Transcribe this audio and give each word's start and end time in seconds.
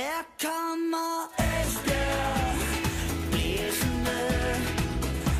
Her 0.00 0.22
kommer 0.42 1.12
Esbjerg 1.38 2.56
Blæsende 3.30 4.20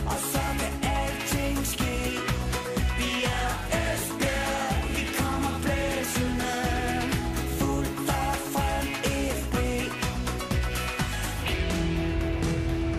Og 0.06 0.18
så 0.32 0.44
kan 0.60 0.74
alting 0.96 1.58
ske 1.66 1.96
Vi 2.98 3.10
er 3.38 3.50
Esbjerg 3.80 4.72
Vi 4.96 5.04
kommer 5.18 5.54
blæsende 5.64 6.54
Fuldt 7.58 8.08
og 8.20 8.34
frem 8.52 8.86
FB 9.42 9.56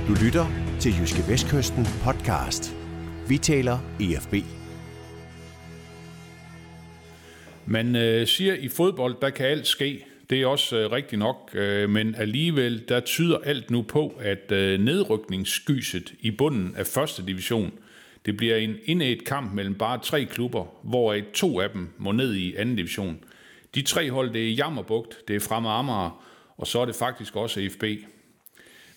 Du 0.07 0.13
lytter 0.25 0.45
til 0.79 0.91
Jyske 0.99 1.23
Vestkysten 1.27 1.87
podcast. 2.03 2.75
Vi 3.27 3.37
taler 3.37 3.79
EFB. 3.99 4.35
Man 7.65 7.95
øh, 7.95 8.27
siger, 8.27 8.53
i 8.53 8.69
fodbold, 8.69 9.15
der 9.21 9.29
kan 9.29 9.45
alt 9.45 9.67
ske. 9.67 10.05
Det 10.31 10.41
er 10.41 10.45
også 10.45 10.77
øh, 10.77 10.91
rigtigt 10.91 11.19
nok, 11.19 11.51
øh, 11.53 11.89
men 11.89 12.15
alligevel, 12.15 12.83
der 12.89 12.99
tyder 12.99 13.37
alt 13.37 13.71
nu 13.71 13.81
på, 13.81 14.19
at 14.19 14.51
øh, 14.51 14.79
nedrykningsskyset 14.79 16.13
i 16.19 16.31
bunden 16.31 16.75
af 16.77 16.87
første 16.87 17.25
division, 17.25 17.71
det 18.25 18.37
bliver 18.37 18.55
en 18.55 18.75
indædt 18.85 19.25
kamp 19.25 19.53
mellem 19.53 19.75
bare 19.75 19.99
tre 20.03 20.25
klubber, 20.25 20.65
hvoraf 20.83 21.23
to 21.33 21.59
af 21.59 21.69
dem 21.69 21.89
må 21.97 22.11
ned 22.11 22.33
i 22.33 22.55
anden 22.55 22.75
division. 22.75 23.23
De 23.75 23.81
tre 23.81 24.11
hold, 24.11 24.33
det 24.33 24.49
er 24.49 24.53
Jammerbugt, 24.53 25.27
det 25.27 25.35
er 25.35 25.39
Fremad 25.39 25.71
Amager, 25.71 26.23
og 26.57 26.67
så 26.67 26.79
er 26.79 26.85
det 26.85 26.95
faktisk 26.95 27.35
også 27.35 27.69
FB. 27.71 27.83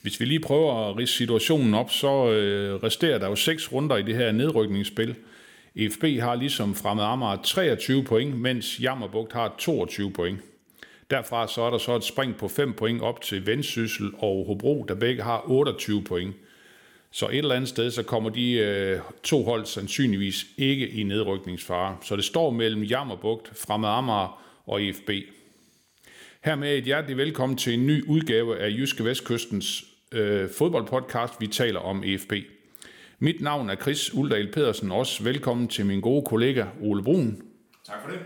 Hvis 0.02 0.20
vi 0.20 0.24
lige 0.24 0.40
prøver 0.40 0.88
at 0.88 0.96
rige 0.96 1.06
situationen 1.06 1.74
op, 1.74 1.90
så 1.90 2.32
øh, 2.32 2.82
resterer 2.82 3.18
der 3.18 3.28
jo 3.28 3.36
seks 3.36 3.72
runder 3.72 3.96
i 3.96 4.02
det 4.02 4.16
her 4.16 4.32
nedrykningsspil. 4.32 5.14
FB 5.90 6.04
har 6.20 6.34
ligesom 6.34 6.74
Fremad 6.74 7.04
Amager 7.04 7.42
23 7.42 8.04
point, 8.04 8.40
mens 8.40 8.80
Jammerbugt 8.80 9.32
har 9.32 9.54
22 9.58 10.12
point. 10.12 10.40
Derfra 11.14 11.48
så 11.48 11.62
er 11.62 11.70
der 11.70 11.78
så 11.78 11.96
et 11.96 12.04
spring 12.04 12.36
på 12.36 12.48
5 12.48 12.72
point 12.72 13.02
op 13.02 13.20
til 13.20 13.46
Vendsyssel 13.46 14.12
og 14.18 14.46
Hobro, 14.46 14.84
der 14.88 14.94
begge 14.94 15.22
har 15.22 15.42
28 15.46 16.04
point. 16.04 16.34
Så 17.10 17.28
et 17.28 17.38
eller 17.38 17.54
andet 17.54 17.68
sted, 17.68 17.90
så 17.90 18.02
kommer 18.02 18.30
de 18.30 18.52
øh, 18.52 19.00
to 19.22 19.42
hold 19.42 19.66
sandsynligvis 19.66 20.46
ikke 20.56 20.88
i 20.88 21.02
nedrykningsfare. 21.02 21.96
Så 22.02 22.16
det 22.16 22.24
står 22.24 22.50
mellem 22.50 22.82
Jammerbugt, 22.82 23.58
Fremad 23.58 23.88
Amager 23.88 24.42
og 24.66 24.82
IFB. 24.82 25.10
Hermed 26.44 26.78
et 26.78 26.84
hjerteligt 26.84 27.18
velkommen 27.18 27.58
til 27.58 27.74
en 27.74 27.86
ny 27.86 28.04
udgave 28.08 28.58
af 28.58 28.68
Jyske 28.68 29.04
Vestkystens 29.04 29.84
øh, 30.12 30.50
fodboldpodcast, 30.58 31.40
vi 31.40 31.46
taler 31.46 31.80
om 31.80 32.04
EFB. 32.04 32.32
Mit 33.18 33.40
navn 33.40 33.70
er 33.70 33.76
Chris 33.76 34.14
Uldal 34.14 34.52
Pedersen, 34.52 34.92
også 34.92 35.24
velkommen 35.24 35.68
til 35.68 35.86
min 35.86 36.00
gode 36.00 36.24
kollega 36.26 36.64
Ole 36.80 37.02
Brun. 37.02 37.42
Tak 37.86 38.02
for 38.04 38.10
det. 38.10 38.20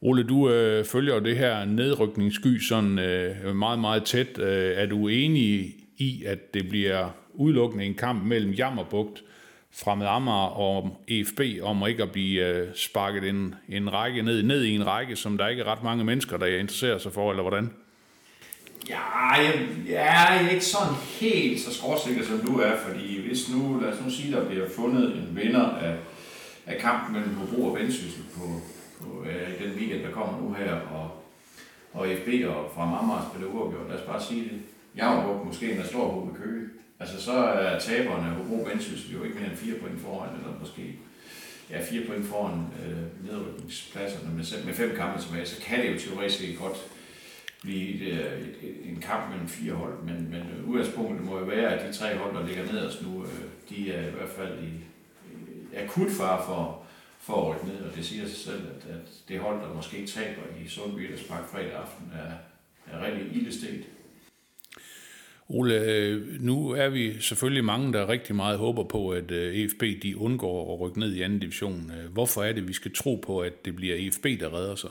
Ole, 0.00 0.22
du 0.22 0.50
øh, 0.50 0.84
følger 0.84 1.14
jo 1.14 1.20
det 1.20 1.36
her 1.36 1.64
nedrykningssky 1.64 2.60
sådan 2.60 2.98
øh, 2.98 3.56
meget, 3.56 3.78
meget 3.78 4.04
tæt. 4.04 4.38
Øh, 4.38 4.72
er 4.76 4.86
du 4.86 5.08
enig 5.08 5.74
i, 5.96 6.24
at 6.26 6.54
det 6.54 6.68
bliver 6.68 7.10
udelukkende 7.34 7.84
en 7.84 7.94
kamp 7.94 8.24
mellem 8.24 8.52
Jammerbugt, 8.52 9.22
Fremad 9.72 10.06
Amager 10.06 10.58
og 10.58 11.04
EFB 11.08 11.40
om 11.62 11.86
ikke 11.88 12.02
at 12.02 12.12
blive 12.12 12.46
øh, 12.46 12.68
sparket 12.74 13.28
en, 13.28 13.54
en 13.68 13.92
række 13.92 14.22
ned, 14.22 14.42
ned 14.42 14.62
i 14.62 14.74
en 14.74 14.86
række, 14.86 15.16
som 15.16 15.38
der 15.38 15.48
ikke 15.48 15.62
er 15.62 15.72
ret 15.72 15.82
mange 15.82 16.04
mennesker, 16.04 16.36
der 16.36 16.46
interesserer 16.46 16.98
sig 16.98 17.12
for, 17.12 17.30
eller 17.30 17.42
hvordan? 17.42 17.70
Ja, 18.88 19.32
jeg, 19.36 19.68
jeg 19.88 20.38
er 20.44 20.50
ikke 20.50 20.64
sådan 20.64 20.94
helt 21.20 21.60
så 21.60 21.74
skråsikker, 21.74 22.24
som 22.24 22.38
du 22.38 22.58
er, 22.58 22.72
fordi 22.88 23.26
hvis 23.26 23.50
nu, 23.50 23.80
lad 23.80 23.92
os 23.92 24.04
nu 24.04 24.10
sige, 24.10 24.32
der 24.32 24.48
bliver 24.48 24.66
fundet 24.76 25.16
en 25.16 25.28
vinder 25.36 25.68
af, 25.68 25.96
af 26.66 26.80
kampen 26.80 27.14
mellem 27.14 27.34
Hobro 27.34 27.66
og 27.66 27.78
Vendsyssel 27.78 28.22
på, 28.36 28.60
på 29.00 29.24
øh, 29.24 29.64
den 29.64 29.78
weekend, 29.78 30.02
der 30.02 30.10
kommer 30.10 30.40
nu 30.40 30.52
her, 30.52 30.74
og, 30.74 31.10
og 31.92 32.06
FB 32.06 32.28
og 32.46 32.70
fra 32.74 32.82
Amager 32.82 33.30
spiller 33.30 33.54
uafgjort, 33.54 33.88
lad 33.88 33.98
os 33.98 34.06
bare 34.06 34.22
sige 34.22 34.44
det. 34.44 34.60
Javnbuk 34.96 35.46
måske 35.46 35.72
en 35.72 35.84
stor 35.84 36.08
håb 36.08 36.26
med 36.26 36.34
Køge. 36.34 36.68
Altså 37.00 37.22
så 37.22 37.32
er 37.32 37.78
taberne 37.78 38.28
af 38.28 38.34
Hobro 38.34 38.62
og 38.62 38.68
Vendsyssel 38.68 39.12
jo 39.12 39.24
ikke 39.24 39.36
mere 39.36 39.48
end 39.48 39.56
fire 39.56 39.78
point 39.80 40.00
foran, 40.00 40.36
eller 40.36 40.60
måske 40.60 40.96
ja, 41.70 41.84
fire 41.84 42.06
point 42.06 42.26
foran 42.26 42.66
øh, 42.86 43.30
nedrykningspladserne 43.30 44.34
med, 44.34 44.64
med 44.64 44.74
fem 44.74 44.96
kampe 44.96 45.22
tilbage, 45.22 45.46
så 45.46 45.62
kan 45.62 45.80
det 45.80 45.92
jo 45.92 45.98
teoretisk 45.98 46.38
set 46.38 46.58
godt 46.58 46.76
blive 47.62 47.94
et, 47.94 48.12
øh, 48.12 48.40
et, 48.40 48.54
et, 48.62 48.90
en 48.90 49.00
kamp 49.00 49.30
mellem 49.30 49.48
fire 49.48 49.72
hold, 49.72 50.02
men, 50.02 50.28
men 50.30 50.40
øh, 50.40 50.68
udgangspunktet 50.68 51.26
må 51.26 51.38
jo 51.38 51.44
være, 51.44 51.74
at 51.74 51.88
de 51.88 51.98
tre 51.98 52.16
hold, 52.16 52.34
der 52.34 52.46
ligger 52.46 52.64
nederst 52.72 53.02
nu, 53.02 53.22
øh, 53.22 53.30
de 53.70 53.92
er 53.92 54.08
i 54.08 54.10
hvert 54.10 54.28
fald 54.28 54.58
i, 54.62 54.72
i 55.72 55.76
akut 55.76 56.10
far 56.10 56.44
for, 56.46 56.83
for 57.26 57.50
at 57.50 57.54
rykke 57.54 57.66
ned, 57.66 57.90
og 57.90 57.96
det 57.96 58.04
siger 58.04 58.26
sig 58.26 58.36
selv, 58.36 58.60
at, 58.60 58.94
at 58.94 59.08
det 59.28 59.40
hold, 59.40 59.60
der 59.60 59.74
måske 59.74 60.06
taber 60.06 60.42
i 60.64 60.68
Sundby 60.68 61.10
Park 61.28 61.48
fredag 61.52 61.72
aften, 61.72 62.12
er, 62.14 62.32
er 62.92 63.06
rigtig 63.06 63.36
ildestet. 63.36 63.84
Ole, 65.48 65.80
øh, 65.80 66.40
nu 66.40 66.70
er 66.70 66.88
vi 66.88 67.20
selvfølgelig 67.20 67.64
mange, 67.64 67.92
der 67.92 68.08
rigtig 68.08 68.34
meget 68.34 68.58
håber 68.58 68.84
på, 68.84 69.10
at 69.10 69.30
øh, 69.30 69.54
EFB 69.54 69.82
de 70.02 70.18
undgår 70.18 70.74
at 70.74 70.80
rykke 70.80 71.00
ned 71.00 71.14
i 71.14 71.22
anden 71.22 71.38
division. 71.38 71.92
Øh, 71.98 72.12
hvorfor 72.12 72.42
er 72.42 72.52
det, 72.52 72.68
vi 72.68 72.72
skal 72.72 72.94
tro 72.94 73.16
på, 73.16 73.40
at 73.40 73.64
det 73.64 73.76
bliver 73.76 73.96
EFB, 73.98 74.40
der 74.40 74.54
redder 74.54 74.74
sig? 74.74 74.90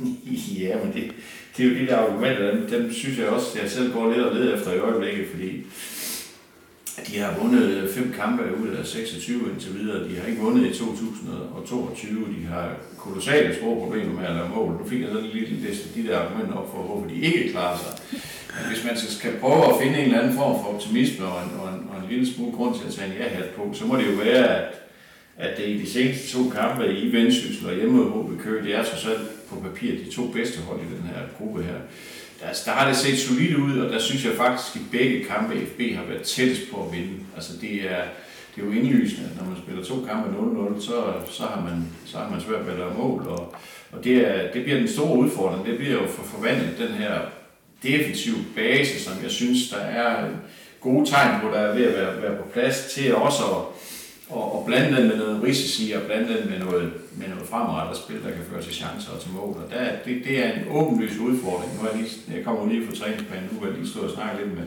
Ja, 0.60 0.84
men 0.84 0.92
det, 0.94 1.12
det 1.56 1.66
er 1.66 1.68
jo 1.68 1.74
de 1.74 1.86
der 1.86 1.96
argumenter, 1.96 2.50
dem, 2.50 2.66
dem 2.66 2.92
synes 2.92 3.18
jeg 3.18 3.28
også, 3.28 3.58
jeg 3.60 3.70
selv 3.70 3.92
går 3.92 4.12
lidt 4.12 4.26
og 4.26 4.34
leder 4.34 4.56
efter 4.56 4.72
i 4.72 4.78
øjeblikket, 4.78 5.28
fordi 5.28 5.62
de 7.08 7.18
har 7.18 7.38
vundet 7.40 7.90
fem 7.94 8.12
kampe 8.20 8.42
ud 8.62 8.68
af 8.68 8.86
26 8.86 9.50
indtil 9.52 9.78
videre. 9.78 10.08
De 10.08 10.16
har 10.16 10.26
ikke 10.26 10.42
vundet 10.42 10.70
i 10.70 10.78
2022. 10.78 12.26
De 12.40 12.46
har 12.46 12.76
kolossale 12.98 13.56
store 13.56 13.80
problemer 13.80 14.12
med 14.20 14.26
at 14.26 14.34
lave 14.34 14.48
mål. 14.48 14.72
Nu 14.72 14.88
fik 14.88 15.00
jeg 15.00 15.08
sådan 15.12 15.30
lige 15.32 15.46
liste 15.46 15.88
de 15.94 16.08
der 16.08 16.18
argumenter 16.18 16.54
op 16.54 16.70
for, 16.70 16.82
hvorfor 16.82 17.08
de 17.08 17.14
ikke 17.14 17.52
klarer 17.52 17.78
sig. 17.78 18.20
Men 18.54 18.72
hvis 18.72 18.84
man 18.84 18.96
skal 18.96 19.32
prøve 19.40 19.64
at 19.70 19.80
finde 19.82 19.98
en 19.98 20.04
eller 20.04 20.20
anden 20.20 20.34
form 20.34 20.54
for 20.60 20.74
optimisme 20.74 21.24
og 21.26 21.42
en, 21.44 21.50
og 21.60 21.68
en, 21.68 21.80
og 21.90 21.96
en 22.02 22.10
lille 22.10 22.34
smule 22.34 22.56
grund 22.56 22.74
til 22.78 22.86
at 22.86 22.94
tage 22.94 23.06
en 23.06 23.18
ja-hat 23.18 23.48
på, 23.56 23.70
så 23.72 23.86
må 23.86 23.96
det 23.96 24.06
jo 24.06 24.16
være, 24.24 24.56
at, 24.56 24.74
at 25.36 25.56
det 25.58 25.68
i 25.68 25.78
de 25.78 25.90
seneste 25.90 26.36
to 26.36 26.48
kampe 26.48 26.94
i 26.94 27.12
Vendsyssel 27.12 27.66
og 27.66 27.74
hjemme 27.74 28.04
mod 28.04 28.38
Køge, 28.38 28.64
det 28.64 28.74
er 28.74 28.84
så 28.84 28.96
selv 28.96 29.20
på 29.48 29.60
papir 29.60 29.92
de 30.04 30.10
to 30.10 30.28
bedste 30.28 30.60
hold 30.60 30.80
i 30.80 30.94
den 30.96 31.06
her 31.14 31.22
gruppe 31.38 31.62
her. 31.62 31.78
Der, 32.42 32.48
der 32.64 32.70
har 32.70 32.88
det 32.88 32.96
set 32.96 33.18
solidt 33.18 33.56
ud, 33.56 33.78
og 33.78 33.92
der 33.92 33.98
synes 33.98 34.24
jeg 34.24 34.32
faktisk, 34.32 34.76
at 34.76 34.82
begge 34.90 35.24
kampe 35.24 35.66
FB 35.66 35.80
har 35.96 36.04
været 36.04 36.22
tættest 36.22 36.62
på 36.70 36.84
at 36.84 36.92
vinde. 36.92 37.14
Altså 37.36 37.52
det 37.60 37.74
er, 37.74 38.02
det 38.54 38.62
er 38.62 38.66
jo 38.66 38.72
indlysende, 38.72 39.28
at 39.30 39.36
når 39.40 39.48
man 39.50 39.62
spiller 39.62 39.84
to 39.84 39.94
kampe 40.08 40.28
0-0, 40.28 40.80
så, 40.80 41.12
så, 41.30 41.42
har 41.42 41.60
man, 41.60 41.88
så 42.06 42.18
har 42.18 42.30
man 42.30 42.40
svært 42.40 42.66
ved 42.66 42.72
at 42.72 42.78
lave 42.78 42.94
mål. 42.98 43.26
Og, 43.26 43.54
og 43.92 44.04
det, 44.04 44.16
er, 44.16 44.52
det 44.52 44.64
bliver 44.64 44.78
den 44.78 44.88
store 44.88 45.18
udfordring. 45.18 45.66
Det 45.66 45.78
bliver 45.78 45.92
jo 45.92 46.06
for 46.08 46.22
forvandlet 46.22 46.78
den 46.78 46.88
her 46.88 47.20
defensive 47.82 48.36
base, 48.56 49.04
som 49.04 49.12
jeg 49.22 49.30
synes, 49.30 49.68
der 49.68 49.78
er 49.78 50.28
gode 50.80 51.10
tegn 51.10 51.40
på, 51.40 51.48
der 51.48 51.60
er 51.60 51.74
ved 51.74 51.84
at 51.84 51.94
være, 51.94 52.22
være 52.22 52.36
på 52.36 52.48
plads 52.52 52.86
til 52.94 53.14
også 53.14 53.42
at, 53.44 53.81
og, 54.32 54.58
og 54.58 54.66
blande 54.66 54.96
den 54.96 55.08
med 55.08 55.16
noget 55.16 55.42
risici 55.42 55.92
og 55.92 56.02
blande 56.02 56.36
den 56.36 56.50
med 56.50 56.58
noget, 56.58 56.92
med 57.16 57.28
noget 57.28 57.48
fremadrettet 57.48 58.02
spil, 58.02 58.22
der 58.24 58.30
kan 58.30 58.44
føre 58.50 58.62
til 58.62 58.74
chancer 58.74 59.12
og 59.12 59.20
til 59.20 59.30
mål. 59.30 59.56
Og 59.62 59.70
der, 59.70 59.84
det, 60.04 60.24
det 60.24 60.46
er 60.46 60.52
en 60.52 60.64
åbenlys 60.70 61.18
udfordring. 61.18 61.72
Nu 61.74 61.88
er 61.88 61.90
jeg, 61.92 62.00
lige, 62.00 62.36
jeg 62.36 62.44
kommer 62.44 62.68
lige 62.72 62.86
fra 62.86 62.94
træningsbanen 62.94 63.48
nu, 63.52 63.60
og 63.60 63.66
jeg 63.66 63.76
lige 63.76 63.90
stået 63.90 64.04
og 64.04 64.14
snakket 64.14 64.40
lidt 64.40 64.58
med, 64.58 64.66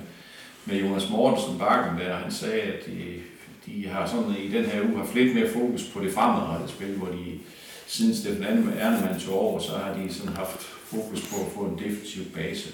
med 0.66 0.76
Jonas 0.76 1.10
Mortensen 1.10 1.60
Bakken 1.60 2.00
der. 2.00 2.16
Han 2.16 2.32
sagde, 2.32 2.62
at 2.62 2.86
de, 2.86 3.22
de 3.66 3.88
har 3.88 4.08
sådan 4.08 4.36
i 4.44 4.48
den 4.48 4.66
her 4.66 4.82
uge 4.82 4.98
haft 4.98 5.16
lidt 5.16 5.36
mere 5.36 5.50
fokus 5.50 5.84
på 5.94 6.00
det 6.04 6.14
fremadrettede 6.14 6.72
spil, 6.72 6.96
hvor 6.98 7.08
de 7.08 7.40
siden 7.88 8.16
Steffen 8.16 8.44
Ernemann 8.78 9.20
tog 9.20 9.40
over, 9.40 9.60
så 9.60 9.72
har 9.72 9.94
de 9.94 10.14
sådan 10.14 10.36
haft 10.36 10.62
fokus 10.62 11.22
på 11.22 11.36
at 11.46 11.52
få 11.56 11.60
en 11.60 11.80
defensiv 11.80 12.24
base. 12.36 12.70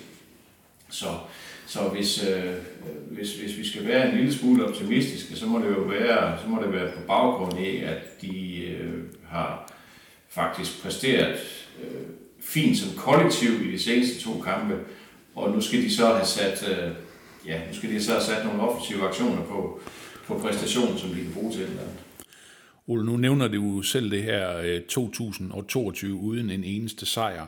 Så, 0.89 1.07
så 1.71 1.79
hvis, 1.79 2.23
øh, 2.23 2.53
hvis, 3.11 3.35
hvis 3.35 3.57
vi 3.57 3.67
skal 3.67 3.87
være 3.87 4.09
en 4.09 4.17
lille 4.17 4.33
smule 4.33 4.67
optimistiske, 4.67 5.35
så 5.35 5.45
må 5.45 5.59
det 5.59 5.69
jo 5.69 5.81
være, 5.81 6.37
så 6.43 6.47
må 6.47 6.61
det 6.63 6.73
være 6.73 6.91
på 6.91 6.99
baggrund 7.07 7.57
af, 7.57 7.83
at 7.85 8.21
de 8.21 8.61
øh, 8.65 9.03
har 9.27 9.71
faktisk 10.29 10.81
præsteret 10.83 11.39
øh, 11.83 12.01
fint 12.39 12.77
som 12.77 12.97
kollektiv 12.97 13.49
i 13.49 13.71
de 13.71 13.79
seneste 13.79 14.23
to 14.23 14.41
kampe, 14.41 14.79
og 15.35 15.51
nu 15.51 15.61
skal 15.61 15.81
de 15.81 15.95
så 15.95 16.05
have 16.05 16.25
sat, 16.25 16.69
øh, 16.69 16.91
ja, 17.47 17.59
nu 17.67 17.73
skal 17.73 17.89
de 17.89 18.03
så 18.03 18.11
have 18.11 18.23
sat 18.23 18.45
nogle 18.45 18.61
offensive 18.61 19.07
aktioner 19.07 19.43
på, 19.43 19.79
på 20.27 20.37
præstationen, 20.37 20.97
som 20.97 21.09
de 21.09 21.15
kan 21.15 21.33
bruge 21.33 21.51
til 21.51 21.61
det. 21.61 21.79
Ole, 22.87 23.05
nu 23.05 23.17
nævner 23.17 23.47
du 23.47 23.75
jo 23.75 23.81
selv 23.81 24.11
det 24.11 24.23
her 24.23 24.57
øh, 24.57 24.81
2022 24.81 26.15
uden 26.15 26.49
en 26.49 26.63
eneste 26.63 27.05
sejr. 27.05 27.47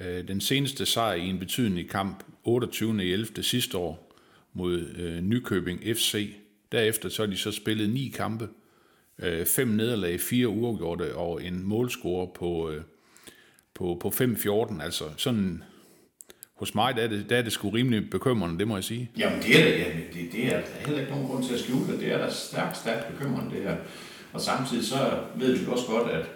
Øh, 0.00 0.28
den 0.28 0.40
seneste 0.40 0.86
sejr 0.86 1.14
i 1.14 1.28
en 1.28 1.38
betydelig 1.38 1.90
kamp, 1.90 2.24
28.11. 2.48 3.42
sidste 3.42 3.78
år 3.78 4.12
mod 4.52 4.80
øh, 4.98 5.20
Nykøbing 5.22 5.80
FC. 5.96 6.34
Derefter 6.72 7.08
så 7.08 7.22
har 7.22 7.30
de 7.30 7.36
så 7.36 7.52
spillet 7.52 7.90
ni 7.90 8.08
kampe, 8.08 8.48
øh, 9.18 9.46
fem 9.46 9.68
nederlag, 9.68 10.20
fire 10.20 10.48
uafgjorte 10.48 11.14
og 11.14 11.44
en 11.44 11.62
målscore 11.62 12.28
på, 12.34 12.70
øh, 12.70 12.82
på, 13.74 13.98
på 14.00 14.08
5-14. 14.08 14.82
Altså 14.82 15.04
sådan, 15.16 15.62
hos 16.54 16.74
mig 16.74 16.96
der 16.96 17.02
er, 17.02 17.08
det, 17.08 17.30
der 17.30 17.36
er 17.36 17.42
det 17.42 17.52
sgu 17.52 17.70
rimelig 17.70 18.10
bekymrende, 18.10 18.58
det 18.58 18.68
må 18.68 18.76
jeg 18.76 18.84
sige. 18.84 19.10
Jamen 19.18 19.42
det 19.42 19.60
er 19.60 19.64
det, 19.64 19.78
ja, 19.78 19.90
det, 20.12 20.32
det 20.32 20.46
er 20.46 20.60
der 20.60 20.66
heller 20.86 21.00
ikke 21.00 21.12
nogen 21.12 21.26
grund 21.26 21.44
til 21.44 21.54
at 21.54 21.60
skjule 21.60 21.92
det. 21.92 22.00
Det 22.00 22.12
er 22.12 22.18
da 22.18 22.32
stærkt, 22.32 22.76
stærkt 22.76 23.12
bekymrende 23.12 23.56
det 23.56 23.62
her. 23.62 23.76
Og 24.32 24.40
samtidig 24.40 24.84
så 24.84 25.20
ved 25.36 25.56
vi 25.56 25.66
også 25.66 25.86
godt, 25.86 26.10
at 26.10 26.26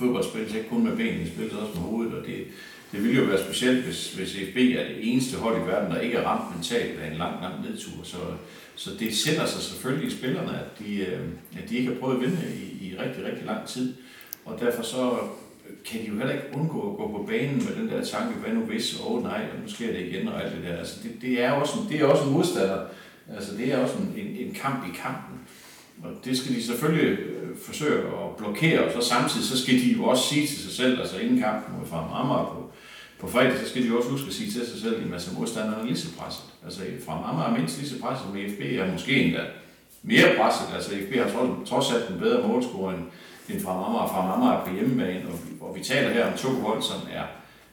fodbold 0.00 0.24
spilles 0.24 0.54
ikke 0.54 0.68
kun 0.68 0.84
med 0.84 0.96
benene, 0.96 1.24
det 1.24 1.32
spilles 1.32 1.54
også 1.54 1.74
med 1.74 1.82
hovedet, 1.82 2.14
og 2.14 2.26
det, 2.26 2.38
det 2.92 3.02
ville 3.02 3.16
jo 3.20 3.24
være 3.24 3.44
specielt, 3.44 3.84
hvis, 3.84 4.14
hvis 4.14 4.32
FB 4.32 4.56
er 4.56 4.84
det 4.90 4.98
eneste 5.00 5.36
hold 5.36 5.56
i 5.62 5.66
verden, 5.66 5.90
der 5.90 6.00
ikke 6.00 6.16
er 6.16 6.26
ramt 6.26 6.56
mentalt 6.56 7.00
af 7.00 7.10
en 7.10 7.18
lang, 7.18 7.34
lang 7.42 7.54
nedtur. 7.64 8.04
Så, 8.04 8.16
så 8.74 8.90
det 9.00 9.16
sætter 9.16 9.46
sig 9.46 9.62
selvfølgelig 9.62 10.08
i 10.08 10.16
spillerne, 10.16 10.52
at 10.58 10.78
de, 10.78 10.96
øh, 10.96 11.28
at 11.58 11.70
de 11.70 11.76
ikke 11.76 11.92
har 11.92 12.00
prøvet 12.00 12.14
at 12.14 12.20
vinde 12.20 12.38
i, 12.62 12.86
i 12.86 12.96
rigtig, 12.98 13.24
rigtig 13.24 13.46
lang 13.46 13.66
tid. 13.66 13.94
Og 14.44 14.60
derfor 14.60 14.82
så 14.82 15.18
kan 15.84 16.00
de 16.00 16.06
jo 16.06 16.14
heller 16.14 16.32
ikke 16.32 16.46
undgå 16.54 16.90
at 16.90 16.96
gå 16.96 17.08
på 17.08 17.26
banen 17.28 17.56
med 17.56 17.76
den 17.76 17.88
der 17.88 18.04
tanke, 18.04 18.38
hvad 18.38 18.54
nu 18.54 18.60
hvis, 18.60 19.00
åh 19.00 19.12
oh, 19.12 19.22
nej, 19.22 19.46
nu 19.62 19.70
sker 19.70 19.92
det 19.92 20.06
igen 20.06 20.28
og 20.28 20.44
alt 20.44 20.56
det 20.56 20.64
der. 20.64 20.76
Altså 20.76 20.96
det, 21.02 21.12
det, 21.22 21.42
er 21.42 21.52
også 21.52 21.78
en, 21.80 21.88
det 21.92 22.00
er 22.00 22.04
også 22.04 22.24
en 22.24 22.32
modstander. 22.32 22.80
Altså 23.34 23.56
det 23.56 23.72
er 23.72 23.78
også 23.78 23.94
en, 23.96 24.12
en, 24.16 24.46
en 24.46 24.54
kamp 24.54 24.84
i 24.88 24.96
kampen. 25.02 25.40
Og 26.02 26.10
det 26.24 26.38
skal 26.38 26.54
de 26.54 26.62
selvfølgelig 26.62 27.18
øh, 27.18 27.56
forsøge 27.56 27.98
at 27.98 28.29
blokere, 28.38 28.84
og 28.84 29.02
så 29.02 29.08
samtidig 29.08 29.46
så 29.46 29.62
skal 29.62 29.74
de 29.74 29.92
jo 29.92 30.04
også 30.04 30.28
sige 30.28 30.46
til 30.46 30.58
sig 30.58 30.72
selv, 30.72 31.00
altså 31.00 31.18
inden 31.18 31.40
kampen 31.40 31.78
mod 31.78 31.86
fra 31.86 32.08
Amager 32.20 32.44
på, 32.44 32.70
på 33.20 33.28
fredag, 33.28 33.58
så 33.58 33.68
skal 33.68 33.82
de 33.82 33.88
jo 33.88 33.98
også 33.98 34.10
huske 34.10 34.26
at 34.26 34.34
sige 34.34 34.50
til 34.50 34.66
sig 34.66 34.80
selv, 34.80 35.06
at 35.06 35.12
altså, 35.12 35.34
modstanderne 35.38 35.82
er 35.82 35.84
lige 35.84 35.96
så 35.96 36.08
presset. 36.18 36.44
Altså 36.64 36.80
fra 37.06 37.30
Amager 37.30 37.48
er 37.48 37.58
mindst 37.58 37.78
lige 37.78 37.90
så 37.90 38.00
presset 38.00 38.26
som 38.26 38.36
FB, 38.54 38.60
er 38.60 38.92
måske 38.92 39.22
endda 39.22 39.44
mere 40.02 40.28
presset. 40.38 40.66
Altså 40.74 40.90
FB 40.90 41.16
har 41.16 41.30
trods, 41.30 41.68
trods 41.68 41.92
alt 41.92 42.10
en 42.10 42.18
bedre 42.20 42.48
målscore 42.48 42.94
end, 42.94 43.02
end 43.48 43.60
fra 43.60 43.72
Amager, 43.86 44.08
fra 44.08 44.34
Amager 44.34 44.64
på 44.64 44.74
hjemmebane, 44.74 45.24
og, 45.28 45.68
og 45.68 45.76
vi 45.76 45.84
taler 45.84 46.10
her 46.10 46.26
om 46.26 46.38
to 46.38 46.48
hold, 46.48 46.82
som 46.82 47.00
er 47.12 47.24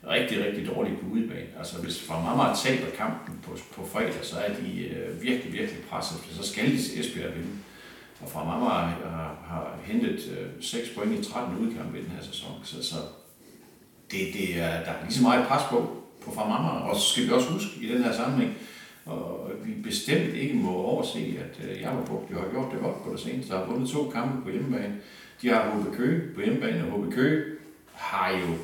rigtig, 0.10 0.46
rigtig 0.46 0.68
dårlige 0.68 0.98
på 0.98 1.06
udebane. 1.14 1.50
Altså 1.60 1.82
hvis 1.82 2.04
fra 2.08 2.16
Amager 2.32 2.56
taber 2.56 2.90
kampen 2.98 3.40
på, 3.46 3.52
på 3.76 3.88
fredag, 3.94 4.14
så 4.22 4.36
er 4.40 4.54
de 4.54 4.88
øh, 4.88 5.24
virkelig, 5.24 5.54
virkelig 5.54 5.84
presset, 5.90 6.18
så 6.32 6.52
skal 6.52 6.66
de 6.66 6.76
Esbjerg 7.00 7.36
vinde. 7.36 7.54
Og 8.22 8.30
fra 8.30 8.42
Amager 8.42 8.70
har, 8.70 9.37
har 9.50 9.78
hentet 9.84 10.38
øh, 10.40 10.48
6 10.62 10.90
point 10.90 11.20
i 11.20 11.32
13 11.32 11.58
udkampe 11.58 12.00
i 12.00 12.02
den 12.02 12.12
her 12.12 12.24
sæson, 12.24 12.50
så, 12.64 12.84
så 12.84 12.96
det, 14.12 14.20
det 14.34 14.60
er, 14.60 14.70
der 14.84 14.92
er 14.92 15.04
lige 15.04 15.14
så 15.14 15.24
meget 15.24 15.48
pres 15.48 15.64
på, 15.70 16.04
på 16.26 16.32
fra 16.32 16.50
mamma, 16.50 16.70
Og 16.70 16.96
så 16.96 17.02
skal 17.02 17.26
vi 17.26 17.32
også 17.32 17.50
huske 17.50 17.72
i 17.82 17.88
den 17.88 18.04
her 18.04 18.14
sammenhæng, 18.14 18.54
og 19.06 19.52
vi 19.66 19.72
bestemt 19.84 20.34
ikke 20.36 20.56
må 20.56 20.76
overse, 20.76 21.20
at 21.20 21.70
øh, 21.70 21.82
Jammerbugt 21.82 22.32
jo 22.32 22.40
har 22.40 22.50
gjort 22.52 22.72
det 22.72 22.80
godt 22.82 23.04
på 23.04 23.12
det 23.12 23.20
seneste. 23.20 23.54
Der 23.54 23.60
har 23.60 23.66
vundet 23.66 23.90
to 23.90 24.10
kampe 24.10 24.44
på 24.44 24.50
hjemmebane. 24.50 24.96
De 25.42 25.50
har 25.50 25.70
HB 25.70 25.96
Køge 25.96 26.34
på 26.36 26.42
hjemmebane, 26.42 26.92
og 26.92 27.04
HB 27.04 27.14
Køge 27.14 27.44
har 27.94 28.32
jo, 28.32 28.56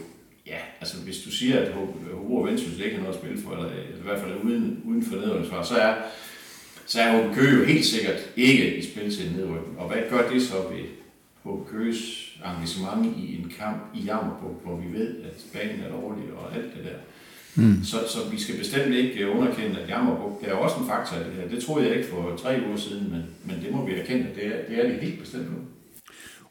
ja, 0.47 0.57
altså 0.79 1.01
hvis 1.01 1.17
du 1.17 1.31
siger, 1.31 1.59
at 1.59 1.73
Hobro 1.73 2.35
og 2.35 2.47
Vendsyssel 2.47 2.83
ikke 2.83 2.95
har 2.95 3.03
noget 3.03 3.15
at 3.15 3.21
spille 3.21 3.41
for, 3.43 3.51
eller, 3.51 3.69
eller 3.69 3.97
i 3.99 4.03
hvert 4.03 4.19
fald 4.19 4.43
uden, 4.43 4.81
uden 4.85 5.03
for 5.05 5.15
nedrykningsfar, 5.15 5.63
så 5.63 5.75
er, 5.75 5.95
så 6.85 7.01
er 7.01 7.27
HB 7.27 7.35
Køge 7.35 7.59
jo 7.59 7.65
helt 7.65 7.85
sikkert 7.85 8.19
ikke 8.35 8.77
i 8.77 8.81
spil 8.91 9.15
til 9.15 9.27
en 9.27 9.35
nedrykning. 9.35 9.79
Og 9.79 9.87
hvad 9.87 10.01
gør 10.09 10.29
det 10.29 10.41
så 10.41 10.55
ved 10.71 10.85
HB 11.43 11.69
Køges 11.71 12.29
engagement 12.45 13.17
i 13.17 13.35
en 13.35 13.51
kamp 13.59 13.77
i 13.95 13.99
Jammerbugt, 13.99 14.63
hvor 14.63 14.77
vi 14.77 14.99
ved, 14.99 15.23
at 15.23 15.45
banen 15.53 15.79
er 15.79 15.89
dårlig 15.89 16.23
og 16.33 16.55
alt 16.55 16.75
det 16.75 16.83
der? 16.83 16.97
Mm. 17.55 17.83
Så, 17.83 17.97
så 18.07 18.29
vi 18.31 18.39
skal 18.39 18.57
bestemt 18.57 18.95
ikke 18.95 19.29
underkende, 19.29 19.79
at 19.79 19.89
Jammerbugt, 19.89 20.41
det 20.41 20.49
er 20.49 20.53
også 20.53 20.75
en 20.79 20.87
faktor 20.87 21.15
af 21.15 21.25
det 21.25 21.33
her. 21.33 21.47
Det 21.47 21.63
troede 21.63 21.87
jeg 21.87 21.97
ikke 21.97 22.09
for 22.09 22.35
tre 22.37 22.61
uger 22.67 22.77
siden, 22.77 23.11
men, 23.11 23.23
men 23.45 23.65
det 23.65 23.71
må 23.71 23.85
vi 23.85 23.93
erkende, 23.93 24.27
det 24.35 24.47
er, 24.47 24.65
det 24.69 24.85
er 24.85 24.89
det 24.89 25.01
helt 25.01 25.19
bestemt 25.19 25.51
nu. 25.51 25.57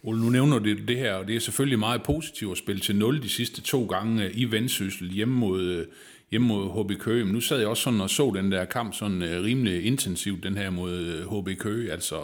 Ole, 0.03 0.21
nu 0.21 0.31
nævner 0.31 0.59
du 0.59 0.75
det 0.89 0.99
her, 0.99 1.15
og 1.15 1.29
det 1.29 1.37
er 1.37 1.41
selvfølgelig 1.41 1.79
meget 1.79 2.03
positivt 2.03 2.53
at 2.53 2.59
spille 2.59 2.81
til 2.81 2.97
0 2.97 3.23
de 3.23 3.29
sidste 3.29 3.61
to 3.61 3.87
gange 3.87 4.33
i 4.33 4.45
Vendsyssel 4.45 5.11
hjemme 5.11 5.35
mod, 5.35 5.87
hjemme 6.33 6.49
mod 6.49 6.85
HB 6.85 7.01
Køge. 7.01 7.25
Men 7.25 7.35
nu 7.35 7.41
sad 7.41 7.59
jeg 7.59 7.69
også 7.69 7.83
sådan 7.83 8.01
og 8.01 8.11
så 8.11 8.33
den 8.37 8.53
der 8.53 8.65
kamp 8.65 8.95
sådan 8.95 9.23
øh, 9.23 9.45
rimelig 9.45 9.87
intensivt, 9.87 10.43
den 10.43 10.57
her 10.57 10.71
mod 10.71 10.93
øh, 10.93 11.39
HB 11.39 11.59
Køge. 11.59 11.93
Altså 11.93 12.17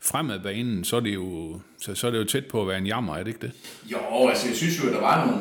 fremad 0.00 0.40
banen, 0.40 0.84
så 0.84 0.96
er, 0.96 1.00
det 1.00 1.14
jo, 1.14 1.60
så, 1.78 1.94
så 1.94 2.06
er 2.06 2.10
det 2.10 2.18
jo 2.18 2.24
tæt 2.24 2.46
på 2.46 2.62
at 2.62 2.68
være 2.68 2.78
en 2.78 2.86
jammer, 2.86 3.14
er 3.14 3.18
det 3.18 3.28
ikke 3.28 3.46
det? 3.46 3.52
Jo, 3.92 4.28
altså 4.28 4.46
jeg 4.48 4.56
synes 4.56 4.82
jo, 4.82 4.88
at 4.88 4.94
der 4.94 5.00
var 5.00 5.26
nogle, 5.26 5.40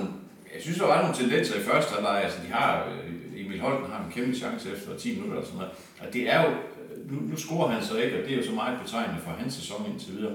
jeg 0.53 0.61
synes, 0.61 0.77
der 0.77 0.85
var 0.85 1.01
nogle 1.01 1.15
tendenser 1.15 1.59
i 1.59 1.63
første 1.63 1.93
halvleg. 1.93 2.21
Altså 2.23 2.39
de 2.47 2.51
har, 2.51 2.87
øh, 2.87 3.45
Emil 3.45 3.59
Holten 3.59 3.91
har 3.91 4.05
en 4.05 4.11
kæmpe 4.11 4.35
chance 4.37 4.71
efter 4.71 4.97
10 4.97 5.15
minutter 5.15 5.39
og 5.39 5.45
sådan 5.45 5.57
noget. 5.59 5.71
Og 5.99 6.13
det 6.13 6.29
er 6.33 6.41
jo, 6.43 6.49
øh, 6.49 7.11
nu, 7.11 7.19
nu 7.29 7.35
scorer 7.37 7.71
han 7.71 7.83
så 7.83 7.97
ikke, 7.97 8.17
og 8.17 8.23
det 8.25 8.33
er 8.33 8.37
jo 8.37 8.45
så 8.45 8.51
meget 8.51 8.79
betegnende 8.83 9.21
for 9.23 9.31
hans 9.31 9.53
sæson 9.53 9.91
indtil 9.91 10.17
videre. 10.17 10.33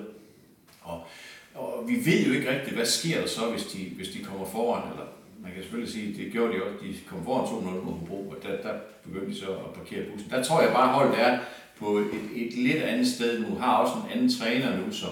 Og 0.82 1.06
og 1.54 1.84
vi 1.88 1.94
ved 2.10 2.26
jo 2.26 2.32
ikke 2.32 2.50
rigtigt, 2.50 2.76
hvad 2.76 2.86
sker 2.86 3.20
der 3.20 3.28
så, 3.28 3.50
hvis 3.50 3.64
de, 3.64 3.92
hvis 3.96 4.08
de 4.08 4.24
kommer 4.24 4.46
foran, 4.46 4.90
eller 4.90 5.06
man 5.48 5.54
kan 5.54 5.62
selvfølgelig 5.62 5.92
sige, 5.92 6.24
det 6.24 6.32
gjorde 6.32 6.52
de 6.52 6.62
også, 6.62 6.76
de 6.82 6.94
kom 7.10 7.24
foran 7.24 7.44
2-0 7.44 7.84
mod 7.84 7.92
Hobro, 7.98 8.28
og 8.28 8.36
der, 8.42 8.62
der 8.62 8.74
begyndte 9.04 9.30
de 9.30 9.38
så 9.38 9.50
at 9.50 9.72
parkere 9.74 10.04
bussen. 10.10 10.30
Der 10.30 10.42
tror 10.42 10.62
jeg 10.62 10.72
bare, 10.72 10.88
at 10.88 10.94
holdet 10.94 11.20
er 11.20 11.38
på 11.78 11.98
et, 11.98 12.10
et 12.34 12.52
lidt 12.56 12.82
andet 12.82 13.06
sted 13.06 13.40
nu, 13.40 13.56
har 13.56 13.76
også 13.76 13.94
en 13.94 14.12
anden 14.12 14.30
træner 14.38 14.76
nu, 14.76 14.92
som, 14.92 15.10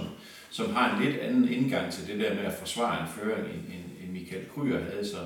som 0.51 0.75
har 0.75 0.97
en 0.97 1.05
lidt 1.05 1.17
anden 1.17 1.49
indgang 1.49 1.93
til 1.93 2.07
det 2.07 2.21
der 2.21 2.35
med 2.35 2.45
at 2.45 2.53
forsvare 2.53 3.01
en 3.01 3.09
føring, 3.09 3.47
end, 3.47 3.65
end, 3.75 3.85
end 4.03 4.13
Michael 4.13 4.45
Kryer 4.55 4.81
havde. 4.91 5.09
Så, 5.09 5.17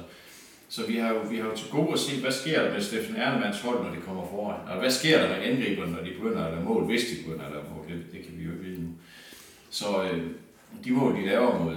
så 0.68 0.86
vi 0.86 0.96
har, 0.96 1.14
jo, 1.14 1.20
vi 1.30 1.36
har 1.36 1.44
jo 1.44 1.56
til 1.56 1.70
gode 1.70 1.92
at 1.92 1.98
se, 1.98 2.20
hvad 2.20 2.32
sker 2.32 2.62
der 2.62 2.72
med 2.72 2.80
Steffen 2.80 3.16
Ernemanns 3.16 3.60
hold, 3.60 3.84
når 3.84 3.94
de 3.94 4.00
kommer 4.00 4.26
foran? 4.26 4.68
Og 4.68 4.78
hvad 4.78 4.90
sker 4.90 5.18
der 5.18 5.28
med 5.28 5.46
angriberne, 5.46 5.92
når 5.92 6.02
de 6.02 6.10
begynder 6.10 6.44
at 6.44 6.52
lave 6.52 6.64
mål, 6.64 6.84
hvis 6.84 7.04
de 7.10 7.22
begynder 7.24 7.46
at 7.46 7.52
lave 7.52 7.64
mål? 7.74 7.84
Det, 7.88 8.12
det 8.12 8.24
kan 8.24 8.38
vi 8.38 8.44
jo 8.44 8.50
ikke 8.50 8.64
vide 8.64 8.82
nu. 8.82 8.88
Så, 9.70 10.02
øh, 10.02 10.26
de 10.84 10.90
mål, 10.90 11.16
de 11.16 11.26
laver 11.26 11.64
mod, 11.64 11.76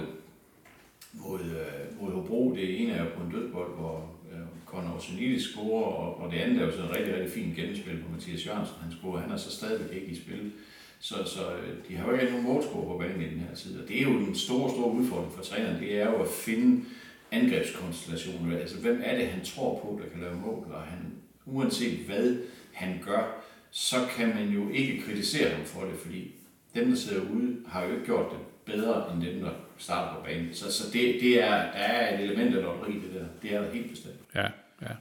mod, 1.12 1.40
øh, 1.40 1.83
mod 2.00 2.12
Hobro, 2.12 2.54
det 2.56 2.82
ene 2.82 2.92
er 2.92 3.04
jo 3.04 3.10
på 3.16 3.24
en 3.24 3.32
dødbold, 3.32 3.76
hvor 3.78 4.10
øh, 4.32 4.38
Conor 4.66 4.98
Sunili 4.98 5.40
scorer, 5.40 5.84
og, 5.84 6.20
og 6.20 6.32
det 6.32 6.38
andet 6.38 6.62
er 6.62 6.66
jo 6.66 6.72
sådan 6.72 6.90
en 6.90 6.96
rigtig, 6.96 7.14
rigtig 7.14 7.32
fint 7.32 7.56
genspil 7.56 8.02
på 8.02 8.12
Mathias 8.12 8.46
Jørgensen. 8.46 8.76
Han 8.82 8.92
scorer, 8.92 9.20
han 9.20 9.30
er 9.30 9.36
så 9.36 9.50
stadigvæk 9.50 9.96
ikke 9.96 10.06
i 10.06 10.14
spil. 10.14 10.52
Så, 11.00 11.14
så 11.14 11.40
øh, 11.56 11.74
de 11.88 11.96
har 11.96 12.06
jo 12.06 12.14
ikke 12.14 12.32
nogen 12.32 12.46
målscore 12.46 12.86
på 12.86 12.98
banen 12.98 13.20
i 13.20 13.30
den 13.34 13.40
her 13.48 13.54
tid. 13.54 13.80
Og 13.80 13.88
det 13.88 13.98
er 13.98 14.02
jo 14.02 14.10
en 14.10 14.34
stor, 14.34 14.68
stor 14.68 14.90
udfordring 14.90 15.32
for 15.32 15.42
træneren. 15.42 15.82
Det 15.82 16.00
er 16.00 16.10
jo 16.10 16.22
at 16.22 16.28
finde 16.28 16.84
angrebskonstellationer. 17.32 18.58
Altså, 18.58 18.80
hvem 18.80 19.00
er 19.04 19.16
det, 19.16 19.26
han 19.26 19.44
tror 19.44 19.78
på, 19.78 20.00
der 20.02 20.10
kan 20.10 20.20
lave 20.20 20.36
mål? 20.36 20.66
Og 20.72 20.82
han, 20.82 20.98
uanset 21.46 21.98
hvad 21.98 22.36
han 22.72 23.00
gør, 23.04 23.44
så 23.70 23.96
kan 24.16 24.28
man 24.28 24.48
jo 24.48 24.68
ikke 24.70 25.02
kritisere 25.02 25.50
ham 25.50 25.64
for 25.64 25.80
det, 25.80 25.94
fordi 25.98 26.34
dem, 26.74 26.88
der 26.88 26.96
sidder 26.96 27.22
ude, 27.22 27.56
har 27.66 27.84
jo 27.84 27.92
ikke 27.92 28.04
gjort 28.04 28.32
det 28.32 28.38
bedre 28.74 29.14
end 29.14 29.22
dem, 29.22 29.40
der 29.40 29.50
starter 29.78 30.14
på 30.16 30.24
banen. 30.24 30.54
Så, 30.54 30.72
så 30.72 30.84
det, 30.92 31.16
det 31.20 31.42
er, 31.42 31.50
der 31.50 31.78
er 31.78 32.14
et 32.14 32.24
element 32.24 32.56
af 32.56 32.62
lotteri, 32.62 32.92
det 32.92 33.10
der. 33.14 33.24
Det 33.42 33.56
er 33.56 33.62
der 33.62 33.72
helt 33.72 33.90
bestemt. 33.90 34.14
Ja, 34.34 34.46
ja. 34.82 34.94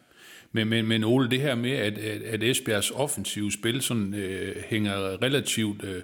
Men, 0.52 0.68
men, 0.68 0.88
men 0.88 1.04
Ole, 1.04 1.30
det 1.30 1.42
her 1.42 1.56
med, 1.56 1.72
at, 1.72 1.98
at 1.98 2.44
Esbjergs 2.44 2.92
offensive 2.92 3.52
spil 3.52 3.81
sådan, 3.81 4.14
øh, 4.14 4.56
hænger 4.68 5.22
relativt 5.22 5.84
øh, 5.84 6.02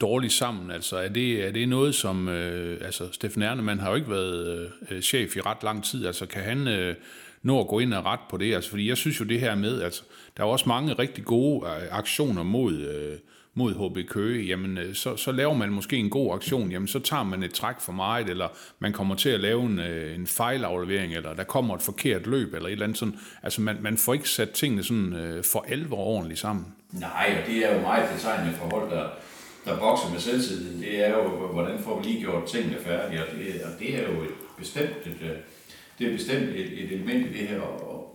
dårligt 0.00 0.32
sammen, 0.32 0.70
altså 0.70 0.96
er 0.96 1.08
det, 1.08 1.46
er 1.46 1.50
det 1.50 1.68
noget, 1.68 1.94
som, 1.94 2.28
øh, 2.28 2.80
altså 2.84 3.12
Steffen 3.12 3.42
Ernemann 3.42 3.80
har 3.80 3.88
jo 3.88 3.94
ikke 3.94 4.10
været 4.10 4.70
øh, 4.90 5.00
chef 5.00 5.36
i 5.36 5.40
ret 5.40 5.62
lang 5.62 5.84
tid, 5.84 6.06
altså 6.06 6.26
kan 6.26 6.42
han 6.42 6.68
øh, 6.68 6.94
nå 7.42 7.60
at 7.60 7.68
gå 7.68 7.78
ind 7.78 7.94
og 7.94 8.04
ret 8.04 8.20
på 8.30 8.36
det, 8.36 8.54
altså 8.54 8.70
fordi 8.70 8.88
jeg 8.88 8.96
synes 8.96 9.20
jo 9.20 9.24
det 9.24 9.40
her 9.40 9.54
med, 9.54 9.82
altså 9.82 10.02
der 10.36 10.42
er 10.42 10.46
også 10.46 10.68
mange 10.68 10.92
rigtig 10.92 11.24
gode 11.24 11.66
øh, 11.66 11.82
aktioner 11.90 12.42
mod, 12.42 12.74
øh, 12.74 13.18
mod 13.54 13.74
HB 13.74 14.08
Køge, 14.08 14.44
jamen 14.44 14.78
øh, 14.78 14.94
så, 14.94 15.16
så 15.16 15.32
laver 15.32 15.54
man 15.54 15.68
måske 15.68 15.96
en 15.96 16.10
god 16.10 16.34
aktion, 16.34 16.70
jamen 16.70 16.88
så 16.88 16.98
tager 16.98 17.22
man 17.22 17.42
et 17.42 17.54
træk 17.54 17.80
for 17.80 17.92
meget, 17.92 18.28
eller 18.28 18.48
man 18.78 18.92
kommer 18.92 19.14
til 19.14 19.28
at 19.28 19.40
lave 19.40 19.62
en, 19.62 19.78
øh, 19.78 20.14
en 20.14 20.26
fejlaflevering, 20.26 21.14
eller 21.14 21.34
der 21.34 21.44
kommer 21.44 21.74
et 21.74 21.82
forkert 21.82 22.26
løb, 22.26 22.54
eller 22.54 22.66
et 22.66 22.72
eller 22.72 22.84
andet 22.84 22.98
sådan. 22.98 23.18
Altså 23.42 23.60
man, 23.60 23.76
man 23.80 23.96
får 23.96 24.14
ikke 24.14 24.28
sat 24.28 24.50
tingene 24.50 24.82
sådan 24.82 25.12
øh, 25.12 25.44
for 25.44 25.64
alvor 25.68 25.96
ordentligt 25.96 26.40
sammen. 26.40 26.66
Nej, 26.92 27.36
og 27.40 27.46
det 27.46 27.56
er 27.66 27.74
jo 27.74 27.80
meget 27.80 28.08
betegnende 28.14 28.58
forhold, 28.58 28.90
der, 28.90 29.08
der 29.64 29.78
bokser 29.78 30.10
med 30.10 30.20
selvtillid. 30.20 30.80
Det 30.80 31.06
er 31.06 31.10
jo, 31.10 31.28
hvordan 31.52 31.78
får 31.78 32.00
vi 32.00 32.06
lige 32.06 32.20
gjort 32.20 32.46
tingene 32.46 32.76
færdige, 32.84 33.20
og 33.20 33.26
det, 33.32 33.62
og 33.64 33.70
det 33.78 33.94
er 33.94 34.12
jo 34.12 34.22
et 34.22 34.30
bestemt 34.58 35.06
et, 35.06 35.36
det 35.98 36.06
er 36.06 36.12
bestemt 36.12 36.48
et, 36.48 36.84
et 36.84 36.92
element 36.92 37.26
i 37.26 37.38
det 37.38 37.48
her, 37.48 37.60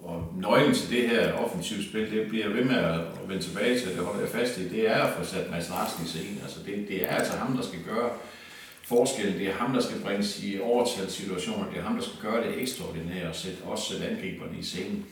og, 0.08 0.34
nøglen 0.36 0.76
til 0.76 0.90
det 0.90 1.10
her 1.10 1.34
offensive 1.34 1.84
spil, 1.84 2.12
det 2.12 2.28
bliver 2.28 2.50
ved 2.50 2.64
med 2.64 2.76
at 2.76 3.00
vende 3.28 3.44
tilbage 3.44 3.80
til, 3.80 3.90
det 3.90 3.98
holder 3.98 4.22
jeg 4.22 4.30
fast 4.30 4.58
i, 4.58 4.70
det 4.70 4.90
er 4.90 5.04
at 5.04 5.14
få 5.14 5.26
sat 5.26 5.52
Mads 5.52 5.70
Larsen 5.70 6.06
i 6.06 6.08
scenen. 6.08 6.40
Altså 6.44 6.60
det, 6.66 6.86
det 6.88 7.04
er 7.04 7.16
altså 7.16 7.38
ham, 7.38 7.56
der 7.56 7.64
skal 7.64 7.80
gøre 7.84 8.10
forskellen. 8.84 9.40
Det 9.40 9.48
er 9.48 9.54
ham, 9.54 9.74
der 9.74 9.82
skal 9.82 10.02
bringes 10.02 10.44
i 10.44 10.60
overtalssituationer. 10.60 11.70
Det 11.70 11.78
er 11.78 11.84
ham, 11.84 11.96
der 11.96 12.04
skal 12.04 12.20
gøre 12.22 12.48
det 12.48 12.62
ekstraordinære 12.62 13.30
og 13.30 13.36
sætte, 13.36 13.64
også 13.64 13.94
sætte 13.94 14.08
angriberne 14.08 14.60
i 14.60 14.64
scenen. 14.64 15.06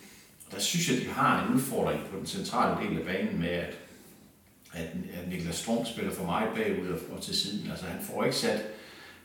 Og 0.47 0.55
der 0.55 0.59
synes 0.59 0.89
jeg, 0.89 0.97
de 1.01 1.09
har 1.09 1.47
en 1.47 1.55
udfordring 1.55 2.01
på 2.11 2.17
den 2.17 2.25
centrale 2.25 2.87
del 2.87 2.99
af 2.99 3.05
banen 3.05 3.39
med, 3.39 3.49
at, 3.49 3.77
at, 4.73 4.87
at 5.13 5.29
Niklas 5.29 5.55
Strøm 5.55 5.85
spiller 5.85 6.11
for 6.11 6.25
meget 6.25 6.49
bagud 6.55 6.87
og, 6.87 6.99
og 7.15 7.21
til 7.21 7.35
siden. 7.35 7.71
Altså 7.71 7.85
han 7.85 8.05
får 8.05 8.23
ikke 8.23 8.37
sat 8.37 8.61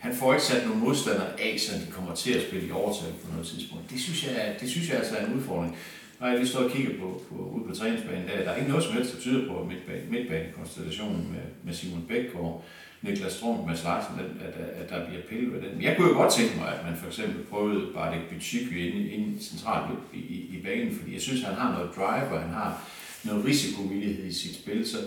han 0.01 0.15
får 0.15 0.33
ikke 0.33 0.45
sat 0.45 0.67
nogle 0.67 0.81
modstandere 0.81 1.41
af, 1.41 1.61
så 1.61 1.73
de 1.87 1.93
kommer 1.93 2.15
til 2.15 2.33
at 2.33 2.43
spille 2.43 2.69
i 2.69 2.71
overtal 2.71 3.13
på 3.25 3.33
noget 3.33 3.47
tidspunkt. 3.47 3.91
Det 3.91 4.01
synes 4.01 4.27
jeg, 4.27 4.57
det 4.61 4.71
synes 4.71 4.89
jeg 4.89 4.97
altså 4.97 5.17
er 5.17 5.27
en 5.27 5.35
udfordring. 5.35 5.77
Når 6.21 6.27
jeg 6.27 6.39
lige 6.39 6.49
står 6.49 6.61
og 6.65 6.71
kigger 6.71 6.93
på, 7.01 7.23
på, 7.29 7.35
ude 7.55 7.65
på 7.69 7.75
træningsbanen, 7.75 8.29
der, 8.29 8.45
der 8.45 8.51
er 8.51 8.57
ikke 8.57 8.69
noget 8.69 8.85
som 8.85 8.93
helst, 8.93 9.15
der 9.15 9.21
tyder 9.21 9.49
på 9.49 9.65
midtbane, 9.65 10.11
midtbanekonstellationen 10.11 11.29
med, 11.33 11.45
med 11.65 11.75
Simon 11.75 12.03
Bæk 12.09 12.35
og 12.35 12.65
Niklas 13.03 13.33
Strøm 13.33 13.57
med 13.69 13.77
Larsen, 13.85 14.15
at, 14.21 14.47
at, 14.47 14.55
at, 14.81 14.91
der 14.91 15.07
bliver 15.09 15.23
pillet 15.29 15.53
ved 15.53 15.63
den. 15.63 15.71
Men 15.75 15.83
jeg 15.83 15.97
kunne 15.97 16.09
jo 16.09 16.15
godt 16.15 16.33
tænke 16.33 16.57
mig, 16.57 16.69
at 16.79 16.85
man 16.85 16.97
for 16.97 17.07
eksempel 17.07 17.45
prøvede 17.45 17.93
Bartek 17.95 18.29
Bytsyky 18.31 18.77
ind, 18.87 19.11
ind 19.11 19.41
centralt 19.41 19.99
i, 20.15 20.19
i, 20.19 20.59
i 20.59 20.63
banen, 20.65 20.97
fordi 20.99 21.15
jeg 21.15 21.23
synes, 21.23 21.43
han 21.43 21.55
har 21.55 21.73
noget 21.73 21.91
drive, 21.97 22.29
og 22.35 22.41
han 22.41 22.55
har 22.55 22.83
noget 23.25 23.45
risikovillighed 23.45 24.25
i 24.25 24.33
sit 24.33 24.55
spil, 24.55 24.89
så 24.89 24.99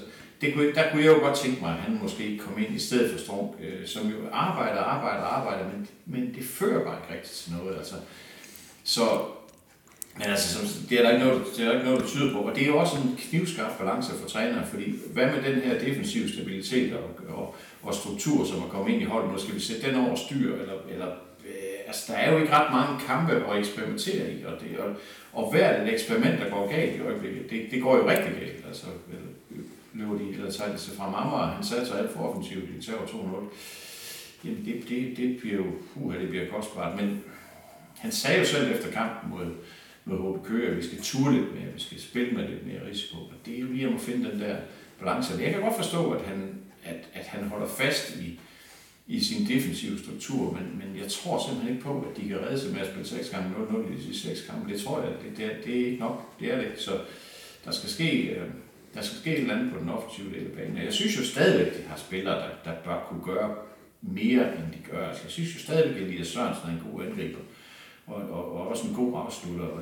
det 0.44 0.54
kunne, 0.54 0.74
der 0.74 0.92
kunne 0.92 1.04
jeg 1.04 1.14
jo 1.16 1.20
godt 1.20 1.38
tænke 1.38 1.62
mig, 1.62 1.72
at 1.72 1.80
han 1.80 2.00
måske 2.02 2.38
kom 2.38 2.58
ind 2.58 2.76
i 2.76 2.80
stedet 2.80 3.12
for 3.12 3.20
Strunk, 3.20 3.52
øh, 3.64 3.88
som 3.88 4.08
jo 4.08 4.16
arbejder, 4.32 4.82
arbejder, 4.82 5.24
arbejder, 5.24 5.66
men, 5.72 5.88
men 6.06 6.34
det 6.36 6.46
fører 6.46 6.86
bare 6.86 6.98
ikke 6.98 7.14
rigtigt 7.14 7.34
til 7.34 7.52
noget. 7.54 7.78
Altså. 7.78 7.96
Så 8.84 9.02
Men 10.18 10.28
altså, 10.28 10.48
som, 10.54 10.88
det 10.90 11.00
er 11.00 11.04
der 11.04 11.12
ikke 11.12 11.26
noget, 11.26 11.44
det 11.58 11.66
er 11.66 11.68
der 11.68 11.74
ikke 11.74 11.86
noget, 11.86 12.02
der 12.02 12.08
tyder 12.08 12.34
på. 12.34 12.40
Og 12.40 12.56
det 12.56 12.64
er 12.64 12.68
jo 12.68 12.78
også 12.78 12.98
en 12.98 13.20
knivskarp 13.30 13.78
balance 13.78 14.12
for 14.22 14.28
trænere, 14.28 14.66
fordi 14.66 14.94
hvad 15.14 15.26
med 15.26 15.54
den 15.54 15.62
her 15.62 15.80
defensive 15.80 16.30
stabilitet 16.30 16.94
og, 16.94 17.36
og, 17.38 17.56
og 17.84 17.94
struktur, 17.94 18.46
som 18.46 18.58
er 18.60 18.68
kommet 18.68 18.94
ind 18.94 19.02
i 19.02 19.06
holdet, 19.06 19.32
nu 19.32 19.38
skal 19.38 19.56
vi 19.56 19.60
sætte 19.60 19.88
den 19.88 19.96
over 19.96 20.16
styr, 20.16 20.56
eller, 20.56 20.74
eller 20.90 21.08
øh, 21.48 21.88
altså, 21.88 22.04
der 22.12 22.18
er 22.18 22.32
jo 22.32 22.38
ikke 22.38 22.54
ret 22.54 22.74
mange 22.74 23.00
kampe 23.08 23.52
at 23.52 23.60
eksperimentere 23.60 24.32
i, 24.32 24.44
og, 24.46 24.54
det, 24.62 24.78
og, 24.80 24.90
og 25.34 25.52
hvert 25.52 25.82
et 25.82 25.94
eksperiment, 25.94 26.40
der 26.42 26.50
går 26.50 26.72
galt 26.72 26.96
i 26.96 27.02
øjeblikket, 27.02 27.50
det, 27.50 27.62
det 27.72 27.82
går 27.82 27.98
jo 27.98 28.10
rigtig 28.10 28.34
galt. 28.40 28.66
Altså, 28.68 28.86
løber 30.04 30.18
de, 30.18 30.30
eller 30.30 30.52
tager 30.52 30.72
de 30.72 30.78
sig 30.78 30.98
fra 30.98 31.08
Amager, 31.08 31.54
han 31.56 31.64
satte 31.64 31.86
sig 31.86 32.00
alt 32.00 32.12
for 32.12 32.30
offensivt, 32.30 32.64
de 32.76 32.86
tager 32.86 33.00
2-0. 33.00 33.56
Jamen, 34.46 34.66
det, 34.66 34.90
det, 34.90 35.18
det 35.18 35.38
bliver 35.38 35.56
jo, 35.56 35.66
uh, 35.96 36.14
det 36.14 36.30
bliver 36.30 36.50
kostbart, 36.50 37.02
men 37.02 37.24
han 37.98 38.12
sagde 38.12 38.40
jo 38.40 38.46
selv 38.46 38.72
efter 38.72 38.92
kampen 38.92 39.32
mod, 39.32 39.48
mod 40.06 40.38
HB 40.38 40.46
Køge, 40.46 40.70
at 40.70 40.78
vi 40.78 40.84
skal 40.84 41.02
ture 41.02 41.34
lidt 41.34 41.54
mere, 41.54 41.74
vi 41.74 41.80
skal 41.80 42.02
spille 42.02 42.32
med 42.32 42.50
lidt 42.50 42.68
mere 42.68 42.90
risiko. 42.90 43.18
Og 43.18 43.34
det 43.46 43.56
er 43.56 43.60
jo 43.60 43.68
lige 43.68 43.88
om 43.88 43.96
at 43.96 44.02
finde 44.02 44.32
den 44.32 44.40
der 44.40 44.58
balance. 45.00 45.42
Jeg 45.42 45.52
kan 45.52 45.62
godt 45.62 45.76
forstå, 45.76 46.12
at 46.12 46.22
han, 46.22 46.56
at, 46.84 47.10
at 47.14 47.26
han 47.26 47.44
holder 47.44 47.68
fast 47.68 48.16
i, 48.16 48.40
i 49.08 49.20
sin 49.20 49.48
defensive 49.48 50.00
struktur, 50.00 50.52
men, 50.52 50.80
men 50.80 51.02
jeg 51.02 51.12
tror 51.12 51.44
simpelthen 51.48 51.76
ikke 51.76 51.84
på, 51.86 52.08
at 52.12 52.18
de 52.18 52.28
kan 52.28 52.42
redde 52.42 52.60
sig 52.60 52.72
med 52.72 52.82
at 52.82 52.88
spille 52.88 53.08
6 53.08 53.30
gange 53.30 53.50
0-0 53.50 53.94
i 53.94 53.96
de 53.96 54.04
sidste 54.04 54.28
6 54.28 54.42
kampe. 54.50 54.74
Det 54.74 54.82
tror 54.82 55.02
jeg, 55.02 55.12
det, 55.24 55.38
det, 55.38 55.46
er, 55.46 55.62
det 55.66 55.82
er 55.82 55.86
ikke 55.86 56.00
nok. 56.00 56.40
Det 56.40 56.54
er 56.54 56.58
det. 56.58 56.72
Så 56.78 56.92
der 57.66 57.72
skal 57.72 57.90
ske, 57.90 58.30
øh, 58.30 58.50
der 58.94 59.02
skal 59.02 59.18
ske 59.18 59.32
et 59.32 59.40
eller 59.40 59.56
andet 59.56 59.74
på 59.74 59.80
den 59.80 59.90
offensive 59.90 60.34
del 60.34 60.46
af 60.46 60.52
banen. 60.52 60.78
Jeg 60.78 60.94
synes 60.94 61.18
jo 61.18 61.26
stadigvæk, 61.26 61.68
at 61.68 61.78
de 61.78 61.88
har 61.88 61.98
spillere, 61.98 62.36
der, 62.36 62.50
der 62.64 62.82
bør 62.84 63.06
kunne 63.10 63.24
gøre 63.24 63.56
mere, 64.02 64.58
end 64.58 64.72
de 64.74 64.92
gør. 64.92 65.08
Altså, 65.08 65.24
jeg 65.24 65.32
synes 65.32 65.56
jo 65.56 65.60
stadigvæk, 65.60 66.02
at 66.02 66.08
Elias 66.08 66.28
Sørensen 66.28 66.70
er 66.70 66.74
en 66.74 66.92
god 66.92 67.06
angriber, 67.06 67.40
og, 68.08 68.16
og, 68.16 68.52
og 68.54 68.68
også 68.68 68.88
en 68.88 68.96
god 68.96 69.14
afslutter. 69.26 69.66
Og 69.66 69.82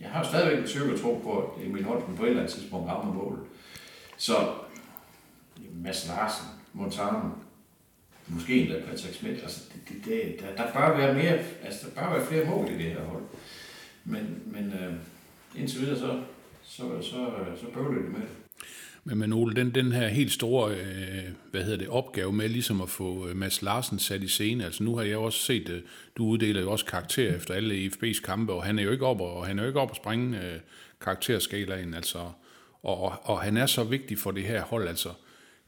jeg 0.00 0.10
har 0.10 0.18
jo 0.18 0.28
stadigvæk 0.28 0.58
en 0.58 0.66
tvivl 0.66 1.00
tro 1.00 1.20
på, 1.22 1.38
at 1.38 1.66
Emil 1.66 1.84
Holten 1.84 2.16
på 2.16 2.22
et 2.22 2.28
eller 2.28 2.42
andet 2.42 2.54
tidspunkt 2.54 2.90
rammer 2.90 3.14
mål. 3.14 3.46
Så 4.16 4.34
Mads 5.74 6.08
Larsen, 6.08 6.46
Montano, 6.72 7.28
måske 8.26 8.60
endda 8.60 8.80
Patrick 8.80 9.14
Schmidt, 9.14 9.42
altså 9.42 9.60
det, 9.74 9.82
det, 9.88 10.04
det, 10.04 10.40
der, 10.40 10.64
der, 10.64 10.72
bør 10.72 10.96
være 10.96 11.14
mere, 11.14 11.38
altså 11.64 11.86
der 11.86 12.00
bør 12.00 12.16
være 12.16 12.26
flere 12.26 12.44
mål 12.44 12.68
i 12.68 12.74
det 12.74 12.84
her 12.84 13.04
hold. 13.04 13.22
Men, 14.04 14.42
men 14.46 14.72
øh, 14.72 14.94
indtil 15.56 15.80
videre, 15.80 15.98
så, 15.98 16.22
så, 16.68 16.82
så, 17.02 17.30
så 17.60 17.66
bøvler 17.74 18.02
de 18.02 18.08
med 18.08 18.20
det. 18.20 18.28
Men, 19.04 19.18
men 19.18 19.32
Ole, 19.32 19.54
den, 19.54 19.74
den 19.74 19.92
her 19.92 20.08
helt 20.08 20.32
store 20.32 20.70
øh, 20.74 21.24
hvad 21.50 21.64
hedder 21.64 21.78
det, 21.78 21.88
opgave 21.88 22.32
med 22.32 22.48
ligesom 22.48 22.80
at 22.80 22.88
få 22.88 23.28
øh, 23.28 23.36
Mads 23.36 23.62
Larsen 23.62 23.98
sat 23.98 24.22
i 24.22 24.28
scene, 24.28 24.64
altså 24.64 24.84
nu 24.84 24.96
har 24.96 25.02
jeg 25.02 25.18
også 25.18 25.38
set, 25.38 25.68
øh, 25.68 25.82
du 26.16 26.24
uddeler 26.24 26.60
jo 26.60 26.70
også 26.70 26.84
karakter 26.84 27.36
efter 27.36 27.54
alle 27.54 27.86
IFB's 27.86 28.22
kampe, 28.22 28.52
og 28.52 28.64
han 28.64 28.78
er 28.78 28.82
jo 28.82 28.90
ikke 28.90 29.06
op 29.06 29.20
og 29.20 29.46
han 29.46 29.58
er 29.58 29.62
jo 29.62 29.68
ikke 29.68 29.80
op 29.80 29.90
at 29.90 29.96
springe 29.96 30.38
øh, 30.38 30.60
karakterskalaen, 31.00 31.94
altså, 31.94 32.18
og, 32.82 33.00
og, 33.02 33.12
og 33.22 33.40
han 33.40 33.56
er 33.56 33.66
så 33.66 33.84
vigtig 33.84 34.18
for 34.18 34.30
det 34.30 34.42
her 34.42 34.62
hold, 34.62 34.88
altså, 34.88 35.08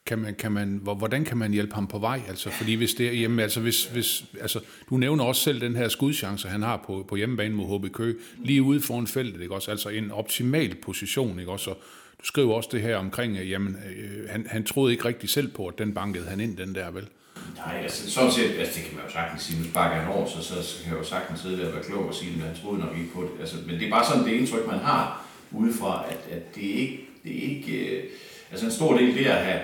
kan 0.06 0.18
man, 0.18 0.34
kan 0.34 0.52
man, 0.52 0.80
hvordan 0.82 1.24
kan 1.24 1.36
man 1.36 1.52
hjælpe 1.52 1.74
ham 1.74 1.86
på 1.86 1.98
vej? 1.98 2.20
Altså, 2.28 2.50
fordi 2.50 2.74
hvis 2.74 2.94
det 2.94 3.06
er 3.08 3.12
hjemme, 3.12 3.42
altså 3.42 3.60
hvis, 3.60 3.84
hvis, 3.84 4.24
altså, 4.40 4.60
du 4.90 4.96
nævner 4.96 5.24
også 5.24 5.42
selv 5.42 5.60
den 5.60 5.76
her 5.76 5.88
skudchance, 5.88 6.48
han 6.48 6.62
har 6.62 6.76
på, 6.86 7.06
på 7.08 7.16
hjemmebane 7.16 7.54
mod 7.54 7.78
HB 7.78 7.92
Køge, 7.92 8.14
lige 8.44 8.62
ude 8.62 8.80
foran 8.80 9.06
feltet, 9.06 9.42
ikke 9.42 9.54
også? 9.54 9.70
Altså 9.70 9.88
en 9.88 10.10
optimal 10.10 10.74
position, 10.74 11.38
ikke 11.38 11.52
også? 11.52 11.70
Og 11.70 11.76
du 12.20 12.24
skriver 12.24 12.54
også 12.54 12.68
det 12.72 12.82
her 12.82 12.96
omkring, 12.96 13.38
at 13.38 13.50
jamen, 13.50 13.76
øh, 13.96 14.28
han, 14.28 14.46
han 14.50 14.64
troede 14.64 14.92
ikke 14.92 15.04
rigtig 15.04 15.28
selv 15.28 15.48
på, 15.48 15.66
at 15.66 15.78
den 15.78 15.94
bankede 15.94 16.26
han 16.26 16.40
ind, 16.40 16.56
den 16.56 16.74
der, 16.74 16.90
vel? 16.90 17.08
Nej, 17.56 17.80
altså 17.82 18.10
sådan 18.10 18.32
set, 18.32 18.58
altså 18.58 18.74
det 18.74 18.84
kan 18.84 18.96
man 18.96 19.04
jo 19.06 19.12
sagtens 19.12 19.42
sige, 19.42 19.58
nu 19.58 19.64
sparker 19.64 19.96
han 19.96 20.12
over, 20.12 20.26
så, 20.26 20.42
så, 20.42 20.62
så 20.62 20.82
kan 20.82 20.92
jeg 20.92 20.98
jo 20.98 21.04
sagtens 21.04 21.40
sidde 21.40 21.58
der 21.58 21.66
og 21.66 21.72
være 21.72 21.82
klog 21.82 22.06
og 22.06 22.14
sige, 22.14 22.32
at 22.34 22.46
han 22.48 22.56
troede 22.62 22.80
nok 22.80 22.98
ikke 22.98 23.12
på 23.12 23.22
det. 23.22 23.30
Altså, 23.40 23.56
men 23.66 23.74
det 23.80 23.86
er 23.86 23.90
bare 23.90 24.06
sådan 24.06 24.24
det 24.24 24.32
indtryk, 24.32 24.66
man 24.66 24.78
har 24.78 25.26
udefra, 25.50 26.04
at, 26.10 26.36
at 26.36 26.54
det 26.54 26.70
er 26.70 26.74
ikke, 26.74 27.08
det 27.24 27.38
er 27.38 27.56
ikke 27.56 27.72
øh, 27.72 28.04
altså 28.50 28.66
en 28.66 28.72
stor 28.72 28.96
del 28.96 29.14
det 29.14 29.26
at 29.26 29.44
have 29.44 29.60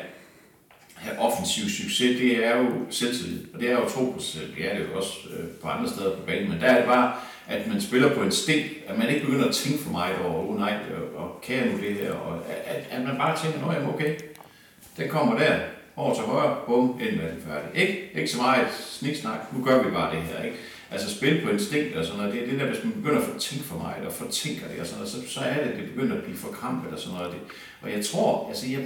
offensiv 1.46 1.70
succes, 1.70 2.20
det 2.20 2.46
er 2.46 2.56
jo 2.58 2.66
selvtillid, 2.90 3.40
og 3.54 3.60
det 3.60 3.70
er 3.70 3.72
jo 3.72 3.88
tro 3.88 4.10
på 4.10 4.20
sig 4.20 4.40
selv, 4.40 4.56
det 4.56 4.72
er 4.72 4.78
det 4.78 4.84
jo 4.84 4.98
også 4.98 5.12
øh, 5.30 5.48
på 5.62 5.68
andre 5.68 5.88
steder 5.88 6.16
på 6.16 6.22
banen, 6.26 6.48
men 6.48 6.60
der 6.60 6.66
er 6.66 6.76
det 6.76 6.86
bare, 6.86 7.12
at 7.48 7.66
man 7.66 7.80
spiller 7.80 8.14
på 8.14 8.22
en 8.22 8.32
sting, 8.32 8.66
at 8.86 8.98
man 8.98 9.08
ikke 9.08 9.26
begynder 9.26 9.48
at 9.48 9.54
tænke 9.54 9.78
for 9.78 9.90
meget 9.90 10.16
over, 10.24 10.50
oh 10.50 10.58
nej, 10.58 10.74
øh, 10.90 11.22
og 11.22 11.40
kan 11.42 11.56
jeg 11.56 11.66
nu 11.66 11.78
det 11.78 11.94
her, 11.94 12.12
og 12.12 12.38
at, 12.66 12.84
at 12.90 13.04
man 13.04 13.16
bare 13.16 13.38
tænker, 13.42 13.60
nå 13.66 13.72
jamen 13.72 13.94
okay, 13.94 14.14
den 14.96 15.08
kommer 15.08 15.38
der, 15.38 15.58
over 15.96 16.14
til 16.14 16.24
højre, 16.24 16.56
bum, 16.66 17.00
ind 17.00 17.16
med 17.16 17.30
den 17.30 17.42
færdig. 17.48 17.80
Ikke, 17.82 18.10
ikke 18.14 18.30
så 18.30 18.36
meget 18.36 18.66
sniksnak, 18.88 19.38
nu 19.52 19.64
gør 19.64 19.82
vi 19.82 19.90
bare 19.90 20.14
det 20.16 20.22
her, 20.22 20.44
ikke? 20.44 20.56
Altså 20.90 21.14
spil 21.14 21.40
på 21.44 21.50
instinkt 21.50 21.96
og 21.96 22.04
sådan 22.04 22.18
noget, 22.18 22.34
det 22.34 22.42
er 22.42 22.46
det 22.50 22.60
der, 22.60 22.66
hvis 22.66 22.84
man 22.84 22.92
begynder 22.92 23.20
at 23.20 23.40
tænke 23.40 23.64
for 23.64 23.78
meget, 23.78 24.06
og 24.06 24.12
fortænker 24.12 24.60
tænker 24.60 24.68
det 24.68 24.80
og 24.80 24.86
sådan 24.86 24.98
noget, 24.98 25.12
så, 25.12 25.34
så 25.34 25.40
er 25.40 25.64
det, 25.64 25.76
det 25.76 25.94
begynder 25.94 26.16
at 26.16 26.22
blive 26.22 26.38
for 26.38 26.48
krampet 26.48 26.92
og 26.92 26.98
sådan 26.98 27.18
noget. 27.18 27.32
Det. 27.32 27.40
Og 27.82 27.90
jeg 27.92 28.04
tror, 28.04 28.48
altså 28.48 28.66
jeg 28.66 28.80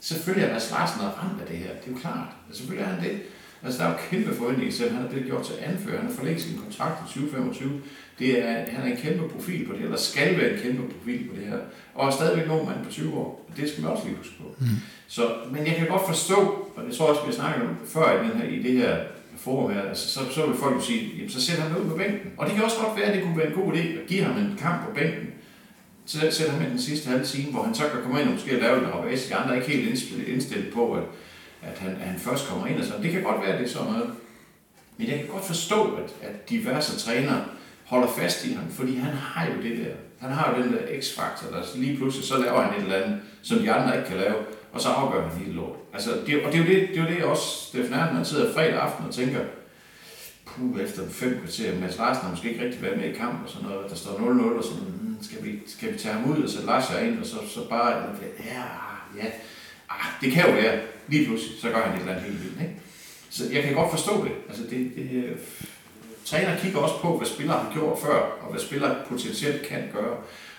selvfølgelig 0.00 0.46
er 0.48 0.52
Mads 0.52 0.70
Larsen 0.70 1.00
ramt 1.02 1.40
af 1.40 1.46
det 1.46 1.56
her, 1.56 1.68
det 1.68 1.86
er 1.86 1.92
jo 1.92 1.98
klart, 1.98 2.28
altså, 2.46 2.58
selvfølgelig 2.58 2.84
er 2.84 2.94
han 2.94 3.04
det. 3.04 3.20
Altså, 3.64 3.82
der 3.82 3.88
er 3.88 3.92
jo 3.92 3.98
kæmpe 4.10 4.34
forventninger 4.34 4.72
til, 4.72 4.90
han 4.90 5.04
er 5.04 5.08
blevet 5.08 5.26
gjort 5.26 5.44
til 5.46 5.54
anfører. 5.62 5.96
Han 5.96 6.08
har 6.08 6.16
forlænget 6.16 6.42
sin 6.42 6.58
kontrakt 6.64 7.00
i 7.00 7.04
2025. 7.04 7.80
Det 8.18 8.48
er, 8.48 8.52
han 8.52 8.88
er 8.88 8.92
en 8.92 8.96
kæmpe 8.96 9.28
profil 9.28 9.66
på 9.66 9.72
det, 9.72 9.82
eller 9.82 9.96
skal 9.96 10.38
være 10.38 10.52
en 10.52 10.58
kæmpe 10.58 10.82
profil 10.94 11.28
på 11.28 11.36
det 11.36 11.46
her. 11.46 11.58
Og 11.94 12.06
er 12.06 12.10
stadigvæk 12.10 12.46
nogen 12.46 12.66
mand 12.66 12.84
på 12.84 12.90
20 12.90 13.14
år. 13.14 13.50
Det 13.56 13.68
skal 13.68 13.82
man 13.82 13.92
også 13.92 14.04
lige 14.04 14.16
huske 14.16 14.34
på. 14.38 14.54
Mm. 14.58 14.66
Så, 15.08 15.22
men 15.52 15.66
jeg 15.66 15.76
kan 15.76 15.86
godt 15.86 16.06
forstå, 16.06 16.36
og 16.76 16.84
det 16.86 16.96
tror 16.96 17.04
jeg 17.06 17.10
også, 17.10 17.22
vi 17.22 17.26
har 17.26 17.40
snakket 17.42 17.68
om 17.68 17.76
før 17.86 18.22
i, 18.22 18.28
den 18.28 18.40
her, 18.40 18.48
i 18.48 18.62
det 18.62 18.72
her 18.72 18.96
forum 19.36 19.72
her, 19.72 19.82
altså, 19.82 20.08
så, 20.08 20.20
så 20.30 20.46
vil 20.46 20.56
folk 20.56 20.76
jo 20.76 20.80
sige, 20.80 21.12
jamen, 21.16 21.30
så 21.30 21.40
sætter 21.40 21.62
han 21.62 21.76
ud 21.76 21.88
på 21.90 21.96
bænken. 21.96 22.32
Og 22.36 22.46
det 22.46 22.54
kan 22.54 22.64
også 22.64 22.76
godt 22.84 22.96
være, 22.98 23.06
at 23.06 23.14
det 23.14 23.22
kunne 23.24 23.38
være 23.38 23.46
en 23.46 23.60
god 23.62 23.72
idé 23.72 23.78
at 24.00 24.06
give 24.08 24.24
ham 24.24 24.36
en 24.38 24.58
kamp 24.58 24.84
på 24.86 24.94
bænken. 24.94 25.26
Så 26.10 26.18
sætter 26.30 26.52
han 26.52 26.70
den 26.70 26.80
sidste 26.80 27.08
halve 27.08 27.24
time, 27.24 27.52
hvor 27.52 27.62
han 27.62 27.74
så 27.74 27.82
kan 27.82 28.02
komme 28.02 28.20
ind 28.20 28.28
og 28.28 28.34
måske 28.34 28.60
lave 28.60 28.80
lidt 28.80 28.94
rabat. 28.94 29.26
De 29.28 29.34
andre 29.34 29.56
er 29.56 29.60
ikke 29.60 29.76
helt 29.76 30.28
indstillet 30.28 30.72
på, 30.74 30.92
at 30.92 31.04
at 31.62 31.78
han, 31.78 31.90
at 31.90 32.08
han 32.08 32.20
først 32.20 32.48
kommer 32.48 32.66
ind 32.66 32.78
og 32.78 32.84
sådan. 32.84 33.02
Det 33.02 33.12
kan 33.12 33.22
godt 33.22 33.42
være, 33.42 33.52
at 33.52 33.58
det 33.58 33.66
er 33.66 33.70
sådan 33.70 33.92
noget. 33.92 34.10
Men 34.96 35.08
jeg 35.08 35.18
kan 35.18 35.26
godt 35.26 35.44
forstå, 35.44 35.84
at, 35.84 36.28
at 36.28 36.50
diverse 36.50 36.98
trænere 36.98 37.44
holder 37.84 38.08
fast 38.08 38.44
i 38.44 38.52
ham, 38.52 38.70
fordi 38.70 38.96
han 38.96 39.12
har 39.12 39.46
jo 39.46 39.62
det 39.62 39.78
der. 39.78 39.94
Han 40.18 40.30
har 40.30 40.54
jo 40.56 40.62
den 40.62 40.72
der 40.72 41.00
x-faktor, 41.00 41.50
der 41.50 41.62
lige 41.74 41.96
pludselig 41.96 42.26
så 42.26 42.38
laver 42.38 42.62
han 42.62 42.74
et 42.78 42.82
eller 42.82 42.96
andet, 42.96 43.20
som 43.42 43.58
de 43.58 43.72
andre 43.72 43.96
ikke 43.96 44.08
kan 44.08 44.18
lave, 44.18 44.34
og 44.72 44.80
så 44.80 44.88
afgør 44.88 45.28
han 45.28 45.38
hele 45.38 45.52
lort. 45.52 45.76
Altså, 45.92 46.10
det, 46.26 46.44
og 46.44 46.52
det 46.52 46.60
er 46.60 46.64
jo 46.64 46.70
det, 46.70 46.88
det, 46.88 46.98
er 46.98 47.02
jo 47.02 47.08
det 47.08 47.24
også, 47.24 47.42
Steffen 47.42 47.94
Erden, 47.94 48.16
han 48.16 48.24
sidder 48.24 48.52
fredag 48.54 48.80
aften 48.80 49.06
og 49.06 49.14
tænker, 49.14 49.40
puh, 50.60 50.80
efter 50.80 51.08
fem 51.08 51.38
kvarter, 51.40 51.80
Mads 51.80 51.98
Larsen 51.98 52.22
har 52.22 52.30
måske 52.30 52.50
ikke 52.50 52.64
rigtig 52.64 52.82
været 52.82 52.98
med 52.98 53.08
i 53.08 53.12
kamp 53.12 53.44
og 53.44 53.50
sådan 53.50 53.68
noget, 53.68 53.90
der 53.90 53.96
står 53.96 54.10
0-0 54.10 54.58
og 54.58 54.64
sådan, 54.64 54.84
mm, 55.00 55.16
skal, 55.22 55.44
vi, 55.44 55.58
skal 55.66 55.92
vi 55.92 55.98
tage 55.98 56.14
ham 56.14 56.30
ud 56.30 56.42
og 56.42 56.50
sætte 56.50 56.66
Lars 56.66 56.92
ind, 57.02 57.20
og 57.20 57.26
så, 57.26 57.36
så 57.48 57.68
bare, 57.68 57.92
ja, 58.44 58.62
ja, 59.16 59.26
ah, 59.88 60.06
det 60.20 60.32
kan 60.32 60.46
jo 60.46 60.52
være, 60.52 60.80
lige 61.08 61.26
pludselig, 61.26 61.60
så 61.60 61.68
gør 61.68 61.82
han 61.82 61.94
et 61.94 62.00
eller 62.00 62.12
andet 62.12 62.30
helt 62.30 62.44
vildt. 62.44 62.60
Ikke? 62.60 62.74
Så 63.30 63.44
jeg 63.52 63.62
kan 63.62 63.74
godt 63.74 63.90
forstå 63.90 64.24
det. 64.24 64.32
Altså 64.48 64.62
det, 64.62 64.92
det 64.96 65.24
øh, 65.24 65.36
træner 66.24 66.58
kigger 66.58 66.78
også 66.78 66.98
på, 67.00 67.18
hvad 67.18 67.26
spillere 67.26 67.58
har 67.58 67.72
gjort 67.72 67.98
før, 67.98 68.20
og 68.42 68.50
hvad 68.50 68.60
spillere 68.60 68.96
potentielt 69.08 69.66
kan 69.66 69.82
gøre. 69.92 70.16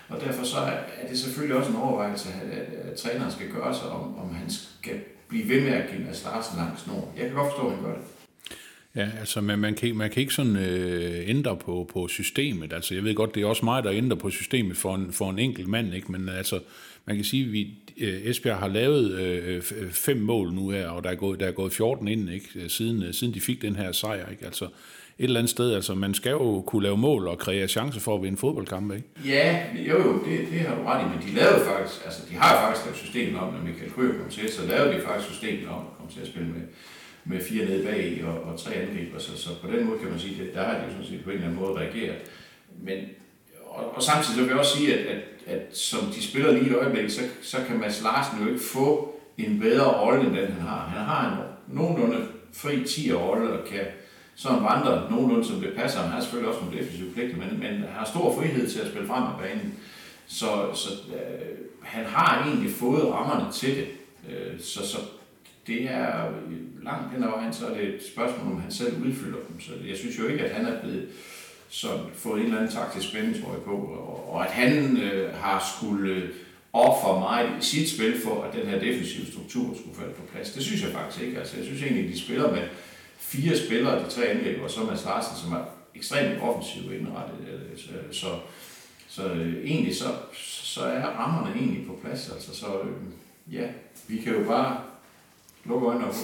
Og 0.08 0.20
derfor 0.20 0.44
så 0.44 0.56
er 1.02 1.08
det 1.08 1.18
selvfølgelig 1.18 1.56
også 1.56 1.70
en 1.70 1.76
overvejelse, 1.76 2.28
at, 2.42 2.58
at, 2.58 2.90
at 2.90 2.98
træneren 2.98 3.32
skal 3.32 3.48
gøre 3.48 3.74
sig, 3.74 3.88
om, 3.88 4.18
om 4.18 4.34
han 4.34 4.50
skal 4.50 5.00
blive 5.28 5.48
ved 5.48 5.60
med 5.60 5.72
at 5.72 5.90
give 5.90 6.04
Mads 6.04 6.24
Larsen 6.24 6.58
langs 6.58 6.82
snor. 6.82 7.12
Jeg 7.16 7.26
kan 7.26 7.34
godt 7.34 7.52
forstå, 7.52 7.66
at 7.66 7.74
han 7.74 7.84
gør 7.84 7.92
det. 7.92 8.04
Ja, 8.96 9.08
altså 9.20 9.40
man, 9.40 9.58
man, 9.58 9.74
kan, 9.74 9.96
man 9.96 10.10
kan 10.10 10.20
ikke 10.20 10.34
sådan 10.34 10.56
øh, 10.56 11.28
ændre 11.28 11.56
på, 11.56 11.90
på 11.92 12.08
systemet. 12.08 12.72
Altså 12.72 12.94
jeg 12.94 13.04
ved 13.04 13.14
godt, 13.14 13.34
det 13.34 13.42
er 13.42 13.46
også 13.46 13.64
mig, 13.64 13.84
der 13.84 13.92
ændrer 13.92 14.16
på 14.16 14.30
systemet 14.30 14.76
for 14.76 14.94
en, 14.94 15.12
for 15.12 15.30
en 15.30 15.38
enkelt 15.38 15.68
mand, 15.68 15.94
ikke? 15.94 16.12
men 16.12 16.28
altså 16.28 16.60
man 17.04 17.16
kan 17.16 17.24
sige, 17.24 17.44
at 17.44 17.52
vi, 17.52 17.74
øh, 18.00 18.22
Esbjerg 18.22 18.56
har 18.56 18.68
lavet 18.68 19.12
øh, 19.12 19.62
øh, 19.76 19.90
fem 19.90 20.16
mål 20.16 20.52
nu 20.52 20.70
her, 20.70 20.88
og 20.88 21.04
der 21.04 21.10
er 21.10 21.14
gået, 21.14 21.40
der 21.40 21.46
er 21.46 21.52
gået 21.52 21.72
14 21.72 22.08
ind, 22.08 22.30
ikke? 22.30 22.48
Øh, 22.54 22.70
siden, 22.70 23.02
øh, 23.02 23.14
siden 23.14 23.34
de 23.34 23.40
fik 23.40 23.62
den 23.62 23.76
her 23.76 23.92
sejr. 23.92 24.30
Ikke? 24.30 24.44
Altså, 24.44 24.64
et 24.64 25.24
eller 25.24 25.40
andet 25.40 25.50
sted, 25.50 25.74
altså 25.74 25.94
man 25.94 26.14
skal 26.14 26.30
jo 26.30 26.60
kunne 26.66 26.82
lave 26.82 26.96
mål 26.96 27.28
og 27.28 27.38
kreere 27.38 27.68
chancer 27.68 28.00
for 28.00 28.14
at 28.16 28.22
vinde 28.22 28.38
fodboldkampe, 28.38 28.96
ikke? 28.96 29.08
Ja, 29.26 29.64
jo 29.88 29.98
jo, 30.02 30.24
det, 30.24 30.38
det 30.50 30.60
har 30.60 30.74
du 30.76 30.82
ret 30.82 31.00
i, 31.04 31.08
men 31.08 31.28
de 31.28 31.34
lavede 31.40 31.64
faktisk, 31.64 32.04
altså 32.04 32.20
de 32.30 32.34
har 32.34 32.66
faktisk 32.66 32.86
lavet 32.86 32.98
systemet 32.98 33.40
om, 33.40 33.52
når 33.54 33.60
Michael 33.60 33.90
Krøger 33.92 34.18
kom 34.18 34.30
til, 34.30 34.52
så 34.52 34.66
lavede 34.66 34.94
de 34.94 35.00
faktisk 35.00 35.30
systemet 35.30 35.68
om 35.68 35.80
at 35.88 35.92
komme 35.96 36.12
til 36.12 36.20
at 36.20 36.26
spille 36.26 36.48
med, 36.48 36.62
med 37.24 37.40
fire 37.40 37.64
nede 37.64 37.84
bag 37.84 38.24
og, 38.24 38.52
og 38.52 38.58
tre 38.58 38.74
angriber, 38.74 39.18
så, 39.18 39.38
så 39.38 39.48
på 39.62 39.66
den 39.72 39.86
måde 39.86 39.98
kan 39.98 40.10
man 40.10 40.18
sige, 40.18 40.48
at 40.48 40.54
der 40.54 40.64
har 40.64 40.74
de 40.74 40.84
jo 40.84 40.90
sådan 40.90 41.06
set 41.06 41.24
på 41.24 41.30
en 41.30 41.36
eller 41.36 41.48
anden 41.48 41.60
måde 41.60 41.78
reageret. 41.78 42.16
Men, 42.82 42.98
og, 43.64 43.96
og 43.96 44.02
samtidig 44.02 44.34
så 44.34 44.40
vil 44.42 44.48
jeg 44.48 44.58
også 44.58 44.76
sige, 44.76 44.98
at, 44.98 45.06
at 45.06 45.22
at 45.46 45.76
som 45.76 46.06
de 46.06 46.22
spiller 46.22 46.52
lige 46.52 46.70
i 46.70 46.74
øjeblikket, 46.74 47.12
så, 47.12 47.20
så 47.42 47.56
kan 47.66 47.80
Mads 47.80 48.02
Larsen 48.02 48.42
jo 48.42 48.48
ikke 48.48 48.64
få 48.64 49.14
en 49.38 49.60
bedre 49.60 50.00
rolle, 50.00 50.20
end 50.20 50.36
den 50.36 50.52
han 50.52 50.62
har. 50.62 50.86
Han 50.86 51.04
har 51.04 51.30
en 51.30 51.38
nogenlunde 51.76 52.26
fri 52.52 52.84
10 52.84 53.12
rolle, 53.12 53.52
og 53.52 53.66
kan 53.66 53.84
sådan 54.34 54.64
vandre 54.64 55.10
nogenlunde, 55.10 55.44
som 55.44 55.60
det 55.60 55.74
passer. 55.76 56.00
Han 56.00 56.10
har 56.10 56.20
selvfølgelig 56.20 56.48
også 56.48 56.60
nogle 56.64 56.78
defensive 56.78 57.12
pligter, 57.12 57.36
men, 57.36 57.58
men 57.58 57.68
han 57.68 57.88
har 57.92 58.04
stor 58.04 58.36
frihed 58.36 58.68
til 58.68 58.80
at 58.80 58.88
spille 58.88 59.08
frem 59.08 59.22
af 59.22 59.38
banen. 59.40 59.74
Så, 60.26 60.46
så 60.74 60.88
øh, 61.14 61.58
han 61.82 62.04
har 62.04 62.44
egentlig 62.46 62.70
fået 62.70 63.04
rammerne 63.04 63.52
til 63.52 63.76
det. 63.76 63.86
Øh, 64.30 64.60
så, 64.60 64.88
så 64.88 64.98
det 65.66 65.90
er 65.90 66.30
langt 66.82 67.12
hen 67.12 67.24
ad 67.24 67.28
vejen, 67.28 67.52
så 67.52 67.66
er 67.66 67.74
det 67.74 67.94
et 67.94 68.00
spørgsmål, 68.12 68.52
om 68.52 68.60
han 68.60 68.72
selv 68.72 69.02
udfylder 69.06 69.38
dem. 69.48 69.60
Så 69.60 69.72
jeg 69.88 69.96
synes 69.96 70.18
jo 70.18 70.26
ikke, 70.26 70.44
at 70.44 70.50
han 70.50 70.66
er 70.66 70.80
blevet 70.80 71.08
sådan 71.68 72.04
fået 72.14 72.40
en 72.40 72.46
eller 72.46 72.58
anden 72.58 72.72
taktisk 72.72 73.08
spændingsrøg 73.08 73.62
på, 73.64 73.76
og, 73.76 74.32
og 74.32 74.44
at 74.46 74.50
han 74.50 74.96
øh, 74.96 75.34
har 75.34 75.74
skulle 75.76 76.14
øh, 76.14 76.30
ofre 76.72 77.20
meget 77.20 77.48
i 77.60 77.64
sit 77.64 77.90
spil 77.90 78.20
for, 78.24 78.42
at 78.42 78.54
den 78.54 78.66
her 78.66 78.78
defensive 78.78 79.26
struktur 79.26 79.74
skulle 79.74 79.96
falde 79.96 80.12
på 80.12 80.22
plads. 80.32 80.52
Det 80.52 80.62
synes 80.62 80.82
jeg 80.82 80.90
faktisk 80.90 81.22
ikke. 81.22 81.38
Altså, 81.38 81.56
jeg 81.56 81.64
synes 81.64 81.82
egentlig, 81.82 82.04
at 82.04 82.12
de 82.12 82.20
spiller 82.20 82.50
med 82.50 82.62
fire 83.18 83.58
spillere, 83.58 84.04
de 84.04 84.10
tre 84.10 84.24
anlæg, 84.24 84.62
og 84.62 84.70
så 84.70 84.80
Mads 84.80 85.04
Larsen, 85.04 85.36
som 85.36 85.52
er 85.52 85.64
ekstremt 85.94 86.42
offensivt 86.42 86.92
indrettet. 86.92 87.36
Så, 87.76 87.88
så, 88.10 88.26
så 89.08 89.28
øh, 89.28 89.64
egentlig 89.64 89.96
så, 89.96 90.04
så 90.34 90.80
er 90.84 91.06
rammerne 91.06 91.54
egentlig 91.56 91.86
på 91.86 91.98
plads. 92.04 92.30
Altså, 92.34 92.54
så 92.54 92.66
øh, 92.66 93.54
ja, 93.54 93.66
vi 94.08 94.16
kan 94.16 94.32
jo 94.32 94.44
bare 94.44 94.80
lukke 95.64 95.86
øjnene 95.86 96.06
og. 96.06 96.14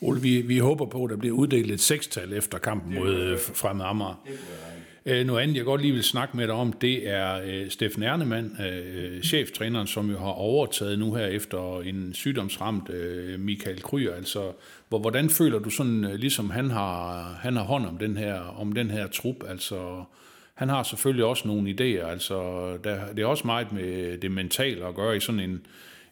Ole, 0.00 0.20
vi, 0.20 0.40
vi 0.40 0.58
håber 0.58 0.86
på, 0.86 1.04
at 1.04 1.10
der 1.10 1.16
bliver 1.16 1.36
uddelt 1.36 1.70
et 1.70 1.80
sekstal 1.80 2.32
efter 2.32 2.58
kampen 2.58 2.94
mod 2.94 3.14
øh, 3.14 3.38
Fremad 3.38 3.86
Amager. 3.86 4.22
Det. 4.26 4.32
Øh, 5.12 5.26
Noget 5.26 5.42
andet, 5.42 5.56
jeg 5.56 5.64
godt 5.64 5.80
lige 5.80 5.92
vil 5.92 6.02
snakke 6.02 6.36
med 6.36 6.46
dig 6.46 6.54
om, 6.54 6.72
det 6.72 7.08
er 7.08 7.40
øh, 7.44 7.70
Steffen 7.70 8.02
Ernemann, 8.02 8.56
øh, 8.60 9.22
cheftræneren, 9.22 9.86
som 9.86 10.10
jo 10.10 10.18
har 10.18 10.32
overtaget 10.32 10.98
nu 10.98 11.14
her 11.14 11.26
efter 11.26 11.80
en 11.80 12.14
sygdomsramt 12.14 12.90
øh, 12.90 13.40
Michael 13.40 13.82
Kryer. 13.82 14.14
Altså, 14.14 14.52
hvor, 14.88 14.98
hvordan 14.98 15.30
føler 15.30 15.58
du 15.58 15.70
sådan, 15.70 16.04
øh, 16.04 16.14
ligesom 16.14 16.50
han 16.50 16.70
har, 16.70 17.22
han 17.40 17.56
har 17.56 17.64
hånd 17.64 17.86
om 17.86 17.98
den 17.98 18.16
her, 18.16 18.40
om 18.60 18.72
den 18.72 18.90
her 18.90 19.06
trup? 19.06 19.36
Altså, 19.48 20.04
han 20.54 20.68
har 20.68 20.82
selvfølgelig 20.82 21.24
også 21.24 21.48
nogle 21.48 21.70
idéer. 21.70 22.06
Altså, 22.06 22.68
der, 22.84 23.12
det 23.16 23.22
er 23.22 23.26
også 23.26 23.46
meget 23.46 23.72
med 23.72 24.18
det 24.18 24.30
mentale 24.30 24.86
at 24.86 24.94
gøre 24.94 25.16
i 25.16 25.20
sådan 25.20 25.40
en, 25.40 25.60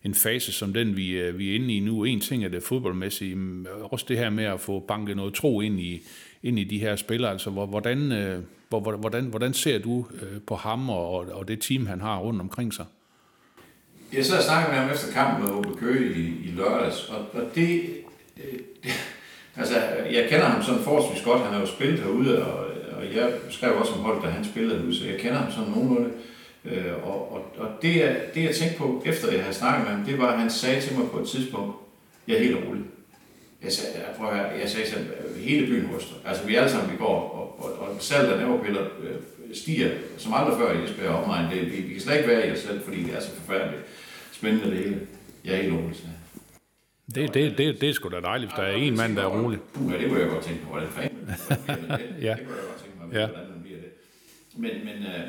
en 0.07 0.15
fase 0.15 0.53
som 0.53 0.73
den, 0.73 0.97
vi, 0.97 1.11
øh, 1.11 1.39
vi 1.39 1.51
er 1.51 1.55
inde 1.55 1.75
i 1.75 1.81
nu. 1.81 2.05
En 2.05 2.21
ting 2.21 2.45
er 2.45 2.49
det 2.49 2.63
fodboldmæssige, 2.63 3.37
også 3.83 4.05
det 4.09 4.19
her 4.19 4.31
med 4.31 4.45
at 4.45 4.61
få 4.61 4.81
banket 4.81 5.17
noget 5.17 5.35
tro 5.35 5.61
ind 5.61 5.81
i, 5.81 6.03
ind 6.43 6.59
i 6.59 6.65
de 6.65 6.79
her 6.79 6.97
spillere. 6.97 7.31
Altså, 7.31 7.51
hvordan, 7.51 8.13
øh, 8.13 8.43
hvordan, 8.69 9.25
hvordan 9.25 9.55
ser 9.55 9.79
du 9.79 10.07
øh, 10.23 10.41
på 10.47 10.55
ham 10.55 10.91
og, 10.91 11.15
og 11.15 11.49
det 11.49 11.61
team, 11.61 11.87
han 11.87 12.01
har 12.01 12.19
rundt 12.19 12.41
omkring 12.41 12.75
sig? 12.75 12.85
Jeg 14.13 14.25
sad 14.25 14.39
og 14.39 14.43
snakkede 14.43 14.73
med 14.73 14.83
ham 14.83 14.91
efter 14.91 15.13
kampen 15.13 15.45
med 15.45 15.53
Ove 15.53 15.77
Køge 15.77 16.15
i, 16.17 16.49
i 16.49 16.53
lørdags, 16.57 17.09
og, 17.09 17.41
og 17.41 17.55
det, 17.55 17.83
øh, 18.37 18.59
det, 18.85 18.93
altså, 19.61 19.75
jeg 20.13 20.27
kender 20.29 20.45
ham 20.45 20.63
sådan 20.63 20.81
forholdsvis 20.81 21.25
godt, 21.25 21.43
han 21.43 21.53
har 21.53 21.61
jo 21.61 21.67
spillet 21.67 22.01
herude, 22.01 22.47
og, 22.47 22.67
og 22.97 23.17
jeg 23.17 23.33
skrev 23.51 23.77
også 23.77 23.93
om 23.93 23.99
holdet, 23.99 24.23
da 24.23 24.29
han 24.29 24.45
spillede 24.45 24.79
herude, 24.79 24.97
så 24.97 25.07
jeg 25.07 25.19
kender 25.19 25.39
ham 25.39 25.53
sådan 25.53 25.71
nogenlunde. 25.71 26.11
Øh, 26.11 26.36
og, 27.03 27.33
og, 27.33 27.47
og 27.59 27.69
det, 27.83 27.97
jeg, 27.97 28.21
det, 28.35 28.43
jeg 28.45 28.55
tænkte 28.55 28.79
på, 28.79 29.03
efter 29.07 29.33
jeg 29.33 29.41
havde 29.43 29.55
snakket 29.55 29.85
med 29.87 29.97
ham, 29.97 30.05
det 30.05 30.19
var, 30.19 30.27
at 30.33 30.39
han 30.39 30.51
sagde 30.51 30.81
til 30.81 30.99
mig 30.99 31.11
på 31.11 31.19
et 31.21 31.29
tidspunkt, 31.29 31.77
jeg 32.29 32.37
er 32.37 32.43
helt 32.43 32.57
rolig. 32.69 32.83
Jeg 33.63 33.73
sagde, 33.73 33.99
jeg, 33.99 34.05
prøv 34.17 34.29
at 34.29 34.37
høre, 34.37 34.47
jeg 34.61 34.69
sagde 34.71 34.87
til 34.89 34.97
ham, 34.99 35.07
hele 35.41 35.67
byen 35.67 35.91
ryster. 35.97 36.15
Altså, 36.25 36.47
vi 36.47 36.55
alle 36.55 36.71
sammen, 36.71 36.93
vi 36.93 36.97
går, 36.97 37.17
og, 37.31 37.65
og, 37.65 37.79
og 37.89 37.97
salget 38.03 38.33
af 38.33 38.39
næverpiller 38.39 38.83
øh, 39.03 39.17
stiger 39.55 39.91
som 40.19 40.35
aldrig 40.35 40.59
før 40.59 40.73
i 40.81 40.85
Esbjerg 40.85 41.15
omegn. 41.15 41.51
Det, 41.51 41.67
vi, 41.73 41.77
vi 41.81 41.93
kan 41.93 42.01
slet 42.03 42.17
ikke 42.17 42.29
være 42.29 42.49
i 42.49 42.53
os 42.53 42.59
selv, 42.59 42.81
fordi 42.85 43.03
det 43.03 43.15
er 43.15 43.21
så 43.21 43.31
forfærdeligt 43.31 43.83
spændende 44.33 44.71
det 44.71 44.79
hele. 44.85 45.01
Jeg 45.45 45.53
er 45.53 45.63
helt 45.63 45.75
rolig, 45.75 45.97
sagde. 45.97 46.13
Det, 47.15 47.35
det, 47.35 47.59
det, 47.59 47.81
det 47.81 47.89
er 47.89 47.93
sgu 47.93 48.09
da 48.09 48.21
dejligt, 48.21 48.51
hvis 48.51 48.57
der 48.57 48.63
er 48.63 48.73
en 48.77 48.97
mand, 48.97 49.17
der 49.17 49.23
er 49.23 49.43
rolig. 49.43 49.59
Puh, 49.75 49.93
det 49.93 50.09
kunne 50.09 50.21
jeg 50.21 50.29
godt 50.29 50.45
tænke 50.45 50.61
mig. 50.63 50.71
Hvordan 50.71 50.89
fanden? 50.89 51.19
det? 51.27 51.39
Det 51.39 52.19
kunne 52.19 52.27
jeg 52.27 52.39
godt 52.47 52.83
tænke 52.83 52.97
mig, 53.07 53.15
Ja. 53.15 53.27
hvordan 53.27 53.61
bliver 53.63 53.79
det. 53.79 53.91
Men, 54.57 54.71
men 54.85 54.97
øh, 55.07 55.27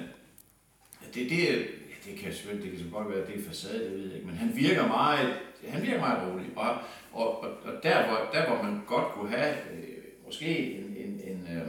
det, 1.13 1.29
det, 1.29 1.43
ja, 1.89 1.97
det 2.05 2.19
kan 2.19 2.33
selvfølgelig, 2.33 2.63
det 2.63 2.71
kan 2.71 2.85
så 2.85 2.95
godt 2.95 3.09
være, 3.09 3.21
at 3.21 3.27
det 3.27 3.39
er 3.39 3.49
facade, 3.49 3.85
det 3.85 3.91
ved 3.91 4.05
jeg 4.05 4.15
ikke, 4.15 4.27
men 4.27 4.35
han 4.35 4.51
virker 4.55 4.87
meget, 4.87 5.39
han 5.67 5.81
virker 5.81 5.99
meget 5.99 6.19
rolig. 6.27 6.47
Og, 6.55 6.75
og, 7.13 7.43
og, 7.43 7.49
og 7.63 7.73
der, 7.83 8.07
hvor, 8.07 8.29
der, 8.33 8.47
hvor 8.47 8.63
man 8.63 8.81
godt 8.87 9.05
kunne 9.13 9.29
have 9.29 9.55
øh, 9.73 9.97
måske 10.25 10.73
en, 10.77 10.95
en, 10.97 11.21
en 11.29 11.47
øh, 11.57 11.67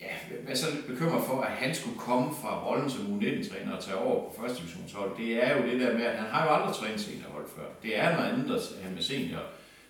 ja, 0.00 0.36
hvad 0.44 0.56
så 0.56 0.70
lidt 0.74 0.86
bekymret 0.86 1.24
for, 1.24 1.40
at 1.40 1.52
han 1.52 1.74
skulle 1.74 1.98
komme 1.98 2.34
fra 2.42 2.66
rollen 2.66 2.90
som 2.90 3.18
U19-træner 3.18 3.76
og 3.76 3.82
tage 3.84 3.96
over 3.96 4.30
på 4.30 4.40
første 4.40 4.58
divisionshold. 4.58 5.16
Det 5.18 5.44
er 5.44 5.56
jo 5.56 5.70
det 5.70 5.80
der 5.80 5.92
med, 5.92 6.02
at 6.02 6.18
han 6.18 6.30
har 6.30 6.44
jo 6.44 6.54
aldrig 6.54 6.74
trænet 6.74 7.00
seniorhold 7.00 7.46
før. 7.56 7.64
Det 7.82 7.98
er 7.98 8.16
noget 8.16 8.32
andet 8.32 8.54
at 8.54 8.82
han 8.82 8.94
med 8.94 9.02
senior 9.02 9.42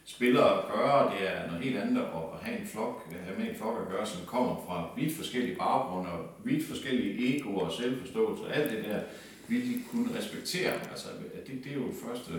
spillere 0.05 0.59
at 0.59 0.65
gøre, 0.75 1.13
det 1.13 1.29
er 1.31 1.47
noget 1.47 1.65
helt 1.65 1.77
andet 1.77 2.03
at 2.03 2.39
have 2.43 2.61
en 2.61 2.67
flok, 2.67 3.13
have 3.27 3.39
med 3.39 3.51
en 3.51 3.57
flok 3.57 3.81
at 3.83 3.89
gøre, 3.89 4.07
som 4.07 4.27
kommer 4.27 4.65
fra 4.67 4.89
vidt 4.97 5.17
forskellige 5.17 5.57
baggrunde 5.57 6.11
og 6.11 6.27
vidt 6.45 6.67
forskellige 6.67 7.37
egoer 7.37 7.65
og 7.65 7.73
selvforståelse 7.73 8.45
og 8.45 8.57
alt 8.57 8.71
det 8.71 8.85
der, 8.85 9.01
vil 9.49 9.75
de 9.75 9.83
kunne 9.91 10.19
respektere. 10.19 10.73
Altså, 10.73 11.09
det, 11.47 11.65
det 11.65 11.73
er 11.73 11.77
jo 11.77 11.89
første, 12.05 12.33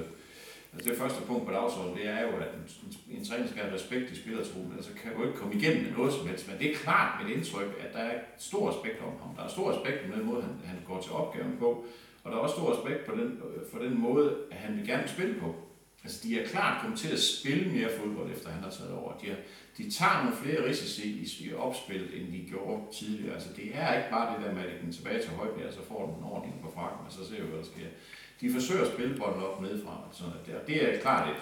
altså 0.73 0.89
det 0.89 0.97
første 0.97 1.21
punkt 1.27 1.45
på 1.45 1.51
dagsordenen, 1.51 1.97
det 1.97 2.07
er 2.07 2.21
jo, 2.21 2.27
at 2.27 2.51
en, 2.57 3.17
en 3.17 3.25
træner 3.25 3.47
skal 3.47 3.61
have 3.63 3.75
respekt 3.75 4.11
i 4.11 4.15
spillertruppen, 4.15 4.73
altså 4.75 4.91
kan 5.01 5.11
jo 5.17 5.23
ikke 5.25 5.37
komme 5.37 5.53
igennem 5.55 5.83
med 5.83 5.91
noget 5.97 6.13
som 6.13 6.27
helst, 6.27 6.47
men 6.47 6.57
det 6.59 6.71
er 6.71 6.75
klart 6.75 7.23
mit 7.23 7.35
indtryk, 7.35 7.69
at 7.79 7.93
der 7.93 7.99
er 7.99 8.19
stor 8.37 8.69
respekt 8.69 9.01
om 9.01 9.13
ham. 9.21 9.35
Der 9.35 9.43
er 9.43 9.47
stor 9.47 9.71
respekt 9.73 10.11
på 10.11 10.17
den 10.17 10.25
måde, 10.25 10.41
han, 10.41 10.55
han 10.65 10.77
går 10.87 11.01
til 11.01 11.11
opgaven 11.11 11.55
på, 11.59 11.85
og 12.23 12.31
der 12.31 12.37
er 12.37 12.41
også 12.41 12.55
stor 12.55 12.73
respekt 12.73 13.05
på 13.05 13.15
den, 13.15 13.41
for 13.71 13.79
den 13.79 14.01
måde, 14.01 14.35
at 14.51 14.57
han 14.57 14.77
vil 14.77 14.87
gerne 14.87 15.07
spille 15.07 15.35
på. 15.39 15.55
Altså, 16.05 16.19
de 16.23 16.39
er 16.39 16.47
klart 16.47 16.81
kommet 16.81 16.99
til 16.99 17.11
at 17.13 17.19
spille 17.19 17.71
mere 17.71 17.89
fodbold, 17.99 18.31
efter 18.31 18.49
han 18.49 18.63
har 18.63 18.69
taget 18.69 18.91
over. 18.91 19.17
De, 19.17 19.29
er, 19.29 19.35
de 19.77 19.91
tager 19.91 20.23
nogle 20.23 20.37
flere 20.37 20.69
risici 20.69 21.07
i, 21.07 21.45
i 21.45 21.53
opspillet, 21.53 22.21
end 22.21 22.33
de 22.33 22.49
gjorde 22.49 22.81
tidligere. 22.93 23.33
Altså, 23.33 23.49
det 23.55 23.71
er 23.73 23.97
ikke 23.97 24.09
bare 24.09 24.35
det 24.35 24.45
der 24.45 24.53
med 24.53 24.63
at 24.63 24.81
den 24.81 24.91
tilbage 24.93 25.21
til 25.21 25.31
højbjerg, 25.31 25.73
så 25.73 25.79
får 25.87 26.15
den 26.15 26.23
ordentligt 26.23 26.61
på 26.61 26.71
frakken, 26.75 27.05
og 27.05 27.11
så 27.11 27.29
ser 27.29 27.41
vi, 27.41 27.47
hvad 27.47 27.59
der 27.59 27.65
sker. 27.65 27.87
De 28.41 28.53
forsøger 28.53 28.85
at 28.85 28.93
spille 28.93 29.17
bolden 29.17 29.43
op 29.43 29.61
nedefra. 29.61 29.91
og 29.91 30.09
Sådan 30.11 30.29
noget. 30.29 30.45
det, 30.45 30.55
og 30.55 30.67
det 30.67 30.95
er 30.95 31.01
klart 31.01 31.29
et, 31.29 31.41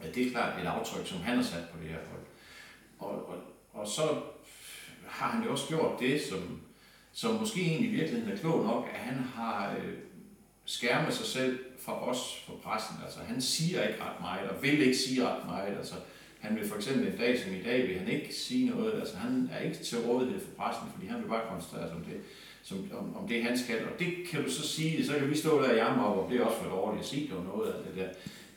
at 0.00 0.14
det 0.14 0.26
er 0.26 0.30
klart 0.30 0.62
et 0.62 0.66
aftryk, 0.66 1.06
som 1.06 1.18
han 1.18 1.36
har 1.36 1.44
sat 1.44 1.64
på 1.72 1.78
det 1.82 1.88
her 1.88 1.98
hold. 2.10 2.26
Og, 2.98 3.28
og, 3.28 3.36
og 3.72 3.88
så 3.88 4.22
har 5.06 5.30
han 5.30 5.44
jo 5.44 5.50
også 5.52 5.68
gjort 5.68 6.00
det, 6.00 6.22
som, 6.22 6.60
som 7.12 7.34
måske 7.34 7.60
egentlig 7.60 7.90
i 7.90 7.94
virkeligheden 7.94 8.32
er 8.32 8.40
klog 8.40 8.64
nok, 8.64 8.88
at 8.94 9.00
han 9.00 9.18
har 9.34 9.76
øh, 9.76 9.94
skærme 10.64 11.12
sig 11.12 11.26
selv 11.26 11.58
fra 11.78 12.08
os, 12.08 12.44
fra 12.46 12.54
pressen. 12.62 12.96
Altså 13.04 13.18
han 13.20 13.40
siger 13.40 13.88
ikke 13.88 14.02
ret 14.02 14.20
meget, 14.20 14.50
og 14.50 14.62
vil 14.62 14.80
ikke 14.80 14.98
sige 14.98 15.26
ret 15.28 15.46
meget. 15.46 15.76
Altså, 15.78 15.94
han 16.40 16.56
vil 16.56 16.68
for 16.68 16.76
eksempel 16.76 17.06
en 17.06 17.18
dag 17.18 17.40
som 17.40 17.54
i 17.54 17.62
dag, 17.62 17.88
vil 17.88 17.98
han 17.98 18.08
ikke 18.08 18.34
sige 18.34 18.70
noget. 18.70 19.00
Altså 19.00 19.16
han 19.16 19.50
er 19.52 19.58
ikke 19.58 19.76
til 19.76 19.98
rådighed 19.98 20.40
for 20.40 20.62
pressen, 20.62 20.88
fordi 20.94 21.06
han 21.06 21.22
vil 21.22 21.28
bare 21.28 21.48
koncentrere 21.50 21.88
sig 21.88 21.96
om 21.96 22.04
det, 22.04 22.20
som, 22.62 22.90
om, 22.98 23.16
om 23.16 23.28
det 23.28 23.44
han 23.44 23.58
skal. 23.58 23.84
Og 23.84 23.98
det 23.98 24.08
kan 24.30 24.44
du 24.44 24.50
så 24.50 24.68
sige, 24.68 25.06
så 25.06 25.12
kan 25.18 25.30
vi 25.30 25.36
stå 25.36 25.62
der 25.62 25.72
i 25.72 25.76
jammer 25.76 26.04
op, 26.04 26.24
og 26.24 26.30
det 26.30 26.40
er 26.40 26.44
også 26.44 26.58
for 26.58 26.70
dårligt 26.70 27.02
at 27.02 27.08
sige 27.08 27.22
det 27.22 27.44
noget 27.44 27.72
af 27.72 27.84
det 27.84 27.96
der. 27.96 28.08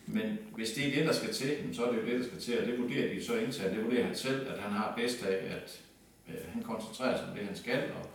Men 0.06 0.38
hvis 0.56 0.72
det 0.72 0.88
er 0.88 0.96
det, 0.96 1.06
der 1.06 1.14
skal 1.14 1.34
til, 1.34 1.58
så 1.74 1.86
er 1.86 1.92
det 1.92 2.02
jo 2.02 2.06
det, 2.06 2.20
der 2.20 2.26
skal 2.26 2.40
til, 2.40 2.60
og 2.60 2.68
det 2.68 2.82
vurderer 2.82 3.14
de 3.14 3.26
så 3.26 3.36
indsat. 3.36 3.72
Det 3.72 3.86
vurderer 3.86 4.06
han 4.06 4.16
selv, 4.16 4.48
at 4.54 4.60
han 4.60 4.72
har 4.72 4.94
bedst 4.98 5.24
af, 5.24 5.56
at 5.56 5.82
øh, 6.30 6.54
han 6.54 6.64
koncentrerer 6.64 7.18
sig 7.18 7.28
om 7.28 7.36
det, 7.38 7.46
han 7.46 7.56
skal. 7.56 7.84
Og 7.92 8.10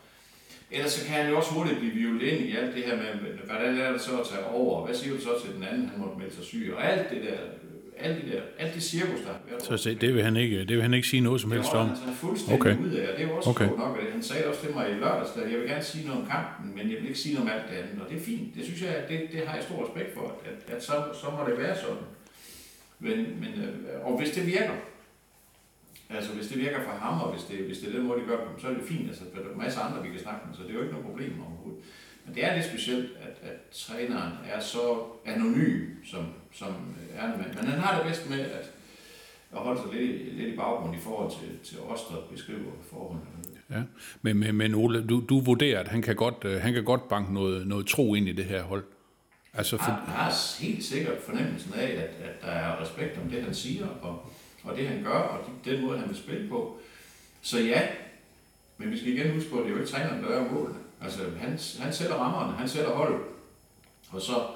ellers 0.70 0.92
så 0.92 1.06
kan 1.06 1.14
han 1.14 1.30
jo 1.30 1.36
også 1.36 1.50
hurtigt 1.54 1.78
blive 1.78 1.92
violet 1.92 2.22
ind 2.22 2.40
i 2.40 2.56
alt 2.56 2.74
det 2.74 2.82
her 2.84 2.96
med, 2.96 3.06
hvordan 3.46 3.78
er 3.78 3.92
det 3.92 4.00
så 4.00 4.20
at 4.20 4.26
tage 4.26 4.44
over, 4.46 4.76
og 4.80 4.86
hvad 4.86 4.94
siger 4.96 5.14
du 5.14 5.20
så 5.20 5.30
til 5.44 5.54
den 5.54 5.62
anden, 5.64 5.88
han 5.88 6.00
måtte 6.00 6.18
melde 6.18 6.34
sig 6.34 6.44
syg, 6.44 6.72
og 6.76 6.92
alt 6.92 7.10
det 7.10 7.22
der, 7.22 7.32
øh, 7.32 8.06
alt 8.08 8.22
det 8.24 8.32
der, 8.32 8.40
alt 8.58 8.74
det 8.74 8.82
cirkus, 8.82 9.20
der 9.20 9.26
har 9.32 9.40
været. 9.50 9.62
Så 9.62 9.76
se, 9.76 9.94
det 9.94 10.14
vil 10.14 10.22
han 10.22 10.36
ikke, 10.36 10.58
det 10.60 10.70
vil 10.70 10.82
han 10.82 10.94
ikke 10.94 11.08
sige 11.08 11.20
noget 11.20 11.40
som 11.40 11.50
helst 11.52 11.70
Det 11.72 11.80
om. 11.80 11.88
var 11.88 11.94
han 12.04 12.14
fuldstændig 12.14 12.60
Okay. 12.60 12.76
ud 12.84 12.90
af, 12.90 13.08
og 13.12 13.16
det 13.18 13.24
er 13.24 13.28
jo 13.28 13.36
også 13.36 13.50
Okay. 13.50 13.68
nok, 13.68 13.98
at 14.06 14.12
han 14.12 14.22
sagde 14.22 14.46
også 14.46 14.60
til 14.60 14.74
mig 14.74 14.90
i 14.90 14.94
lørdags, 14.94 15.36
at 15.36 15.50
jeg 15.52 15.58
vil 15.60 15.68
gerne 15.68 15.82
sige 15.84 16.06
noget 16.06 16.20
om 16.22 16.26
kampen, 16.28 16.66
men 16.76 16.90
jeg 16.90 16.96
vil 17.00 17.06
ikke 17.08 17.18
sige 17.18 17.34
noget 17.34 17.50
om 17.50 17.56
alt 17.58 17.70
det 17.70 17.76
andet, 17.76 18.02
og 18.04 18.10
det 18.10 18.16
er 18.20 18.24
fint. 18.24 18.54
Det 18.56 18.64
synes 18.64 18.82
jeg, 18.82 18.94
det, 19.08 19.20
det 19.32 19.40
har 19.46 19.54
jeg 19.54 19.64
stor 19.64 19.78
respekt 19.86 20.14
for, 20.14 20.26
at, 20.48 20.74
at 20.76 20.84
så, 20.84 20.92
så 21.20 21.26
må 21.36 21.40
det 21.50 21.58
være 21.58 21.76
sådan. 21.84 22.04
Men, 23.00 23.16
men, 23.42 23.52
øh, 23.64 24.06
og 24.06 24.18
hvis 24.18 24.30
det 24.30 24.46
virker, 24.46 24.74
altså 26.10 26.32
hvis 26.32 26.48
det 26.48 26.58
virker 26.58 26.80
for 26.84 26.90
ham, 26.90 27.20
og 27.20 27.32
hvis 27.32 27.44
det, 27.44 27.58
hvis 27.66 27.78
det 27.78 27.88
er 27.88 27.92
den 27.98 28.06
måde, 28.06 28.20
de 28.20 28.26
gør 28.26 28.36
på, 28.36 28.60
så 28.60 28.68
er 28.68 28.74
det 28.74 28.82
fint. 28.82 29.08
Altså, 29.08 29.24
der 29.34 29.40
er 29.40 29.52
en 29.52 29.58
masse 29.58 29.80
andre, 29.80 30.02
vi 30.02 30.08
kan 30.08 30.20
snakke 30.20 30.40
med, 30.46 30.56
så 30.56 30.62
det 30.62 30.70
er 30.70 30.74
jo 30.74 30.80
ikke 30.80 30.92
noget 30.92 31.06
problem 31.06 31.32
overhovedet. 31.40 31.84
Men 32.24 32.34
det 32.34 32.44
er 32.44 32.54
lidt 32.54 32.66
specielt, 32.66 33.10
at, 33.20 33.50
at 33.50 33.56
træneren 33.72 34.32
er 34.52 34.60
så 34.60 35.04
anonym, 35.24 36.04
som, 36.04 36.26
som 36.52 36.74
Ernemann. 37.14 37.54
Men 37.54 37.64
han 37.64 37.80
har 37.80 37.96
det 37.96 38.06
bedst 38.06 38.30
med 38.30 38.40
at, 38.40 38.70
at 39.52 39.58
holde 39.58 39.80
sig 39.80 40.00
lidt, 40.00 40.36
lidt 40.36 40.54
i 40.54 40.56
baggrund 40.56 40.96
i 40.96 41.00
forhold 41.00 41.30
til, 41.30 41.58
til 41.64 41.78
os, 41.80 42.00
der 42.10 42.16
beskriver 42.32 42.72
forholdene. 42.90 43.26
Ja. 43.70 43.82
Men, 44.22 44.38
men, 44.38 44.54
men 44.54 44.74
Ole, 44.74 45.06
du, 45.06 45.24
du 45.28 45.40
vurderer, 45.40 45.80
at 45.80 45.88
han 45.88 46.02
kan, 46.02 46.16
godt, 46.16 46.44
øh, 46.44 46.60
han 46.60 46.72
kan 46.72 46.84
godt 46.84 47.08
banke 47.08 47.34
noget, 47.34 47.66
noget 47.66 47.86
tro 47.86 48.14
ind 48.14 48.28
i 48.28 48.32
det 48.32 48.44
her 48.44 48.62
hold. 48.62 48.84
Altså, 49.54 49.76
for, 49.76 49.84
Han 49.84 50.14
har 50.14 50.60
helt 50.60 50.84
sikkert 50.84 51.18
fornemmelsen 51.26 51.74
af, 51.74 51.86
at, 51.86 52.28
at 52.28 52.42
der 52.42 52.48
er 52.48 52.82
respekt 52.82 53.18
om 53.24 53.30
det, 53.30 53.42
han 53.42 53.54
siger, 53.54 53.86
og, 54.02 54.32
og 54.68 54.76
det, 54.76 54.88
han 54.88 55.02
gør, 55.02 55.18
og 55.18 55.50
den 55.64 55.86
måde, 55.86 55.98
han 55.98 56.08
vil 56.08 56.16
spille 56.16 56.48
på. 56.48 56.78
Så 57.42 57.58
ja, 57.58 57.88
men 58.78 58.90
vi 58.90 58.98
skal 58.98 59.12
igen 59.12 59.34
huske 59.34 59.50
på, 59.50 59.56
at 59.56 59.64
det 59.64 59.70
er 59.70 59.74
jo 59.74 59.80
ikke 59.80 59.92
træneren, 59.92 60.22
der 60.22 60.28
gør 60.28 60.52
målene. 60.52 60.78
Altså, 61.00 61.22
han, 61.38 61.58
han 61.80 61.92
sætter 61.92 62.14
rammerne, 62.14 62.58
han 62.58 62.68
sætter 62.68 62.90
holdet, 62.90 63.20
og 64.10 64.20
så, 64.20 64.46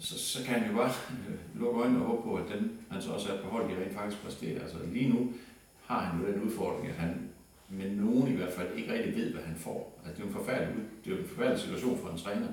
så, 0.00 0.18
så 0.18 0.44
kan 0.44 0.60
han 0.60 0.70
jo 0.70 0.76
bare 0.76 0.92
øh, 1.10 1.60
lukke 1.60 1.80
øjnene 1.80 2.00
og 2.00 2.06
håbe 2.06 2.22
på, 2.22 2.34
at 2.34 2.44
den, 2.48 2.72
han 2.90 3.02
så 3.02 3.10
også 3.10 3.32
er 3.32 3.42
på 3.42 3.48
hold, 3.48 3.70
de 3.70 3.82
rent 3.82 3.94
faktisk 3.94 4.22
præsterer. 4.22 4.62
Altså, 4.62 4.76
lige 4.92 5.08
nu 5.08 5.32
har 5.86 6.00
han 6.00 6.20
jo 6.20 6.32
den 6.32 6.42
udfordring, 6.42 6.88
at 6.88 6.94
han 6.94 7.28
med 7.68 7.90
nogen 7.90 8.32
i 8.32 8.36
hvert 8.36 8.52
fald 8.52 8.68
ikke 8.76 8.92
rigtig 8.92 9.16
ved, 9.16 9.32
hvad 9.32 9.42
han 9.42 9.56
får. 9.56 10.00
Altså, 10.04 10.22
det 10.22 10.28
er 10.28 10.32
jo 10.32 10.38
en 10.38 10.44
forfærdelig, 10.44 10.84
det 11.04 11.12
er 11.12 11.16
en 11.16 11.28
forfærdelig 11.28 11.60
situation 11.60 11.98
for 11.98 12.08
en 12.08 12.18
træner. 12.18 12.48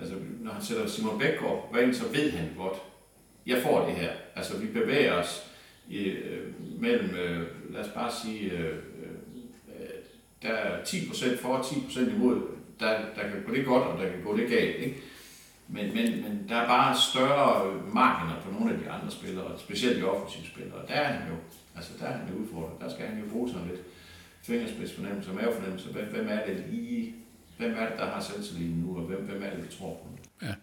Altså, 0.00 0.16
når 0.40 0.52
han 0.52 0.62
sætter 0.62 0.86
Simon 0.86 1.18
Bækgaard 1.18 1.68
hvad 1.72 1.94
så 1.94 2.08
ved 2.08 2.30
han 2.30 2.48
godt, 2.56 2.78
jeg 3.46 3.62
får 3.62 3.86
det 3.86 3.94
her. 3.94 4.12
Altså, 4.36 4.56
vi 4.56 4.66
bevæger 4.66 5.12
os 5.12 5.47
i, 5.88 5.98
øh, 6.04 6.54
mellem, 6.80 7.10
øh, 7.14 7.46
lad 7.72 7.80
os 7.80 7.90
bare 7.94 8.12
sige, 8.22 8.52
øh, 8.52 8.74
øh, 8.74 9.88
der 10.42 10.48
er 10.48 10.84
10% 10.84 11.38
for, 11.40 11.58
10% 11.62 12.14
imod. 12.14 12.42
Der, 12.80 12.98
der 13.16 13.22
kan 13.22 13.42
gå 13.46 13.54
det 13.54 13.66
godt, 13.66 13.82
og 13.82 14.02
der 14.02 14.10
kan 14.10 14.22
gå 14.24 14.36
det 14.36 14.48
galt. 14.48 14.76
Ikke? 14.76 15.00
Men, 15.68 15.94
men, 15.94 16.22
men 16.22 16.46
der 16.48 16.56
er 16.56 16.66
bare 16.66 16.96
større 17.10 17.74
marginer 17.92 18.40
på 18.42 18.50
nogle 18.52 18.72
af 18.72 18.78
de 18.78 18.90
andre 18.90 19.10
spillere, 19.10 19.58
specielt 19.58 19.96
de 19.96 20.10
offensive 20.10 20.46
spillere. 20.46 20.86
Der 20.88 20.94
er 20.94 21.12
han 21.12 21.28
jo, 21.28 21.36
altså 21.76 21.92
der 22.00 22.06
er 22.06 22.16
han 22.18 22.28
jo 22.28 22.42
udfordret. 22.42 22.80
Der 22.80 22.88
skal 22.94 23.06
han 23.06 23.18
jo 23.18 23.30
bruge 23.32 23.48
sådan 23.48 23.68
lidt 23.68 23.80
fingerspidsfornemmelse 24.42 25.30
og 25.30 25.36
mavefornemmelse. 25.36 25.88
Hvem, 25.92 26.04
hvem 26.04 26.28
er 26.28 26.46
det 26.46 26.64
lige, 26.70 27.14
hvem 27.58 27.74
er 27.78 27.88
det, 27.88 27.98
der 27.98 28.06
har 28.06 28.20
selvtilliden 28.20 28.80
nu, 28.80 28.96
og 28.96 29.02
hvem, 29.02 29.20
hvem 29.20 29.42
er 29.42 29.50
det, 29.50 29.62
vi 29.64 29.76
tror 29.76 29.94
på? 29.94 30.08
Ja. 30.42 30.54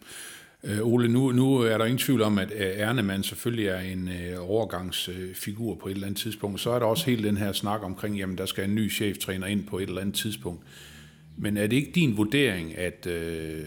Øh, 0.65 0.80
Ole, 0.82 1.08
nu, 1.08 1.32
nu 1.32 1.58
er 1.58 1.78
der 1.78 1.86
ingen 1.86 1.97
tvivl 1.97 2.21
om, 2.21 2.38
at 2.38 2.51
øh, 2.51 2.71
Ernemann 2.75 3.23
selvfølgelig 3.23 3.67
er 3.67 3.80
en 3.80 4.08
øh, 4.10 4.49
overgangsfigur 4.49 5.75
på 5.75 5.88
et 5.88 5.91
eller 5.91 6.08
andet 6.08 6.21
tidspunkt. 6.21 6.60
Så 6.60 6.69
er 6.69 6.80
der 6.80 6.86
også 6.86 7.06
hele 7.06 7.28
den 7.28 7.38
her 7.38 7.51
snak 7.51 7.84
omkring, 7.84 8.17
jamen 8.17 8.38
der 8.38 8.45
skal 8.45 8.63
en 8.63 8.75
ny 8.75 8.91
cheftræner 8.91 9.47
ind 9.47 9.67
på 9.67 9.78
et 9.78 9.89
eller 9.89 10.01
andet 10.01 10.15
tidspunkt. 10.15 10.62
Men 11.38 11.58
er 11.58 11.67
det 11.67 11.75
ikke 11.75 11.91
din 11.95 12.17
vurdering, 12.17 12.78
at, 12.78 13.08
øh, 13.08 13.65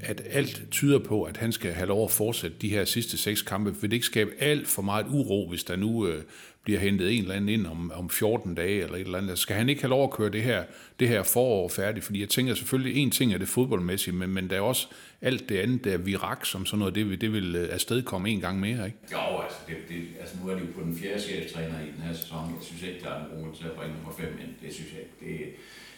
at 0.00 0.22
alt 0.30 0.62
tyder 0.70 0.98
på, 0.98 1.22
at 1.22 1.36
han 1.36 1.52
skal 1.52 1.72
have 1.72 1.88
lov 1.88 2.04
at 2.04 2.10
fortsætte 2.10 2.56
de 2.60 2.68
her 2.68 2.84
sidste 2.84 3.16
seks 3.16 3.42
kampe? 3.42 3.74
Vil 3.80 3.90
det 3.90 3.96
ikke 3.96 4.06
skabe 4.06 4.30
alt 4.38 4.66
for 4.66 4.82
meget 4.82 5.06
uro, 5.10 5.48
hvis 5.48 5.64
der 5.64 5.76
nu 5.76 6.06
øh, 6.06 6.22
bliver 6.66 6.80
hentet 6.80 7.12
en 7.12 7.22
eller 7.22 7.34
anden 7.34 7.48
ind 7.48 7.66
om, 7.66 7.92
om 7.94 8.10
14 8.10 8.54
dage 8.54 8.82
eller 8.82 8.94
et 8.94 9.00
eller 9.00 9.18
andet? 9.18 9.38
Skal 9.38 9.56
han 9.56 9.68
ikke 9.68 9.82
have 9.82 9.90
lov 9.90 10.04
at 10.04 10.10
køre 10.10 10.30
det 10.30 10.42
her, 10.42 10.64
det 11.00 11.08
her 11.08 11.22
forår 11.22 11.68
færdigt? 11.68 12.04
Fordi 12.04 12.20
jeg 12.20 12.28
tænker 12.28 12.54
selvfølgelig, 12.54 13.02
en 13.02 13.10
ting 13.10 13.34
er 13.34 13.38
det 13.38 13.48
fodboldmæssige, 13.48 14.14
men, 14.14 14.30
men 14.30 14.50
der 14.50 14.56
er 14.56 14.60
også 14.60 14.86
alt 15.22 15.48
det 15.48 15.58
andet, 15.58 15.84
der 15.84 15.96
virak 15.96 16.44
som 16.44 16.66
sådan 16.66 16.78
noget, 16.78 16.94
det 16.94 17.10
vil, 17.10 17.20
det 17.20 17.32
vil 17.32 17.56
øh, 17.56 17.68
afstedkomme 17.72 18.30
en 18.30 18.40
gang 18.40 18.60
mere, 18.60 18.86
ikke? 18.86 18.98
Jo, 19.12 19.42
altså, 19.42 19.58
det, 19.68 19.76
det, 19.88 20.02
altså 20.20 20.36
nu 20.42 20.50
er 20.50 20.54
det 20.54 20.60
jo 20.60 20.72
på 20.74 20.80
den 20.80 20.98
fjerde 20.98 21.20
cheftræner 21.22 21.80
i 21.80 21.90
den 21.96 22.02
her 22.02 22.14
sæson. 22.14 22.38
Jeg 22.38 22.62
synes 22.62 22.82
ikke, 22.82 23.00
der 23.04 23.10
er 23.10 23.22
nogen 23.34 23.54
til 23.54 23.64
at 23.64 23.72
bringe 23.72 23.94
nummer 23.96 24.12
fem 24.18 24.38
ind. 24.42 24.66
Det 24.66 24.74
synes 24.74 24.90
jeg 24.92 25.00
ikke. 25.00 25.44
Det, 25.44 25.50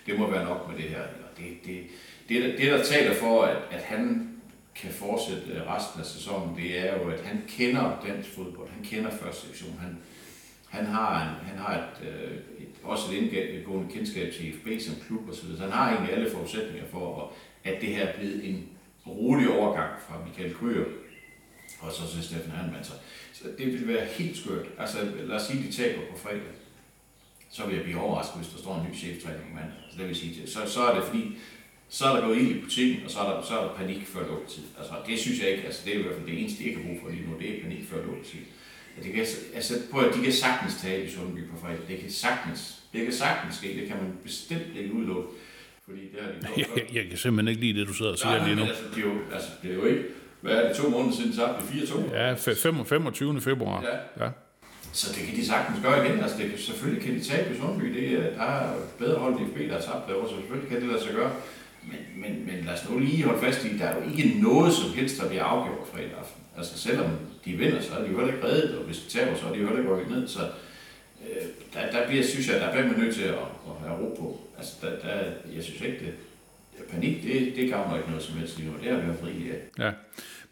det 0.07 0.19
må 0.19 0.31
være 0.31 0.45
nok 0.45 0.69
med 0.71 0.77
det 0.83 0.91
her. 0.91 1.03
Og 1.03 1.39
det, 1.39 1.47
det, 1.67 1.77
det, 2.29 2.43
det, 2.43 2.59
det, 2.59 2.67
der 2.73 2.85
taler 2.85 3.15
for, 3.15 3.43
at, 3.43 3.57
at 3.71 3.83
han 3.83 4.29
kan 4.75 4.91
fortsætte 4.91 5.43
øh, 5.55 5.61
resten 5.75 6.01
af 6.01 6.07
sæsonen, 6.07 6.57
det 6.57 6.79
er 6.79 6.99
jo, 6.99 7.11
at 7.11 7.21
han 7.21 7.43
kender 7.49 8.05
dansk 8.07 8.29
fodbold. 8.35 8.69
Han 8.71 8.85
kender 8.85 9.11
første 9.11 9.47
sektion. 9.47 9.79
Han, 9.81 9.99
han 10.69 10.87
har, 10.87 11.23
en, 11.23 11.47
han 11.49 11.59
har 11.59 11.75
et, 11.75 12.09
øh, 12.09 12.33
et, 12.59 12.69
også 12.83 13.13
et 13.13 13.33
indgående 13.33 13.93
kendskab 13.93 14.33
til 14.33 14.53
FB 14.53 14.81
som 14.81 14.95
klub 15.07 15.29
osv. 15.29 15.57
Så 15.57 15.63
han 15.63 15.73
har 15.73 15.91
egentlig 15.91 16.15
alle 16.15 16.31
forudsætninger 16.31 16.89
for, 16.91 17.33
at 17.65 17.81
det 17.81 17.89
her 17.89 18.07
er 18.07 18.19
blevet 18.19 18.49
en 18.49 18.69
rolig 19.07 19.51
overgang 19.51 19.91
fra 20.09 20.25
Michael 20.27 20.55
Køger 20.55 20.85
og 21.81 21.93
så 21.93 22.15
til 22.15 22.25
Steffen 22.25 22.53
Hermann. 22.53 22.85
Så, 22.85 22.93
så 23.33 23.45
det 23.59 23.67
vil 23.67 23.89
være 23.89 24.07
helt 24.07 24.37
skørt. 24.37 24.67
Altså 24.79 24.99
lad 25.25 25.37
os 25.37 25.43
sige, 25.43 25.59
at 25.59 25.65
de 25.65 25.73
taber 25.73 26.03
på 26.11 26.19
fredag. 26.19 26.53
Så 27.51 27.67
vil 27.67 27.75
jeg 27.75 27.85
blive 27.85 28.01
overrasket, 28.01 28.37
hvis 28.37 28.53
der 28.53 28.59
står 28.59 28.75
en 28.77 28.87
ny 28.91 28.97
cheftræner 28.97 29.39
på 29.39 29.55
mandag. 29.55 29.79
Så 29.91 29.99
det 29.99 30.09
vil 30.09 30.17
sige, 30.17 30.47
så, 30.47 30.59
så 30.67 30.83
er 30.83 30.95
det 30.95 31.05
fordi, 31.05 31.39
så 31.89 32.05
er 32.07 32.17
der 32.17 32.27
gået 32.27 32.39
ild 32.39 32.57
i 32.57 32.61
butikken, 32.61 33.05
og 33.05 33.11
så 33.11 33.19
er 33.19 33.35
der, 33.35 33.43
så 33.43 33.59
er 33.59 33.63
der 33.67 33.75
panik 33.75 34.07
før 34.07 34.27
lukketid. 34.27 34.63
Altså, 34.79 34.95
det 35.07 35.19
synes 35.19 35.41
jeg 35.41 35.51
ikke, 35.51 35.65
altså 35.65 35.83
det 35.85 35.95
er 35.95 35.99
i 35.99 36.03
hvert 36.03 36.15
fald 36.15 36.27
det 36.27 36.41
eneste, 36.41 36.65
jeg 36.67 36.75
kan 36.75 36.83
bruge 36.83 37.01
for 37.03 37.09
lige 37.09 37.27
nu, 37.27 37.39
det 37.39 37.59
er 37.59 37.63
panik 37.63 37.85
før 37.91 38.07
lukketid. 38.07 38.41
Det 39.05 39.13
kan, 39.13 39.25
altså, 39.55 39.75
på 39.93 39.99
at 39.99 40.15
de 40.15 40.23
kan 40.25 40.33
sagtens 40.33 40.75
tale 40.83 41.05
i 41.05 41.11
Sundby 41.11 41.41
på 41.51 41.57
fredag. 41.61 41.79
Det 41.89 41.99
kan 42.01 42.11
sagtens. 42.11 42.75
Det 42.93 43.05
kan 43.05 43.13
sagtens 43.13 43.55
ske. 43.55 43.69
Det 43.81 43.89
kan 43.89 43.97
man 43.97 44.13
bestemt 44.25 44.77
ikke 44.81 44.95
udelukke. 44.95 45.29
Fordi 45.89 46.01
det 46.01 46.19
har 46.23 46.29
de 46.33 46.55
gjort 46.57 46.67
før. 46.69 46.75
Jeg, 46.87 46.95
jeg 46.97 47.05
kan 47.09 47.19
simpelthen 47.19 47.49
ikke 47.49 47.61
lide 47.61 47.81
det, 47.81 47.89
du 47.89 47.93
sidder 47.95 48.13
og 48.13 48.19
siger 48.19 48.39
Nej, 48.39 48.45
lige 48.47 48.57
nu. 48.57 48.63
altså, 48.63 48.83
det 48.95 48.99
er 49.05 49.07
jo, 49.09 49.15
altså, 49.35 49.49
det 49.63 49.71
er 49.71 49.75
jo 49.75 49.85
ikke, 49.85 50.03
hvad 50.41 50.53
er 50.53 50.69
det, 50.69 50.77
to 50.77 50.89
måneder 50.89 51.17
siden 51.17 51.33
tabte 51.37 51.73
vi 51.73 51.79
4-2? 51.81 52.15
Ja, 52.15 52.35
fe- 52.35 52.55
fem- 52.63 52.85
25. 52.85 53.41
februar. 53.41 53.83
Ja. 53.83 54.25
ja. 54.25 54.31
Så 54.93 55.13
det 55.15 55.27
kan 55.27 55.37
de 55.37 55.47
sagtens 55.47 55.79
gøre 55.83 56.07
igen. 56.07 56.21
Altså, 56.21 56.39
det, 56.39 56.61
selvfølgelig 56.61 57.05
kan 57.05 57.15
de 57.15 57.21
tabe 57.25 57.55
i 57.55 57.59
Sundby. 57.59 57.85
Det, 57.95 58.13
er- 58.13 58.35
der 58.37 58.43
er 58.43 58.77
bedre 58.99 59.19
hold 59.19 59.35
i 59.41 59.45
FB, 59.45 59.59
der 59.59 59.73
har 59.75 59.81
tabt 59.81 60.09
derovre, 60.09 60.29
så 60.29 60.35
selvfølgelig 60.37 60.69
kan 60.71 60.81
det 60.81 60.89
lade 60.89 61.03
sig 61.03 61.13
gøre. 61.15 61.33
Men, 61.83 61.99
men, 62.23 62.47
men 62.47 62.65
lad 62.65 62.75
os 62.75 62.89
nu 62.91 62.99
lige 62.99 63.25
holde 63.25 63.41
fast 63.41 63.65
i, 63.65 63.79
der 63.79 63.85
er 63.85 63.95
jo 64.05 64.11
ikke 64.17 64.39
noget 64.43 64.73
som 64.75 64.91
helst, 64.95 65.21
der 65.21 65.29
bliver 65.29 65.45
afgjort 65.45 65.87
fredag 65.93 66.11
aften. 66.21 66.43
Altså 66.57 66.79
selvom 66.79 67.07
de 67.49 67.57
vinder, 67.57 67.81
så 67.81 67.95
er 67.95 68.03
de 68.03 68.11
jo 68.11 68.19
heller 68.19 68.35
ikke 68.35 68.47
reddet, 68.47 68.79
og 68.79 68.85
hvis 68.85 68.99
de 68.99 69.11
taber, 69.19 69.37
så 69.37 69.47
er 69.47 69.53
de 69.53 69.59
jo 69.59 69.67
heller 69.67 69.79
ikke 69.79 69.95
rykket 69.95 70.11
ned. 70.11 70.29
Så 70.29 70.41
øh, 71.23 71.43
der, 71.75 71.91
der 71.91 72.09
bliver, 72.09 72.25
synes 72.25 72.49
jeg, 72.49 72.61
der 72.61 72.73
bliver 72.73 72.87
man 72.87 72.99
nødt 72.99 73.15
til 73.15 73.23
at, 73.23 73.35
at 73.69 73.75
have 73.87 73.99
ro 74.01 74.15
på. 74.21 74.41
Altså, 74.59 74.73
der, 74.83 74.91
der, 74.91 75.15
jeg 75.55 75.65
synes 75.65 75.81
ikke, 75.81 75.99
det, 75.99 76.15
panik, 76.91 77.23
det, 77.23 77.57
det 77.57 77.71
gavner 77.71 77.97
ikke 77.97 78.09
noget 78.09 78.25
som 78.25 78.39
helst 78.39 78.59
lige 78.59 78.71
nu. 78.71 78.77
Det 78.83 78.91
har 78.91 79.01
vi 79.01 79.07
haft 79.07 79.25
rigeligt 79.25 79.55
af. 79.55 79.85
Ja, 79.85 79.91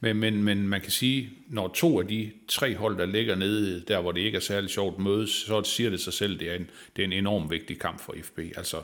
men, 0.01 0.17
men, 0.17 0.43
men 0.43 0.69
man 0.69 0.81
kan 0.81 0.91
sige, 0.91 1.31
når 1.49 1.69
to 1.69 2.01
af 2.01 2.09
de 2.09 2.31
tre 2.49 2.77
hold, 2.77 2.99
der 2.99 3.07
ligger 3.07 3.35
nede, 3.35 3.85
der 3.89 4.01
hvor 4.01 4.13
det 4.13 4.21
ikke 4.21 4.37
er 4.37 4.41
særlig 4.41 4.71
sjovt 4.71 4.99
mødes, 4.99 5.31
så 5.31 5.63
siger 5.63 5.91
det 5.91 6.01
sig 6.01 6.13
selv, 6.13 6.39
det 6.39 6.51
er 6.51 6.55
en, 6.55 6.71
det 6.97 7.03
er 7.03 7.07
en 7.07 7.13
enorm 7.13 7.51
vigtig 7.51 7.79
kamp 7.79 8.01
for 8.01 8.15
FB. 8.23 8.39
Altså, 8.39 8.77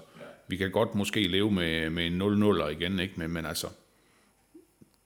vi 0.48 0.56
kan 0.56 0.70
godt 0.70 0.94
måske 0.94 1.28
leve 1.28 1.50
med, 1.50 1.90
med 1.90 2.06
en 2.06 2.22
0-0'er 2.22 2.68
igen, 2.68 3.00
ikke? 3.00 3.14
Men, 3.16 3.30
men 3.30 3.46
altså, 3.46 3.66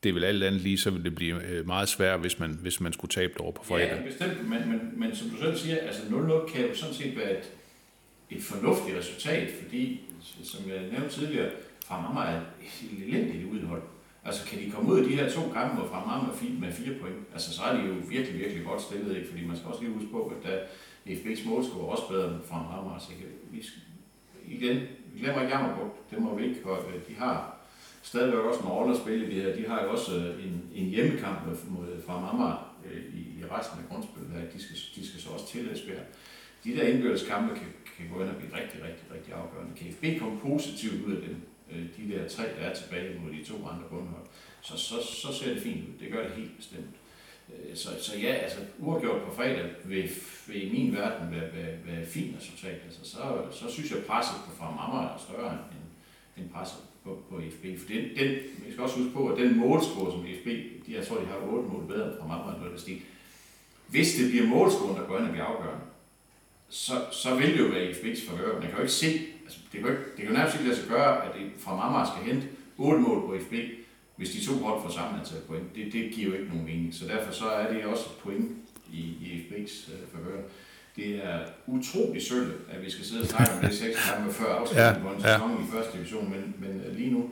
det 0.07 0.15
vil 0.15 0.25
alt 0.25 0.45
andet 0.45 0.61
lige, 0.61 0.79
så 0.79 0.91
vil 0.91 1.05
det 1.05 1.15
blive 1.15 1.49
øh, 1.49 1.67
meget 1.67 1.89
sværere, 1.89 2.19
hvis 2.19 2.39
man, 2.39 2.59
hvis 2.63 2.81
man 2.81 2.93
skulle 2.93 3.11
tabe 3.11 3.33
det 3.33 3.41
over 3.41 3.53
på 3.53 3.65
fredag. 3.65 3.99
Ja, 3.99 4.07
bestemt, 4.07 4.49
men, 4.49 4.69
men, 4.71 4.81
men 4.97 5.17
som 5.17 5.31
du 5.31 5.37
selv 5.37 5.57
siger, 5.57 5.77
altså 5.79 6.03
0-0 6.03 6.53
kan 6.53 6.67
jo 6.67 6.75
sådan 6.75 6.95
set 6.95 7.17
være 7.17 7.31
et, 7.39 7.53
et 8.31 8.43
fornuftigt 8.43 8.97
resultat, 8.99 9.51
fordi, 9.63 10.01
som 10.45 10.71
jeg 10.71 10.81
nævnte 10.93 11.09
tidligere, 11.09 11.51
fra 11.87 12.01
Mamma 12.01 12.21
er 12.21 12.41
et 12.41 13.07
elendigt 13.07 13.53
udhold. 13.53 13.83
Altså 14.25 14.47
kan 14.47 14.59
de 14.59 14.71
komme 14.71 14.93
ud 14.93 14.99
af 14.99 15.05
de 15.05 15.15
her 15.15 15.31
to 15.31 15.41
kampe, 15.55 15.83
og 15.83 15.89
fra 15.89 16.07
Mamma 16.07 16.33
er 16.33 16.37
fint 16.37 16.61
med 16.61 16.73
fire 16.73 16.95
point, 17.01 17.17
altså 17.33 17.53
så 17.53 17.63
er 17.63 17.77
de 17.77 17.83
jo 17.87 17.95
virkelig, 18.09 18.41
virkelig 18.41 18.65
godt 18.65 18.83
stillet, 18.83 19.17
ikke? 19.17 19.29
fordi 19.29 19.47
man 19.47 19.57
skal 19.57 19.69
også 19.69 19.83
lige 19.83 19.93
huske 19.93 20.11
på, 20.11 20.33
at 20.35 20.51
der 20.51 20.59
FB's 21.17 21.49
målscore 21.49 21.87
er 21.87 21.91
også 21.95 22.09
bedre 22.09 22.29
end 22.29 22.41
fra 22.49 22.59
Mamma, 22.63 22.99
så 22.99 23.09
kan, 23.09 23.27
vi, 23.51 23.65
igen, 24.57 24.77
vi 25.13 25.21
glemmer 25.21 25.43
ikke 25.43 25.55
Jammerbugt, 25.57 26.11
det 26.11 26.19
må 26.19 26.39
vi 26.39 26.45
ikke, 26.45 26.61
og 26.65 26.79
øh, 26.79 27.01
de 27.09 27.15
har 27.19 27.56
stadigvæk 28.11 28.41
også 28.41 28.61
en 28.61 28.69
rolle 28.77 28.95
at 28.95 29.01
spille 29.01 29.27
i 29.27 29.35
det 29.35 29.43
her. 29.43 29.57
De 29.57 29.69
har 29.69 29.83
jo 29.85 29.91
også 29.91 30.17
øh, 30.17 30.45
en, 30.47 30.57
en 30.75 30.87
hjemmekamp 30.95 31.39
mod, 31.47 32.03
fra 32.07 32.21
Mamma 32.21 32.51
øh, 32.87 33.03
i, 33.19 33.23
i 33.41 33.43
resten 33.55 33.79
af 33.79 33.89
grundspillet 33.89 34.31
her. 34.33 34.51
De 34.55 34.63
skal, 34.63 34.77
de 34.97 35.09
skal 35.09 35.21
så 35.21 35.29
også 35.31 35.47
til 35.47 35.73
Esbjerg. 35.73 36.07
De 36.65 36.77
der 36.77 36.83
indbyrdes 36.83 37.27
kampe 37.29 37.55
kan, 37.55 37.69
kan 37.97 38.07
gå 38.13 38.23
ind 38.23 38.31
og 38.31 38.37
blive 38.37 38.57
rigtig, 38.61 38.79
rigtig, 38.87 39.07
rigtig 39.15 39.35
afgørende. 39.35 39.73
KFB 39.79 40.05
kom 40.21 40.41
positivt 40.43 41.07
ud 41.07 41.13
af 41.17 41.23
dem, 41.29 41.37
øh, 41.73 41.85
de 41.97 42.13
der 42.13 42.29
tre, 42.29 42.43
der 42.43 42.65
er 42.69 42.75
tilbage 42.75 43.21
mod 43.21 43.31
de 43.33 43.45
to 43.45 43.55
andre 43.55 43.87
bundhold, 43.91 44.27
så, 44.61 44.77
så, 44.79 44.97
så 45.23 45.33
ser 45.33 45.55
det 45.55 45.63
fint 45.63 45.89
ud. 45.89 45.95
Det 46.01 46.13
gør 46.13 46.23
det 46.23 46.33
helt 46.37 46.57
bestemt. 46.57 46.95
Så, 47.75 47.89
så 48.01 48.19
ja, 48.19 48.33
altså 48.33 48.59
uafgjort 48.79 49.23
på 49.23 49.35
fredag 49.35 49.71
vil, 49.85 50.11
vil 50.47 50.67
i 50.67 50.73
min 50.73 50.97
verden 50.97 51.31
være, 51.31 51.55
være, 51.57 51.75
være 51.87 52.07
fint 52.07 52.37
resultat. 52.39 52.79
Altså, 52.85 53.11
så, 53.11 53.47
så 53.51 53.73
synes 53.73 53.91
jeg, 53.91 54.05
presset 54.09 54.37
på 54.47 54.57
fra 54.57 54.71
Mamma 54.71 55.09
er 55.09 55.19
større 55.29 55.53
end, 55.53 55.85
end 56.37 56.51
presset 56.51 56.81
på, 57.07 57.13
på 57.31 57.41
FB. 57.55 57.65
For 57.81 57.89
den, 57.93 58.05
den, 58.19 58.29
vi 58.65 58.73
skal 58.73 58.83
også 58.85 58.99
huske 58.99 59.13
på, 59.13 59.29
at 59.29 59.39
den 59.39 59.59
målscore, 59.59 60.13
som 60.13 60.27
FB, 60.41 60.47
de, 60.87 60.95
jeg 60.97 61.07
tror, 61.07 61.17
de 61.17 61.27
har 61.27 61.53
8 61.53 61.69
mål 61.69 61.85
bedre 61.89 62.13
fra 62.19 62.27
Mamma 62.27 62.53
end 62.53 62.61
noget 62.63 62.81
stil. 62.81 63.01
Hvis 63.89 64.15
det 64.15 64.31
bliver 64.31 64.47
målscoren, 64.47 64.97
der 64.97 65.07
går 65.07 65.19
ind 65.19 65.27
og 65.27 65.31
bliver 65.31 65.45
afgørende, 65.45 65.85
så, 66.69 66.95
så 67.13 67.35
vil 67.35 67.53
det 67.53 67.61
jo 67.65 67.69
være 67.75 67.91
i 67.91 67.93
FB's 67.93 68.31
forhør. 68.31 68.53
Man 68.53 68.69
kan 68.69 68.77
jo 68.77 68.81
ikke 68.81 68.93
se, 68.93 69.07
altså, 69.45 69.59
det, 69.73 69.81
kan 69.81 69.81
jo 69.81 69.89
ikke, 69.89 70.03
det 70.03 70.17
kan 70.17 70.27
jo 70.27 70.33
nærmest 70.33 70.57
ikke 70.57 70.69
lade 70.69 70.81
sig 70.81 70.89
gøre, 70.89 71.25
at 71.25 71.35
det 71.35 71.51
fra 71.59 71.77
Marmar 71.77 72.13
skal 72.13 72.33
hente 72.33 72.49
8 72.79 73.01
mål 73.01 73.21
på 73.27 73.37
FB, 73.45 73.55
hvis 74.17 74.31
de 74.31 74.47
to 74.47 74.53
hold 74.53 74.83
får 74.83 74.91
samme 74.91 75.19
antal 75.19 75.41
point. 75.49 75.75
Det, 75.75 75.93
det 75.93 76.11
giver 76.15 76.29
jo 76.29 76.37
ikke 76.39 76.49
nogen 76.49 76.65
mening. 76.65 76.95
Så 76.95 77.07
derfor 77.09 77.33
så 77.33 77.47
er 77.47 77.73
det 77.73 77.85
også 77.85 78.05
et 78.05 78.23
point 78.23 78.51
i, 78.93 79.01
i 79.01 79.47
FB's 79.47 79.93
øh, 79.93 79.99
favør. 80.13 80.43
Det 80.97 81.25
er 81.25 81.39
utrolig 81.67 82.23
synd, 82.23 82.53
at 82.71 82.85
vi 82.85 82.91
skal 82.91 83.05
sidde 83.05 83.23
og 83.23 83.29
snakke 83.29 83.53
om 83.53 83.61
det 83.61 83.75
seks 83.75 84.11
kampe 84.11 84.33
før 84.33 84.55
afslutningen 84.55 85.03
Ja, 85.03 85.09
på 85.09 85.15
en 85.15 85.21
ja. 85.21 85.33
sæson 85.33 85.65
i 85.65 85.71
første 85.73 85.99
division, 85.99 86.31
men, 86.31 86.55
men 86.59 86.81
øh, 86.87 86.97
lige 86.97 87.11
nu, 87.11 87.31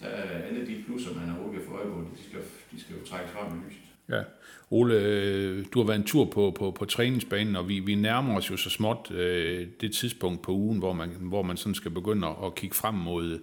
der 0.00 0.06
er 0.06 0.42
alle 0.42 0.66
de 0.66 0.82
plusser, 0.86 1.14
man 1.14 1.28
har 1.28 1.38
overgivet 1.42 1.64
for 1.66 1.74
øje 1.76 1.86
på, 1.86 2.00
de 2.16 2.24
skal, 2.28 2.40
de 2.72 2.80
skal 2.80 2.94
jo 3.00 3.06
trækkes 3.06 3.32
frem 3.32 3.46
i 3.46 3.68
lyset. 3.68 3.82
Ja. 4.08 4.22
Ole, 4.70 4.94
øh, 4.94 5.64
du 5.74 5.80
har 5.80 5.86
været 5.86 5.98
en 5.98 6.04
tur 6.06 6.24
på, 6.24 6.52
på, 6.58 6.70
på 6.70 6.84
træningsbanen, 6.84 7.56
og 7.56 7.68
vi, 7.68 7.78
vi 7.78 7.94
nærmer 7.94 8.36
os 8.36 8.50
jo 8.50 8.56
så 8.56 8.70
småt 8.70 9.10
øh, 9.10 9.66
det 9.80 9.92
tidspunkt 9.94 10.42
på 10.42 10.52
ugen, 10.52 10.78
hvor 10.78 10.92
man, 10.92 11.08
hvor 11.20 11.42
man 11.42 11.56
sådan 11.56 11.74
skal 11.74 11.90
begynde 11.90 12.26
at, 12.26 12.34
at 12.44 12.54
kigge 12.54 12.76
frem 12.76 12.94
mod 12.94 13.40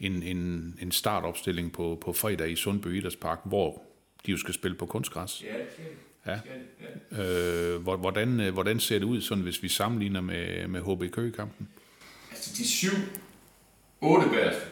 en, 0.00 0.22
en, 0.22 0.74
en 0.82 0.92
startopstilling 0.92 1.72
på, 1.72 1.98
på 2.00 2.12
fredag 2.12 2.50
i 2.50 2.56
Sundby 2.56 2.86
Idrætspark, 2.98 3.40
hvor 3.44 3.82
de 4.26 4.30
jo 4.30 4.36
skal 4.36 4.54
spille 4.54 4.76
på 4.76 4.86
kunstgræs. 4.86 5.42
Ja, 5.42 5.58
det. 5.58 5.86
Ja. 6.26 6.40
Øh, 7.12 7.82
hvor- 7.82 7.96
hvordan, 7.96 8.40
øh, 8.40 8.52
hvordan 8.52 8.80
ser 8.80 8.98
det 8.98 9.06
ud, 9.06 9.20
sådan, 9.20 9.44
hvis 9.44 9.62
vi 9.62 9.68
sammenligner 9.68 10.20
med, 10.20 10.66
med 10.68 10.80
HB 10.80 11.12
Køge-kampen? 11.14 11.68
Altså 12.30 12.50
de 12.58 12.68
syv, 12.68 12.90
otte 14.00 14.28
bæreste 14.30 14.62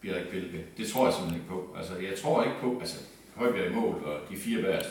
bliver 0.00 0.16
ikke 0.18 0.32
ved. 0.32 0.42
Det 0.76 0.86
tror 0.86 1.04
jeg 1.06 1.14
simpelthen 1.14 1.40
ikke 1.42 1.48
på. 1.48 1.74
Altså 1.78 1.96
jeg 1.98 2.18
tror 2.18 2.44
ikke 2.44 2.56
på, 2.60 2.78
altså 2.80 2.96
Højbjerg 3.34 3.70
i 3.70 3.74
mål 3.74 4.02
og 4.04 4.20
de 4.30 4.36
fire 4.36 4.62
bæreste. 4.62 4.90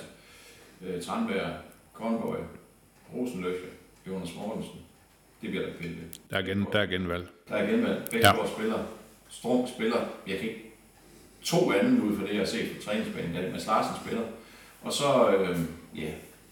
Øh, 0.86 1.02
Tranberg, 1.04 1.54
Kornborg, 1.94 2.38
Rosenløfte, 3.14 3.68
Jonas 4.08 4.36
Mortensen. 4.36 4.80
Det 5.42 5.50
bliver 5.50 5.66
der 5.66 5.74
ikke. 5.84 5.98
Der 6.30 6.38
er, 6.38 6.42
gen, 6.42 6.66
der 6.74 6.80
er 6.80 6.86
genvalg. 6.86 7.28
Der 7.50 7.56
er 7.56 7.72
genvalg. 7.72 8.02
Bækkeborg 8.12 8.46
ja. 8.48 8.54
spiller. 8.56 8.84
Strum 9.30 9.68
spiller. 9.68 10.06
Jeg 10.28 10.40
kan 10.40 10.50
ikke 10.50 10.72
to 11.44 11.72
anden 11.72 12.02
ud 12.02 12.18
fra 12.18 12.24
det, 12.24 12.30
jeg 12.32 12.40
har 12.40 12.46
set 12.46 12.72
på 12.78 12.84
træningsbanen, 12.84 13.52
Mads 13.52 13.66
Larsen 13.66 14.06
spiller. 14.06 14.26
Og 14.82 14.94
så, 14.94 15.36
øh, 15.38 15.60
ja, 15.96 16.12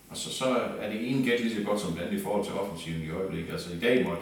og 0.09 0.17
så, 0.17 0.33
så 0.33 0.45
er 0.79 0.91
det 0.91 1.09
ene 1.09 1.25
gæt 1.25 1.39
lige 1.39 1.55
så 1.55 1.63
godt 1.63 1.81
som 1.81 1.91
det 1.93 2.01
andet 2.01 2.19
i 2.19 2.23
forhold 2.23 2.45
til 2.45 2.53
offensiven 2.53 3.01
i 3.01 3.09
øjeblikket. 3.09 3.51
Altså 3.51 3.73
i 3.73 3.79
dag 3.79 4.05
måtte 4.05 4.21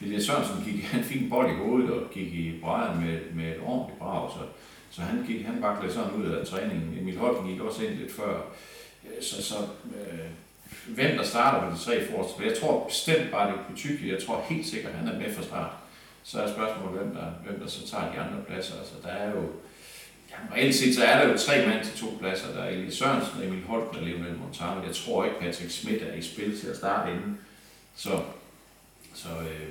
Lille 0.00 0.24
Sørensen 0.24 0.64
gik, 0.64 0.84
han 0.84 1.04
fik 1.04 1.22
en 1.22 1.30
bold 1.30 1.50
i 1.50 1.54
hovedet 1.54 1.90
og 1.90 2.10
gik 2.10 2.34
i 2.34 2.60
bræden 2.62 3.04
med, 3.04 3.18
med 3.34 3.48
et 3.48 3.60
ordentligt 3.64 3.98
brag, 3.98 4.30
så, 4.30 4.38
så 4.90 5.02
han, 5.02 5.24
gik, 5.26 5.46
han 5.46 5.60
baklede 5.60 5.92
sådan 5.92 6.12
ud 6.12 6.26
af 6.26 6.46
træningen. 6.46 6.98
Emil 7.00 7.18
Holten 7.18 7.46
gik 7.48 7.60
også 7.60 7.84
ind 7.84 7.94
lidt 7.94 8.12
før. 8.12 8.40
Så, 9.20 9.42
så 9.42 9.54
øh, 9.84 10.28
hvem 10.86 11.16
der 11.16 11.24
starter 11.24 11.68
på 11.68 11.76
de 11.76 11.80
tre 11.80 12.06
forreste, 12.06 12.44
jeg 12.44 12.58
tror 12.60 12.84
bestemt 12.88 13.30
bare 13.30 13.50
det 13.50 13.58
er 13.58 13.64
Kutyki, 13.68 14.12
jeg 14.12 14.22
tror 14.22 14.44
helt 14.48 14.66
sikkert, 14.66 14.92
at 14.92 14.98
han 14.98 15.08
er 15.08 15.18
med 15.18 15.34
fra 15.34 15.42
start. 15.42 15.70
Så 16.22 16.42
er 16.42 16.52
spørgsmålet, 16.52 17.00
hvem 17.00 17.14
der, 17.14 17.26
hvem 17.46 17.60
der 17.60 17.66
så 17.66 17.90
tager 17.90 18.12
de 18.12 18.18
andre 18.18 18.44
pladser. 18.48 18.78
Altså, 18.78 18.94
der 19.02 19.08
er 19.08 19.30
jo, 19.30 19.42
øh, 19.42 19.48
reelt 20.54 20.74
set, 20.74 20.94
så 20.94 21.04
er 21.04 21.18
der 21.18 21.32
jo 21.32 21.38
tre 21.38 21.66
mand 21.66 21.84
til 21.84 21.98
to 21.98 22.16
pladser. 22.20 22.52
Der 22.52 22.62
er 22.62 22.68
Elie 22.68 22.92
Sørensen, 22.92 23.42
Emil 23.42 23.64
Holten 23.64 23.96
og 23.98 24.02
Lionel 24.02 24.38
Montano. 24.38 24.82
Jeg 24.86 24.94
tror 24.94 25.24
ikke, 25.24 25.40
Patrick 25.40 25.70
Schmidt 25.70 26.02
er 26.02 26.14
i 26.14 26.22
spil 26.22 26.60
til 26.60 26.66
at 26.66 26.76
starte 26.76 27.12
inden. 27.12 27.38
Så, 27.96 28.20
så 29.14 29.28
øh, 29.28 29.68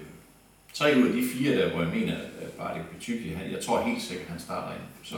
tre 0.74 0.94
ud 0.98 1.08
af 1.08 1.14
de 1.14 1.28
fire 1.34 1.58
der, 1.58 1.70
hvor 1.70 1.82
jeg 1.82 1.92
mener, 1.94 2.16
at 2.16 2.52
bare 2.58 2.78
det 3.08 3.36
han, 3.36 3.52
jeg 3.52 3.64
tror 3.64 3.82
helt 3.82 4.02
sikkert, 4.02 4.26
at 4.26 4.32
han 4.32 4.40
starter 4.40 4.74
ind. 4.74 4.84
Så 5.04 5.18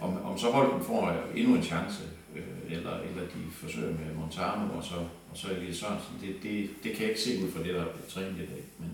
om, 0.00 0.24
om 0.24 0.38
så 0.38 0.46
Holten 0.50 0.84
får 0.84 1.08
øh, 1.08 1.40
endnu 1.40 1.54
en 1.54 1.62
chance, 1.62 2.02
øh, 2.36 2.76
eller, 2.76 2.94
eller 2.98 3.22
de 3.22 3.40
forsøger 3.52 3.88
med 3.90 4.14
Montano 4.14 4.76
og 4.76 4.84
så, 4.84 4.94
og 5.30 5.36
så 5.36 5.48
Elie 5.50 5.74
Sørensen, 5.74 6.14
det, 6.20 6.34
det, 6.42 6.70
det 6.84 6.92
kan 6.92 7.00
jeg 7.00 7.08
ikke 7.08 7.20
se 7.20 7.44
ud 7.44 7.52
fra 7.52 7.62
det, 7.62 7.74
der 7.74 7.80
er 7.80 7.86
trænet 8.08 8.36
i 8.36 8.46
dag. 8.54 8.64
Men 8.78 8.90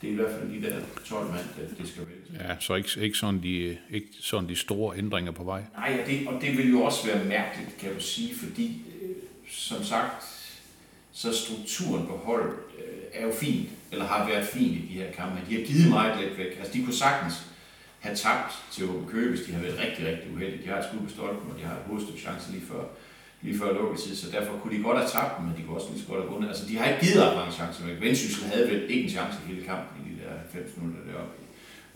det 0.00 0.08
er 0.08 0.12
i 0.12 0.16
hvert 0.16 0.30
fald 0.30 0.62
de 0.62 0.66
der 0.66 0.80
12 1.04 1.26
mand, 1.26 1.46
der 1.56 1.74
det 1.78 1.88
skal 1.88 2.06
vælges. 2.06 2.17
Ja, 2.34 2.56
så 2.60 2.74
ikke, 2.74 3.00
ikke, 3.00 3.18
sådan 3.18 3.42
de, 3.42 3.78
ikke 3.90 4.08
sådan 4.20 4.48
de 4.48 4.56
store 4.56 4.98
ændringer 4.98 5.32
på 5.32 5.44
vej. 5.44 5.62
Nej, 5.76 5.98
og 6.00 6.06
det, 6.06 6.28
og 6.28 6.40
det 6.40 6.58
vil 6.58 6.70
jo 6.70 6.82
også 6.82 7.06
være 7.06 7.24
mærkeligt, 7.24 7.76
kan 7.80 7.94
du 7.94 8.00
sige, 8.00 8.34
fordi 8.34 8.82
øh, 9.02 9.16
som 9.50 9.84
sagt, 9.84 10.24
så 11.12 11.32
strukturen 11.32 12.06
på 12.06 12.16
holdet 12.16 12.54
øh, 12.78 13.02
er 13.12 13.26
jo 13.26 13.32
fint, 13.32 13.68
eller 13.92 14.04
har 14.04 14.28
været 14.28 14.46
fint 14.46 14.76
i 14.76 14.82
de 14.88 14.94
her 15.00 15.12
kampe. 15.12 15.40
De 15.48 15.54
har 15.54 15.66
givet 15.66 15.88
meget 15.88 16.20
lidt 16.20 16.38
væk. 16.38 16.52
Altså, 16.58 16.72
de 16.72 16.84
kunne 16.84 16.94
sagtens 16.94 17.34
have 18.00 18.16
tabt 18.16 18.52
til 18.72 18.84
Åben 18.90 19.08
Køge, 19.08 19.28
hvis 19.30 19.46
de 19.46 19.52
har 19.52 19.62
været 19.62 19.78
rigtig, 19.84 20.06
rigtig 20.06 20.28
uheldige. 20.34 20.62
De 20.64 20.68
har 20.68 20.78
et 20.78 20.86
skud 20.88 21.00
på 21.06 21.10
stolpen, 21.16 21.50
og 21.52 21.58
de 21.58 21.64
har 21.64 21.76
et 21.76 21.86
hovedstykke 21.86 22.20
chance 22.20 22.52
lige 22.52 22.66
før, 22.70 22.84
lige 23.42 23.58
før 23.58 23.72
lukketid, 23.72 24.16
så 24.16 24.30
derfor 24.30 24.52
kunne 24.58 24.76
de 24.76 24.82
godt 24.82 24.98
have 24.98 25.10
tabt 25.16 25.32
dem, 25.36 25.44
men 25.46 25.54
de 25.56 25.62
kunne 25.62 25.76
også 25.78 25.90
lige 25.90 26.02
så 26.02 26.08
godt 26.08 26.20
have 26.22 26.32
vundet. 26.32 26.48
Altså, 26.48 26.64
de 26.68 26.74
har 26.78 26.86
ikke 26.90 27.02
givet 27.06 27.18
ret 27.24 27.36
mange 27.40 27.52
chancer 27.52 27.86
væk. 27.86 28.00
Vendsyssel 28.00 28.44
havde 28.52 28.64
vel 28.70 28.80
ikke 28.90 29.04
en 29.04 29.14
chance 29.16 29.36
i 29.44 29.48
hele 29.50 29.64
kampen 29.70 29.92
i 30.06 30.08
de 30.10 30.16
der 30.22 30.32
90 30.38 30.76
minutter 30.76 31.02
deroppe 31.08 31.32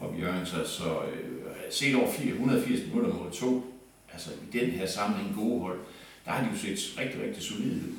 i, 0.02 0.04
oppe 0.04 0.18
i 0.18 0.22
Jørgen, 0.22 0.46
så, 0.46 0.56
så 0.64 0.84
øh, 0.84 1.52
set 1.70 1.94
over 1.94 2.12
480 2.12 2.80
minutter 2.86 3.14
mod 3.14 3.30
to, 3.30 3.74
altså 4.12 4.30
i 4.30 4.58
den 4.58 4.70
her 4.70 4.86
sammenhæng 4.86 5.34
gode 5.36 5.60
hold, 5.60 5.78
der 6.24 6.30
har 6.30 6.44
de 6.44 6.50
jo 6.52 6.58
set 6.58 6.98
rigtig, 6.98 7.22
rigtig 7.22 7.42
solide 7.42 7.74
ud. 7.74 7.92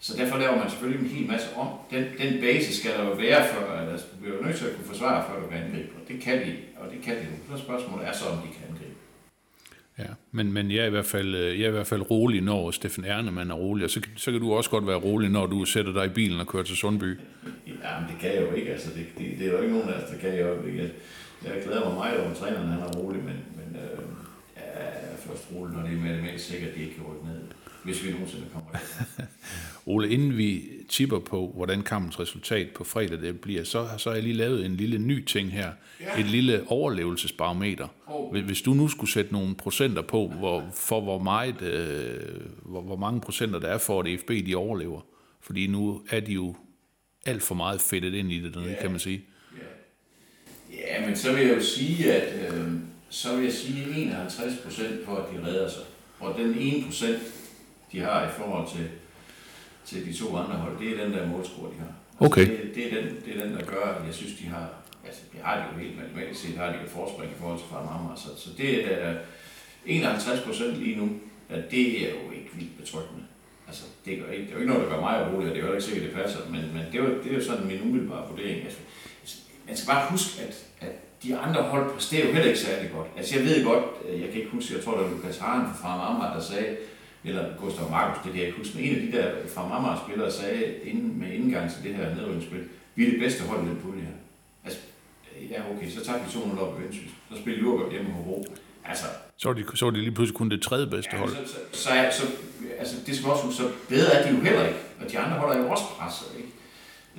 Så 0.00 0.16
derfor 0.16 0.38
laver 0.38 0.56
man 0.56 0.70
selvfølgelig 0.70 1.10
en 1.10 1.16
hel 1.16 1.26
masse 1.26 1.46
om. 1.56 1.68
Den, 1.90 2.04
den 2.18 2.40
base 2.40 2.76
skal 2.80 2.90
der 2.90 3.04
jo 3.04 3.12
være, 3.12 3.46
for, 3.48 3.72
altså, 3.72 4.06
du 4.12 4.16
bliver 4.20 4.36
jo 4.36 4.42
nødt 4.42 4.56
til 4.56 4.66
at 4.66 4.76
kunne 4.76 4.86
forsvare, 4.86 5.24
før 5.28 5.40
du 5.40 5.46
kan 5.46 5.58
angribe. 5.58 5.88
Og 5.94 6.08
det 6.08 6.20
kan 6.20 6.38
de, 6.46 6.56
og 6.76 6.92
det 6.92 7.02
kan 7.02 7.16
de 7.16 7.22
nu. 7.22 7.56
Så 7.56 7.62
spørgsmålet 7.64 8.08
er 8.08 8.12
så, 8.12 8.24
om 8.24 8.38
de 8.38 8.48
kan 8.54 8.62
angribe. 8.70 8.94
Ja, 9.98 10.14
men, 10.32 10.52
men 10.52 10.70
jeg, 10.70 10.78
er 10.78 10.86
i 10.86 10.90
hvert 10.90 11.06
fald, 11.06 11.34
øh, 11.34 11.58
jeg 11.58 11.64
er 11.64 11.68
i 11.68 11.72
hvert 11.72 11.86
fald 11.86 12.10
rolig, 12.10 12.40
når 12.40 12.70
Steffen 12.70 13.04
Ernemann 13.04 13.50
er 13.50 13.54
rolig, 13.54 13.84
og 13.84 13.90
så, 13.90 14.00
så 14.16 14.30
kan 14.30 14.40
du 14.40 14.52
også 14.52 14.70
godt 14.70 14.86
være 14.86 14.96
rolig, 14.96 15.30
når 15.30 15.46
du 15.46 15.64
sætter 15.64 15.92
dig 15.92 16.06
i 16.06 16.08
bilen 16.08 16.40
og 16.40 16.46
kører 16.46 16.62
til 16.62 16.76
Sundby. 16.76 17.18
Ja, 17.66 18.00
men 18.00 18.08
det 18.10 18.20
kan 18.20 18.34
jeg 18.34 18.42
jo 18.42 18.52
ikke. 18.52 18.72
Altså, 18.72 18.90
det, 18.96 19.06
det, 19.18 19.38
det 19.38 19.46
er 19.46 19.52
jo 19.52 19.62
ikke 19.62 19.74
nogen 19.74 19.88
af 19.88 19.94
os, 19.94 20.10
der 20.10 20.18
kan 20.18 20.38
i 20.38 20.40
øjeblikket. 20.40 20.92
Jeg 21.44 21.62
glæder 21.64 21.84
mig 21.88 21.94
meget 21.94 22.20
over, 22.20 22.30
at 22.30 22.36
træneren 22.36 22.68
han 22.68 22.80
er 22.82 22.92
rolig, 22.96 23.22
men, 23.24 23.34
men 23.56 23.76
øh, 23.76 23.98
jeg 24.56 24.64
er 25.12 25.16
først 25.16 25.48
rolig, 25.54 25.76
når 25.76 25.82
det 25.82 25.92
er 25.92 25.96
med 26.00 26.14
det 26.14 26.22
mest 26.22 26.48
sikkert, 26.48 26.70
at 26.70 26.76
de 26.76 26.80
ikke 26.82 26.94
kan 26.94 27.04
rykke 27.04 27.26
ned. 27.26 27.40
Hvis 27.84 28.04
vi 28.04 28.10
nogensinde 28.10 28.44
kommer 28.52 28.70
der. 28.70 28.78
Ole, 29.92 30.08
inden 30.10 30.36
vi 30.36 30.64
tipper 30.88 31.18
på, 31.18 31.52
hvordan 31.54 31.82
kampens 31.82 32.20
resultat 32.20 32.68
på 32.74 32.84
fredag 32.84 33.20
det 33.20 33.40
bliver, 33.40 33.64
så, 33.64 33.88
så 33.98 34.08
har 34.10 34.14
jeg 34.14 34.22
lige 34.22 34.34
lavet 34.34 34.64
en 34.66 34.76
lille 34.76 34.98
ny 34.98 35.24
ting 35.24 35.52
her. 35.52 35.72
Ja. 36.00 36.20
Et 36.20 36.26
lille 36.26 36.62
overlevelsesbarometer. 36.66 37.88
Hvis- 38.32 38.44
Hvis 38.44 38.62
du 38.62 38.74
nu 38.74 38.88
skulle 38.88 39.10
sætte 39.10 39.32
nogle 39.32 39.54
procenter 39.54 40.02
på, 40.02 40.28
hvor, 40.28 40.64
for 40.74 41.00
hvor, 41.00 41.18
meget, 41.18 41.62
øh, 41.62 42.40
hvor, 42.62 42.80
hvor 42.82 42.96
mange 42.96 43.20
procenter 43.20 43.58
der 43.58 43.68
er 43.68 43.78
for, 43.78 44.00
at 44.00 44.06
EFB 44.06 44.30
de 44.46 44.54
overlever. 44.54 45.00
Fordi 45.40 45.66
nu 45.66 46.02
er 46.10 46.20
de 46.20 46.32
jo 46.32 46.54
alt 47.26 47.42
for 47.42 47.54
meget 47.54 47.80
fedtet 47.80 48.14
ind 48.14 48.32
i 48.32 48.40
det 48.40 48.54
dernede, 48.54 48.70
Ja. 48.72 48.80
kan 48.80 48.90
man 48.90 49.00
sige. 49.00 49.24
Ja, 50.76 51.06
men 51.06 51.16
så 51.16 51.32
vil 51.32 51.46
jeg 51.46 51.56
jo 51.56 51.62
sige, 51.62 52.12
at 52.12 52.54
øh, 52.54 52.72
så 53.08 53.36
vil 53.36 53.44
jeg 53.44 53.52
sige 53.52 53.96
51 53.96 54.54
procent 54.64 55.04
på, 55.04 55.16
at 55.16 55.24
de 55.32 55.46
redder 55.46 55.68
sig. 55.68 55.82
Og 56.20 56.34
den 56.38 56.54
1 56.58 56.84
procent, 56.84 57.22
de 57.92 58.00
har 58.00 58.26
i 58.26 58.30
forhold 58.38 58.68
til, 58.68 58.88
til 59.84 60.06
de 60.06 60.12
to 60.12 60.36
andre 60.36 60.56
hold, 60.56 60.78
det 60.78 60.92
er 60.92 61.04
den 61.04 61.12
der 61.12 61.26
målscore, 61.26 61.70
de 61.70 61.78
har. 61.78 61.92
Okay. 62.26 62.46
Det, 62.46 62.74
det, 62.74 62.86
er 62.86 63.02
den, 63.02 63.16
det 63.24 63.36
er 63.36 63.44
den, 63.44 63.54
der 63.54 63.64
gør, 63.64 63.84
at 63.84 64.06
jeg 64.06 64.14
synes, 64.14 64.38
de 64.38 64.44
har, 64.44 64.68
altså 65.06 65.20
det 65.32 65.40
har 65.42 65.56
de 65.56 65.64
jo 65.72 65.84
helt 65.84 65.98
matematisk 65.98 66.40
set, 66.40 66.56
har 66.56 66.66
de 66.66 66.78
et 66.84 66.90
forspring 66.90 67.30
i 67.30 67.34
forhold 67.40 67.58
til 67.58 67.68
Farm 67.70 67.88
Amager. 67.88 68.16
Så, 68.16 68.28
så 68.42 68.50
det 68.58 68.92
er 68.92 69.12
da 69.12 69.18
51 69.86 70.40
procent 70.40 70.76
lige 70.76 70.96
nu, 70.96 71.10
at 71.48 71.70
det 71.70 72.06
er 72.06 72.10
jo 72.10 72.30
ikke 72.30 72.50
vildt 72.54 72.78
betryggende. 72.78 73.22
Altså, 73.68 73.84
det, 74.04 74.18
gør 74.18 74.32
ikke, 74.32 74.44
det 74.44 74.50
er 74.50 74.54
jo 74.54 74.60
ikke 74.60 74.72
noget, 74.72 74.86
der 74.86 74.94
gør 74.94 75.00
mig 75.00 75.32
rolig, 75.32 75.48
og 75.48 75.54
det 75.54 75.62
er 75.62 75.66
jo 75.66 75.72
ikke 75.72 75.84
sikkert, 75.84 76.04
det 76.04 76.22
passer, 76.22 76.38
men, 76.50 76.62
men 76.74 76.82
det, 76.92 77.00
er 77.00 77.04
jo, 77.04 77.22
det 77.22 77.32
er 77.32 77.34
jo 77.34 77.44
sådan 77.44 77.66
min 77.66 77.82
umiddelbare 77.82 78.28
vurdering. 78.30 78.64
Altså, 78.64 78.78
man 79.66 79.76
skal 79.76 79.86
bare 79.94 80.10
huske, 80.10 80.42
at, 80.42 80.54
at 80.80 80.92
de 81.22 81.36
andre 81.36 81.62
hold 81.62 81.94
præsterer 81.94 82.26
jo 82.26 82.32
heller 82.32 82.48
ikke 82.48 82.60
særlig 82.60 82.90
godt. 82.96 83.08
Altså 83.16 83.36
jeg 83.36 83.44
ved 83.44 83.64
godt, 83.64 83.84
øh, 84.08 84.20
jeg 84.20 84.28
kan 84.30 84.38
ikke 84.40 84.50
huske, 84.52 84.74
jeg 84.74 84.84
tror, 84.84 84.92
det 84.96 85.04
var 85.04 85.10
Lukas 85.10 85.38
Haren 85.38 85.66
fra 85.80 85.90
Amager, 86.10 86.34
der 86.34 86.40
sagde, 86.42 86.76
eller 87.24 87.44
Gustav 87.60 87.90
Markus, 87.90 88.22
det 88.24 88.32
kan 88.32 88.40
jeg 88.40 88.46
ikke 88.46 88.58
huske, 88.58 88.76
men 88.76 88.84
en 88.84 88.94
af 88.96 89.00
de 89.02 89.12
der 89.12 89.28
fra 89.54 89.62
Amager 89.76 90.04
spillere 90.06 90.32
sagde 90.32 90.74
inden, 90.84 91.18
med 91.20 91.32
indgang 91.32 91.70
til 91.72 91.80
det 91.84 91.94
her 91.94 92.14
nedrykningsspil, 92.14 92.64
vi 92.94 93.06
er 93.06 93.10
det 93.10 93.18
bedste 93.20 93.42
hold 93.48 93.64
i 93.64 93.68
den 93.68 93.78
pulje 93.82 94.00
her. 94.02 94.16
Altså, 94.64 94.80
øh, 95.40 95.50
ja 95.50 95.58
okay, 95.76 95.90
så 95.90 96.04
tager 96.04 96.18
vi 96.24 96.30
200 96.32 96.68
op 96.68 96.78
i 96.78 96.82
Vendsyssel. 96.82 97.10
Så 97.32 97.36
spiller 97.42 97.62
Lurgård 97.62 97.90
hjemme 97.90 98.08
på 98.10 98.16
Hobro. 98.16 98.44
Altså, 98.84 99.04
Så 99.36 99.48
var 99.48 99.54
de, 99.54 99.64
så 99.74 99.84
var 99.84 99.92
de 99.92 100.00
lige 100.00 100.12
pludselig 100.14 100.36
kun 100.36 100.50
det 100.50 100.62
tredje 100.62 100.86
bedste 100.86 101.10
Ja, 101.12 101.18
hold. 101.18 101.30
så, 101.30 101.36
så, 101.72 101.78
så, 101.82 101.90
så, 102.20 102.26
altså, 102.78 102.96
det 103.06 103.16
skal 103.16 103.30
også 103.30 103.50
så 103.50 103.62
bedre 103.88 104.12
er 104.12 104.22
de 104.26 104.36
jo 104.36 104.40
heller 104.42 104.66
ikke. 104.66 104.78
Og 105.04 105.10
de 105.12 105.18
andre 105.18 105.36
holder 105.38 105.58
jo 105.62 105.70
også 105.70 105.84
presset, 105.84 106.26
ikke? 106.36 106.48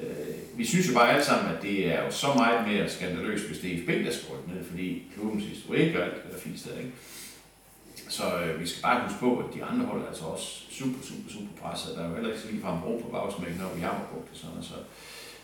Øh, 0.03 0.57
vi 0.59 0.65
synes 0.65 0.89
jo 0.89 0.93
bare 0.93 1.09
alle 1.11 1.25
sammen, 1.25 1.55
at 1.55 1.61
det 1.61 1.87
er 1.93 2.05
jo 2.05 2.11
så 2.11 2.27
meget 2.35 2.67
mere 2.67 2.89
skandaløst, 2.89 3.47
hvis 3.47 3.59
det 3.59 3.73
er 3.73 3.77
FB, 3.83 3.87
der 4.05 4.11
skal 4.11 4.27
rykke 4.33 4.49
ned, 4.53 4.63
fordi 4.69 5.03
klubbens 5.13 5.45
historik 5.45 5.95
og 5.95 6.01
alt 6.03 6.13
det 6.23 6.31
der 6.65 6.77
ikke? 6.79 6.91
Så 8.09 8.23
øh, 8.41 8.61
vi 8.61 8.67
skal 8.67 8.81
bare 8.81 9.03
huske 9.03 9.19
på, 9.19 9.37
at 9.37 9.45
de 9.55 9.63
andre 9.63 9.85
hold 9.85 10.01
er 10.01 10.07
altså 10.07 10.23
også 10.25 10.47
super, 10.71 10.99
super, 11.09 11.29
super 11.35 11.53
presset. 11.61 11.95
Der 11.95 12.01
er 12.03 12.07
jo 12.09 12.13
heller 12.15 12.29
ikke 12.29 12.41
så 12.41 12.47
lige 12.51 12.61
frem 12.61 12.77
ro 12.83 12.93
på 13.03 13.09
bagsmækken 13.15 13.61
op 13.65 13.77
i 13.77 13.81
Jammerbugt 13.81 14.27
og 14.33 14.37
sådan, 14.41 14.63
så 14.69 14.75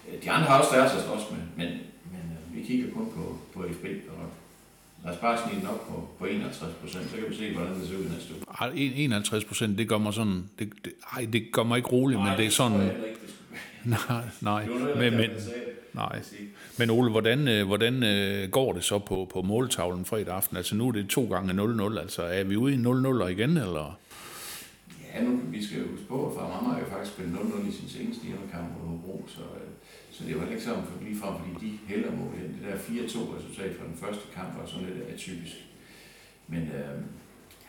øh, 0.08 0.24
de 0.24 0.32
andre 0.32 0.48
har 0.48 0.60
også 0.60 0.72
deres 0.78 0.92
at 0.98 1.04
slås 1.06 1.26
med, 1.32 1.44
men, 1.60 1.70
men 2.14 2.24
øh, 2.36 2.56
vi 2.56 2.62
kigger 2.68 2.88
kun 2.94 3.06
på, 3.16 3.24
på 3.54 3.60
FB, 3.78 3.86
og 4.10 4.24
lad 5.04 5.12
os 5.14 5.20
bare 5.20 5.38
snige 5.44 5.60
den 5.60 5.68
op 5.68 5.88
på, 5.90 6.08
på 6.20 6.26
51 6.26 6.74
procent, 6.82 7.10
så 7.12 7.16
kan 7.18 7.26
vi 7.30 7.36
se, 7.36 7.54
hvordan 7.54 7.74
det 7.80 7.88
ser 7.88 7.98
ud 7.98 8.04
næste 8.04 8.34
uge. 8.34 8.42
Ej, 8.62 8.70
en- 8.76 8.94
51 9.12 9.46
procent, 9.46 9.78
det 9.78 9.88
gør 9.90 9.98
mig 9.98 10.14
sådan... 10.14 10.50
Det, 10.60 10.70
det, 10.86 10.94
ej, 11.16 11.28
det 11.34 11.44
gør 11.52 11.64
mig 11.64 11.78
ikke 11.78 11.90
rolig, 11.90 12.18
men 12.20 12.38
det 12.38 12.46
er 12.46 12.50
sådan... 12.50 12.80
det. 12.80 12.94
Nej, 14.10 14.24
nej. 14.42 14.62
Det 14.64 14.80
noget, 14.80 14.98
Men, 14.98 15.14
men, 15.14 15.30
det. 15.30 15.54
nej. 15.94 16.22
Men 16.80 16.90
Ole, 16.90 17.12
hvordan, 17.12 17.48
øh, 17.48 17.68
hvordan 17.68 18.04
øh, 18.04 18.50
går 18.50 18.74
det 18.74 18.84
så 18.84 19.00
på, 19.00 19.30
på 19.34 19.42
måltavlen 19.42 20.06
fredag 20.06 20.36
aften? 20.36 20.58
Altså 20.58 20.76
nu 20.76 20.88
er 20.88 20.92
det 20.92 21.10
to 21.10 21.26
gange 21.30 21.54
0-0, 21.54 22.00
altså 22.00 22.24
er 22.24 22.44
vi 22.44 22.56
ude 22.56 22.74
i 22.74 22.78
0-0 22.78 23.28
igen, 23.28 23.50
eller? 23.50 24.00
Ja, 25.14 25.24
nu, 25.24 25.40
vi 25.46 25.66
skal 25.66 25.78
jo 25.80 25.88
huske 25.92 26.06
på, 26.08 26.28
at 26.28 26.44
Amager 26.60 26.80
jo 26.80 26.86
faktisk 26.86 27.14
spillet 27.16 27.36
0-0 27.36 27.70
i 27.70 27.72
sin 27.72 27.90
seneste 27.90 28.26
hjemmekamp 28.26 28.68
mod 28.78 28.88
Hobro, 28.90 29.26
så, 29.28 29.42
øh, 29.42 29.70
så 30.12 30.24
det 30.24 30.34
var 30.34 30.40
heller 30.40 30.56
ikke 30.56 30.64
sådan 30.64 30.84
for 30.84 31.04
lige 31.04 31.20
frem, 31.20 31.34
fordi 31.40 31.66
de 31.66 31.72
hælder 31.88 32.12
mod 32.12 32.30
hen. 32.38 32.48
Det 32.48 32.62
der 32.72 32.78
4-2 32.78 33.38
resultat 33.38 33.72
fra 33.80 33.86
den 33.88 33.98
første 34.04 34.26
kamp 34.36 34.50
var 34.60 34.66
sådan 34.66 34.86
lidt 34.88 35.08
atypisk. 35.14 35.56
Men 36.48 36.62
øh, 36.62 36.96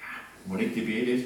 ja, 0.03 0.15
må 0.47 0.57
det 0.57 0.63
ikke 0.63 0.75
det 0.75 0.85
blive 0.85 1.01
1 1.07 1.25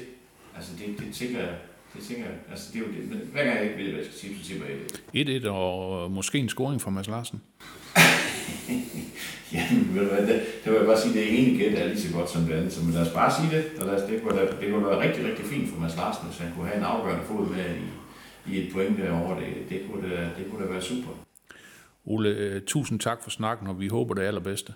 Altså 0.55 0.71
det, 0.79 0.99
det 0.99 1.13
tænker 1.13 1.39
jeg, 1.39 1.55
det 1.99 2.07
tænker 2.07 2.25
jeg, 2.25 2.35
altså 2.51 2.65
det 2.73 2.81
er 2.81 2.85
jo 2.87 2.91
det, 2.91 3.09
men 3.09 3.19
hver 3.31 3.43
gang 3.43 3.55
jeg 3.57 3.63
ikke 3.63 3.77
ved, 3.77 3.85
hvad 3.91 4.01
jeg 4.01 4.05
skal 4.05 4.19
sige, 4.19 4.39
så 4.39 4.49
tipper 4.49 4.67
jeg 4.67 4.77
1 5.13 5.43
1-1 5.43 5.49
og 5.49 6.11
måske 6.11 6.37
en 6.37 6.49
scoring 6.49 6.81
fra 6.81 6.91
Mads 6.91 7.07
Larsen. 7.07 7.41
Ja, 9.53 9.63
men 9.71 9.95
ved 9.95 10.01
du 10.01 10.13
hvad, 10.15 10.27
det, 10.27 10.41
det 10.63 10.71
vil 10.71 10.77
jeg 10.77 10.85
bare 10.85 11.01
sige, 11.01 11.13
det 11.13 11.39
ene 11.39 11.57
gæt 11.57 11.79
er 11.79 11.87
lige 11.87 12.01
så 12.01 12.13
godt 12.13 12.29
som 12.29 12.41
det 12.41 12.53
andet, 12.53 12.73
så 12.73 12.83
men 12.83 12.93
lad 12.93 13.01
os 13.01 13.13
bare 13.13 13.31
sige 13.37 13.57
det, 13.57 13.65
og 13.79 13.87
lad 13.87 13.95
os, 13.95 14.09
det, 14.09 14.21
kunne, 14.21 14.41
det 14.61 14.71
kunne 14.71 14.85
være 14.85 14.99
rigtig, 15.07 15.25
rigtig 15.25 15.45
fint 15.45 15.69
for 15.69 15.79
Mads 15.79 15.95
Larsen, 15.95 16.27
hvis 16.27 16.37
han 16.37 16.51
kunne 16.55 16.67
have 16.67 16.77
en 16.77 16.83
afgørende 16.83 17.25
fod 17.25 17.49
med 17.49 17.65
i, 18.45 18.51
i 18.51 18.67
et 18.67 18.73
point 18.73 18.97
derovre, 18.97 19.39
det, 19.41 19.69
det, 19.69 19.81
kunne 19.91 20.09
da, 20.09 20.21
det 20.37 20.45
kunne 20.49 20.65
da 20.65 20.71
være 20.71 20.81
super. 20.81 21.09
Ole, 22.05 22.29
øh, 22.29 22.61
tusind 22.61 22.99
tak 22.99 23.23
for 23.23 23.29
snakken, 23.29 23.67
og 23.67 23.79
vi 23.79 23.87
håber 23.87 24.13
det 24.13 24.21
allerbedste. 24.21 24.73